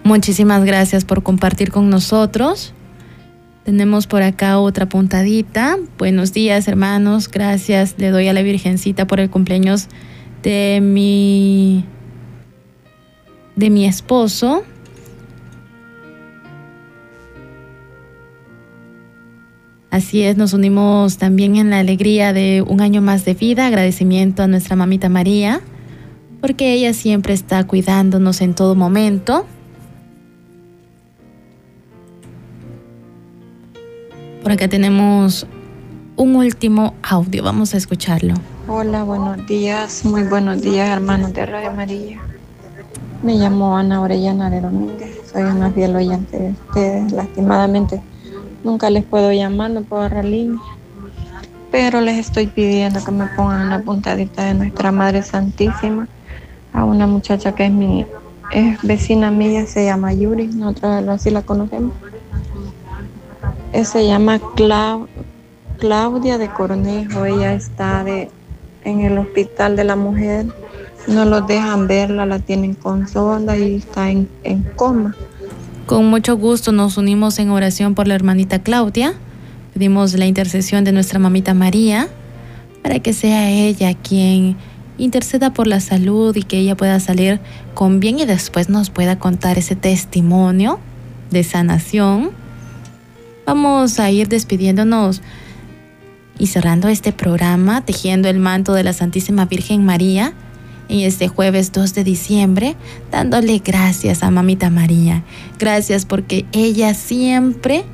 Muchísimas 0.03 0.63
gracias 0.63 1.03
por 1.03 1.23
compartir 1.23 1.71
con 1.71 1.89
nosotros. 1.89 2.73
Tenemos 3.63 4.05
por 4.05 4.21
acá 4.21 4.59
otra 4.59 4.87
puntadita. 4.87 5.77
Buenos 5.97 6.31
días, 6.31 6.67
hermanos. 6.67 7.27
Gracias. 7.27 7.95
Le 7.97 8.11
doy 8.11 8.27
a 8.27 8.33
la 8.33 8.43
Virgencita 8.43 9.07
por 9.07 9.19
el 9.19 9.31
cumpleaños 9.31 9.87
de 10.43 10.79
mi 10.79 11.85
de 13.55 13.71
mi 13.71 13.87
esposo. 13.87 14.63
Así 19.95 20.23
es, 20.23 20.35
nos 20.35 20.51
unimos 20.51 21.17
también 21.17 21.55
en 21.55 21.69
la 21.69 21.79
alegría 21.79 22.33
de 22.33 22.61
un 22.67 22.81
año 22.81 23.01
más 23.01 23.23
de 23.23 23.33
vida. 23.33 23.67
Agradecimiento 23.67 24.43
a 24.43 24.47
nuestra 24.47 24.75
mamita 24.75 25.07
María 25.07 25.61
porque 26.41 26.73
ella 26.73 26.91
siempre 26.91 27.33
está 27.33 27.63
cuidándonos 27.63 28.41
en 28.41 28.55
todo 28.55 28.75
momento. 28.75 29.45
Por 34.43 34.51
acá 34.51 34.67
tenemos 34.67 35.47
un 36.17 36.35
último 36.35 36.93
audio, 37.01 37.41
vamos 37.41 37.73
a 37.73 37.77
escucharlo. 37.77 38.33
Hola, 38.67 39.05
buenos 39.05 39.47
días, 39.47 40.03
muy 40.03 40.23
buenos 40.23 40.61
días 40.61 40.89
hermanos 40.89 41.31
de 41.31 41.45
Radio 41.45 41.71
María. 41.71 42.19
Me 43.23 43.35
llamo 43.35 43.77
Ana 43.77 44.01
Orellana 44.01 44.49
de 44.49 44.59
Domínguez, 44.59 45.21
soy 45.31 45.43
una 45.43 45.71
fiel 45.71 45.95
oyente 45.95 46.37
de 46.37 46.49
ustedes, 46.51 47.13
lastimadamente 47.13 48.01
nunca 48.65 48.89
les 48.89 49.05
puedo 49.05 49.31
llamar, 49.31 49.71
no 49.71 49.83
puedo 49.83 50.01
agarrar 50.01 50.25
línea, 50.25 50.59
pero 51.71 52.01
les 52.01 52.17
estoy 52.17 52.47
pidiendo 52.47 53.03
que 53.03 53.11
me 53.11 53.27
pongan 53.27 53.69
la 53.69 53.79
puntadita 53.79 54.43
de 54.43 54.55
nuestra 54.55 54.91
Madre 54.91 55.21
Santísima 55.21 56.07
a 56.73 56.83
una 56.83 57.07
muchacha 57.07 57.53
que 57.53 57.67
es 57.67 57.71
mi 57.71 58.05
es 58.51 58.81
vecina 58.83 59.31
mía, 59.31 59.65
se 59.65 59.85
llama 59.85 60.13
Yuri, 60.13 60.47
nosotros 60.47 61.07
así 61.09 61.29
la 61.29 61.41
conocemos. 61.41 61.93
se 63.83 64.07
llama 64.07 64.39
Claudia 65.77 66.37
de 66.37 66.49
Cornejo, 66.49 67.25
ella 67.25 67.53
está 67.53 68.03
de, 68.03 68.29
en 68.83 69.01
el 69.01 69.17
hospital 69.17 69.75
de 69.75 69.83
la 69.83 69.95
mujer, 69.95 70.45
no 71.07 71.25
los 71.25 71.45
dejan 71.47 71.87
verla, 71.87 72.25
la 72.25 72.39
tienen 72.39 72.75
con 72.75 73.07
sonda 73.07 73.57
y 73.57 73.75
está 73.75 74.09
en, 74.09 74.29
en 74.43 74.63
coma. 74.75 75.15
Con 75.85 76.07
mucho 76.07 76.35
gusto 76.35 76.71
nos 76.71 76.97
unimos 76.97 77.37
en 77.37 77.51
oración 77.51 77.93
por 77.93 78.07
la 78.07 78.15
hermanita 78.15 78.57
Claudia, 78.57 79.13
pedimos 79.71 80.15
la 80.15 80.25
intercesión 80.25 80.83
de 80.83 80.91
nuestra 80.91 81.19
mamita 81.19 81.53
María 81.53 82.07
para 82.81 82.97
que 82.97 83.13
sea 83.13 83.51
ella 83.51 83.93
quien 83.93 84.57
interceda 84.97 85.53
por 85.53 85.67
la 85.67 85.79
salud 85.79 86.35
y 86.35 86.41
que 86.41 86.57
ella 86.57 86.75
pueda 86.75 86.99
salir 86.99 87.39
con 87.75 87.99
bien 87.99 88.17
y 88.17 88.25
después 88.25 88.67
nos 88.67 88.89
pueda 88.89 89.19
contar 89.19 89.59
ese 89.59 89.75
testimonio 89.75 90.79
de 91.29 91.43
sanación. 91.43 92.31
Vamos 93.45 93.99
a 93.99 94.09
ir 94.09 94.27
despidiéndonos 94.27 95.21
y 96.39 96.47
cerrando 96.47 96.87
este 96.87 97.13
programa, 97.13 97.85
tejiendo 97.85 98.27
el 98.27 98.39
manto 98.39 98.73
de 98.73 98.83
la 98.83 98.93
Santísima 98.93 99.45
Virgen 99.45 99.85
María 99.85 100.33
en 100.89 100.99
este 100.99 101.27
jueves 101.27 101.71
2 101.71 101.93
de 101.93 102.03
diciembre, 102.03 102.75
dándole 103.11 103.59
gracias 103.59 104.23
a 104.23 104.31
Mamita 104.31 104.69
María. 104.69 105.23
Gracias 105.59 106.05
porque 106.05 106.45
ella 106.51 106.93
siempre 106.93 107.85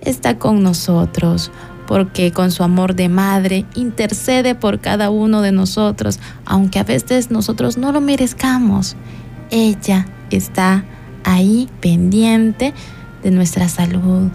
está 0.00 0.38
con 0.38 0.62
nosotros, 0.62 1.50
porque 1.86 2.32
con 2.32 2.50
su 2.50 2.62
amor 2.62 2.94
de 2.94 3.08
madre 3.08 3.64
intercede 3.74 4.54
por 4.54 4.80
cada 4.80 5.10
uno 5.10 5.42
de 5.42 5.52
nosotros, 5.52 6.20
aunque 6.44 6.78
a 6.78 6.84
veces 6.84 7.30
nosotros 7.30 7.78
no 7.78 7.92
lo 7.92 8.00
merezcamos. 8.00 8.96
Ella 9.50 10.06
está 10.30 10.84
ahí 11.24 11.68
pendiente 11.80 12.74
de 13.22 13.30
nuestra 13.30 13.68
salud, 13.68 14.28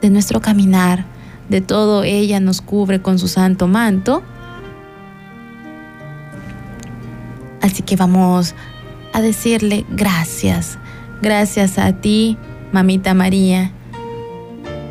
de 0.00 0.10
nuestro 0.10 0.40
caminar, 0.40 1.04
de 1.48 1.60
todo 1.60 2.04
ella 2.04 2.40
nos 2.40 2.60
cubre 2.60 3.00
con 3.00 3.18
su 3.18 3.28
santo 3.28 3.68
manto. 3.68 4.22
Así 7.60 7.82
que 7.82 7.96
vamos 7.96 8.54
a 9.12 9.20
decirle 9.20 9.84
gracias, 9.90 10.78
gracias 11.22 11.78
a 11.78 11.92
ti, 11.92 12.36
mamita 12.72 13.14
María, 13.14 13.72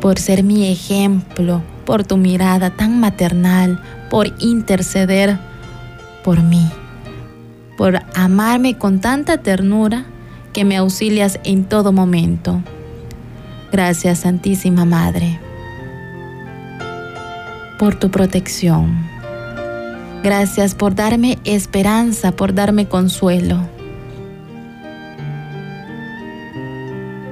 por 0.00 0.18
ser 0.18 0.42
mi 0.42 0.70
ejemplo, 0.70 1.62
por 1.84 2.04
tu 2.04 2.16
mirada 2.16 2.70
tan 2.70 3.00
maternal, 3.00 3.82
por 4.10 4.32
interceder 4.38 5.38
por 6.24 6.42
mí, 6.42 6.68
por 7.76 8.00
amarme 8.14 8.76
con 8.76 9.00
tanta 9.00 9.38
ternura 9.38 10.04
que 10.52 10.64
me 10.64 10.76
auxilias 10.76 11.40
en 11.44 11.64
todo 11.64 11.92
momento. 11.92 12.62
Gracias 13.72 14.20
Santísima 14.20 14.84
Madre 14.84 15.38
por 17.78 17.94
tu 17.94 18.10
protección. 18.10 19.17
Gracias 20.22 20.74
por 20.74 20.94
darme 20.94 21.38
esperanza, 21.44 22.32
por 22.32 22.54
darme 22.54 22.88
consuelo. 22.88 23.58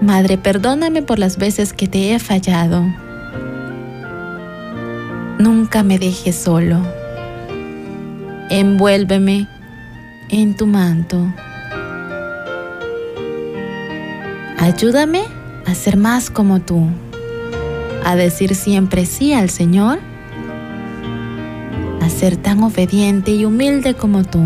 Madre, 0.01 0.39
perdóname 0.39 1.03
por 1.03 1.19
las 1.19 1.37
veces 1.37 1.73
que 1.73 1.89
te 1.89 2.15
he 2.15 2.19
fallado 2.19 2.85
Nunca 5.39 5.83
me 5.83 5.99
dejes 5.99 6.35
solo. 6.35 6.79
Envuélveme 8.49 9.47
en 10.31 10.57
tu 10.57 10.67
manto. 10.67 11.31
Ayúdame 14.59 15.25
a 15.67 15.75
ser 15.75 15.99
más 15.99 16.31
como 16.31 16.61
tú, 16.61 16.89
a 18.03 18.17
decir 18.17 18.55
siempre 18.55 19.05
sí 19.05 19.35
al 19.35 19.51
Señor, 19.51 19.99
ser 22.11 22.37
tan 22.37 22.63
obediente 22.63 23.33
y 23.33 23.45
humilde 23.45 23.95
como 23.95 24.25
tú. 24.25 24.43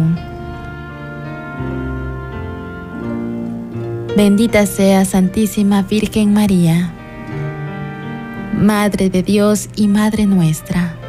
Bendita 4.16 4.66
sea 4.66 5.04
Santísima 5.04 5.82
Virgen 5.82 6.34
María 6.34 6.92
Madre 8.60 9.08
de 9.08 9.22
Dios 9.22 9.70
y 9.74 9.88
Madre 9.88 10.26
nuestra. 10.26 10.99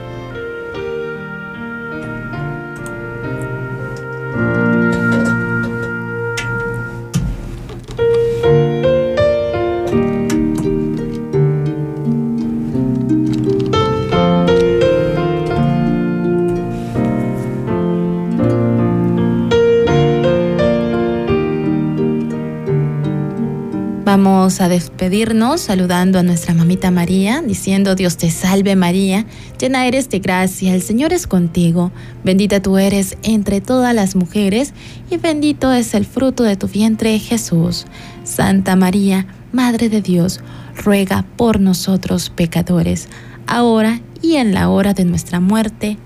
A 24.42 24.70
despedirnos 24.70 25.62
saludando 25.62 26.18
a 26.18 26.24
nuestra 26.24 26.56
mamita 26.56 26.90
María, 26.90 27.44
diciendo 27.44 27.94
Dios 27.94 28.18
te 28.18 28.32
salve 28.32 28.76
María, 28.76 29.28
llena 29.60 29.86
eres 29.86 30.10
de 30.10 30.18
gracia, 30.18 30.74
el 30.74 30.82
Señor 30.82 31.14
es 31.14 31.28
contigo, 31.28 31.92
bendita 32.24 32.60
tú 32.60 32.80
eres 32.80 33.18
entre 33.22 33.62
todas 33.62 33.94
las 33.94 34.16
mujeres 34.16 34.74
y 35.12 35.18
bendito 35.18 35.72
es 35.72 35.94
el 35.94 36.06
fruto 36.06 36.42
de 36.42 36.56
tu 36.56 36.68
vientre 36.68 37.20
Jesús. 37.20 37.86
Santa 38.24 38.76
María, 38.76 39.28
Madre 39.52 39.90
de 39.90 40.02
Dios, 40.02 40.40
ruega 40.76 41.24
por 41.38 41.60
nosotros 41.60 42.32
pecadores, 42.32 43.10
ahora 43.46 44.02
y 44.24 44.38
en 44.38 44.56
la 44.56 44.70
hora 44.70 44.96
de 44.96 45.06
nuestra 45.06 45.40
muerte. 45.40 46.00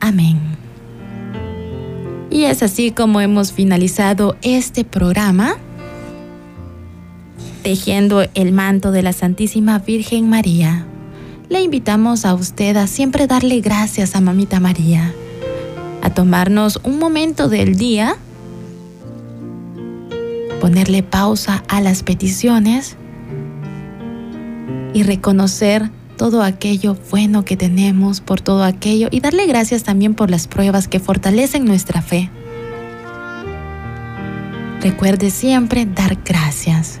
Amén. 0.00 0.40
Y 2.30 2.44
es 2.44 2.62
así 2.62 2.92
como 2.92 3.20
hemos 3.20 3.52
finalizado 3.52 4.36
este 4.40 4.84
programa 4.84 5.58
tejiendo 7.64 8.26
el 8.34 8.52
manto 8.52 8.92
de 8.92 9.02
la 9.02 9.14
Santísima 9.14 9.78
Virgen 9.78 10.28
María. 10.28 10.86
Le 11.48 11.62
invitamos 11.62 12.26
a 12.26 12.34
usted 12.34 12.76
a 12.76 12.86
siempre 12.86 13.26
darle 13.26 13.62
gracias 13.62 14.14
a 14.14 14.20
Mamita 14.20 14.60
María, 14.60 15.14
a 16.02 16.10
tomarnos 16.10 16.78
un 16.84 16.98
momento 16.98 17.48
del 17.48 17.76
día, 17.76 18.16
ponerle 20.60 21.02
pausa 21.02 21.64
a 21.66 21.80
las 21.80 22.02
peticiones 22.02 22.98
y 24.92 25.02
reconocer 25.02 25.90
todo 26.18 26.42
aquello 26.42 26.98
bueno 27.10 27.46
que 27.46 27.56
tenemos, 27.56 28.20
por 28.20 28.42
todo 28.42 28.62
aquello 28.62 29.08
y 29.10 29.20
darle 29.20 29.46
gracias 29.46 29.84
también 29.84 30.12
por 30.12 30.30
las 30.30 30.48
pruebas 30.48 30.86
que 30.86 31.00
fortalecen 31.00 31.64
nuestra 31.64 32.02
fe. 32.02 32.30
Recuerde 34.82 35.30
siempre 35.30 35.86
dar 35.86 36.18
gracias. 36.26 37.00